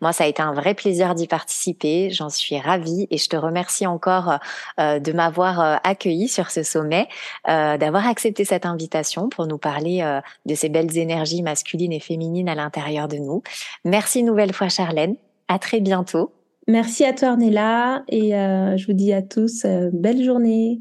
Moi, 0.00 0.12
ça 0.12 0.24
a 0.24 0.26
été 0.26 0.42
un 0.42 0.52
vrai 0.52 0.74
plaisir 0.74 1.14
d'y 1.14 1.26
participer, 1.26 2.10
j'en 2.10 2.28
suis 2.28 2.58
ravie 2.58 3.06
et 3.10 3.18
je 3.18 3.28
te 3.28 3.36
remercie 3.36 3.86
encore 3.86 4.38
de 4.78 5.12
m'avoir 5.12 5.80
accueilli 5.84 6.28
sur 6.28 6.50
ce 6.50 6.62
sommet, 6.62 7.08
d'avoir 7.46 8.06
accepté 8.06 8.44
cette 8.44 8.66
invitation 8.66 9.28
pour 9.28 9.46
nous 9.46 9.58
parler 9.58 10.20
de 10.46 10.54
ces 10.54 10.68
belles 10.68 10.96
énergies 10.96 11.42
masculines 11.42 11.92
et 11.92 12.00
féminines 12.00 12.48
à 12.48 12.54
l'intérieur 12.54 13.08
de 13.08 13.16
nous. 13.16 13.42
Merci 13.84 14.20
une 14.20 14.26
nouvelle 14.26 14.52
fois, 14.52 14.68
Charlène. 14.68 15.16
À 15.48 15.58
très 15.58 15.80
bientôt. 15.80 16.32
Merci 16.72 17.04
à 17.04 17.12
toi, 17.12 17.32
Ornella, 17.32 18.02
et 18.08 18.34
euh, 18.34 18.78
je 18.78 18.86
vous 18.86 18.94
dis 18.94 19.12
à 19.12 19.20
tous 19.20 19.66
euh, 19.66 19.90
belle 19.92 20.24
journée. 20.24 20.80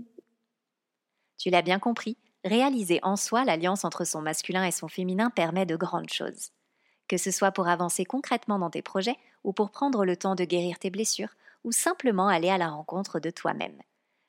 Tu 1.37 1.49
l'as 1.49 1.61
bien 1.61 1.79
compris, 1.79 2.15
réaliser 2.45 3.01
en 3.03 3.17
soi 3.17 3.43
l'alliance 3.43 3.83
entre 3.83 4.05
son 4.05 4.21
masculin 4.21 4.63
et 4.63 4.71
son 4.71 4.87
féminin 4.87 5.29
permet 5.29 5.65
de 5.65 5.75
grandes 5.75 6.09
choses. 6.09 6.51
Que 7.09 7.17
ce 7.17 7.29
soit 7.29 7.51
pour 7.51 7.67
avancer 7.67 8.05
concrètement 8.05 8.57
dans 8.57 8.69
tes 8.69 8.81
projets, 8.81 9.17
ou 9.43 9.51
pour 9.51 9.69
prendre 9.69 10.05
le 10.05 10.15
temps 10.15 10.35
de 10.35 10.45
guérir 10.45 10.79
tes 10.79 10.91
blessures, 10.91 11.35
ou 11.65 11.73
simplement 11.73 12.29
aller 12.29 12.49
à 12.49 12.57
la 12.57 12.69
rencontre 12.69 13.19
de 13.19 13.29
toi-même. 13.29 13.81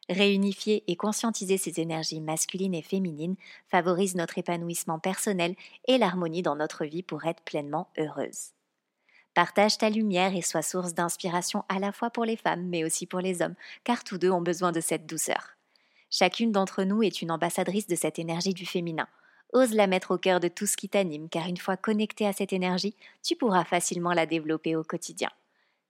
Réunifier 0.08 0.82
et 0.88 0.96
conscientiser 0.96 1.58
ces 1.58 1.78
énergies 1.78 2.20
masculines 2.20 2.74
et 2.74 2.82
féminines 2.82 3.36
favorise 3.68 4.16
notre 4.16 4.36
épanouissement 4.36 4.98
personnel 4.98 5.54
et 5.86 5.96
l'harmonie 5.96 6.42
dans 6.42 6.56
notre 6.56 6.84
vie 6.86 7.04
pour 7.04 7.24
être 7.24 7.44
pleinement 7.44 7.86
heureuse. 7.98 8.50
Partage 9.34 9.78
ta 9.78 9.88
lumière 9.88 10.36
et 10.36 10.42
sois 10.42 10.62
source 10.62 10.92
d'inspiration 10.92 11.64
à 11.68 11.78
la 11.78 11.92
fois 11.92 12.10
pour 12.10 12.26
les 12.26 12.36
femmes, 12.36 12.66
mais 12.68 12.84
aussi 12.84 13.06
pour 13.06 13.20
les 13.20 13.40
hommes, 13.40 13.54
car 13.82 14.04
tous 14.04 14.18
deux 14.18 14.30
ont 14.30 14.42
besoin 14.42 14.72
de 14.72 14.80
cette 14.80 15.06
douceur. 15.06 15.56
Chacune 16.10 16.52
d'entre 16.52 16.84
nous 16.84 17.02
est 17.02 17.22
une 17.22 17.30
ambassadrice 17.30 17.86
de 17.86 17.94
cette 17.94 18.18
énergie 18.18 18.52
du 18.52 18.66
féminin. 18.66 19.08
Ose 19.54 19.72
la 19.72 19.86
mettre 19.86 20.10
au 20.10 20.18
cœur 20.18 20.40
de 20.40 20.48
tout 20.48 20.66
ce 20.66 20.76
qui 20.76 20.90
t'anime, 20.90 21.30
car 21.30 21.46
une 21.46 21.56
fois 21.56 21.78
connecté 21.78 22.26
à 22.26 22.34
cette 22.34 22.52
énergie, 22.52 22.94
tu 23.22 23.34
pourras 23.34 23.64
facilement 23.64 24.12
la 24.12 24.26
développer 24.26 24.76
au 24.76 24.84
quotidien. 24.84 25.30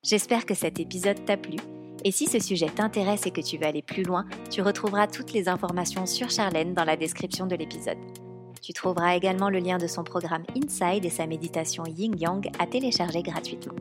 J'espère 0.05 0.47
que 0.47 0.55
cet 0.55 0.79
épisode 0.79 1.25
t'a 1.25 1.37
plu. 1.37 1.57
Et 2.05 2.11
si 2.11 2.27
ce 2.27 2.41
sujet 2.41 2.69
t'intéresse 2.69 3.27
et 3.27 3.31
que 3.33 3.41
tu 3.41 3.59
veux 3.59 3.67
aller 3.67 3.83
plus 3.83 4.03
loin, 4.03 4.27
tu 4.51 4.63
retrouveras 4.63 5.09
toutes 5.09 5.33
les 5.33 5.49
informations 5.49 6.07
sur 6.07 6.31
Charlène 6.31 6.75
dans 6.75 6.85
la 6.85 6.97
description 6.97 7.47
de 7.47 7.57
l'épisode. 7.57 8.32
Tu 8.63 8.73
trouveras 8.73 9.17
également 9.17 9.51
le 9.51 9.59
lien 9.59 9.77
de 9.77 9.89
son 9.89 10.05
programme 10.05 10.45
Inside 10.57 11.05
et 11.05 11.11
sa 11.11 11.27
méditation 11.27 11.83
Yin 11.85 12.17
Yang 12.17 12.49
à 12.61 12.67
télécharger 12.67 13.23
gratuitement. 13.23 13.75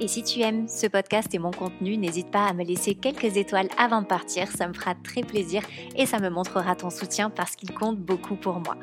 Et 0.00 0.08
si 0.08 0.22
tu 0.22 0.40
aimes 0.40 0.66
ce 0.68 0.86
podcast 0.86 1.34
et 1.34 1.38
mon 1.38 1.50
contenu, 1.50 1.98
n'hésite 1.98 2.30
pas 2.30 2.46
à 2.46 2.54
me 2.54 2.64
laisser 2.64 2.94
quelques 2.94 3.36
étoiles 3.36 3.68
avant 3.76 4.00
de 4.00 4.06
partir, 4.06 4.48
ça 4.48 4.66
me 4.66 4.72
fera 4.72 4.94
très 4.94 5.20
plaisir 5.20 5.62
et 5.96 6.06
ça 6.06 6.18
me 6.18 6.30
montrera 6.30 6.74
ton 6.74 6.88
soutien 6.88 7.28
parce 7.28 7.56
qu'il 7.56 7.72
compte 7.74 7.98
beaucoup 7.98 8.36
pour 8.36 8.58
moi. 8.60 8.76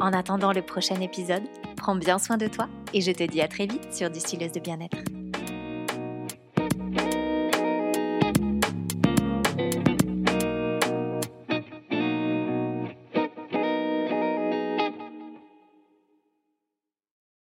En 0.00 0.12
attendant 0.12 0.52
le 0.52 0.62
prochain 0.62 1.00
épisode, 1.00 1.44
prends 1.76 1.96
bien 1.96 2.18
soin 2.18 2.36
de 2.36 2.48
toi 2.48 2.68
et 2.92 3.00
je 3.00 3.12
te 3.12 3.22
dis 3.22 3.40
à 3.40 3.46
très 3.46 3.66
vite 3.66 3.94
sur 3.94 4.10
Distilleuse 4.10 4.52
de 4.52 4.60
bien-être. 4.60 4.98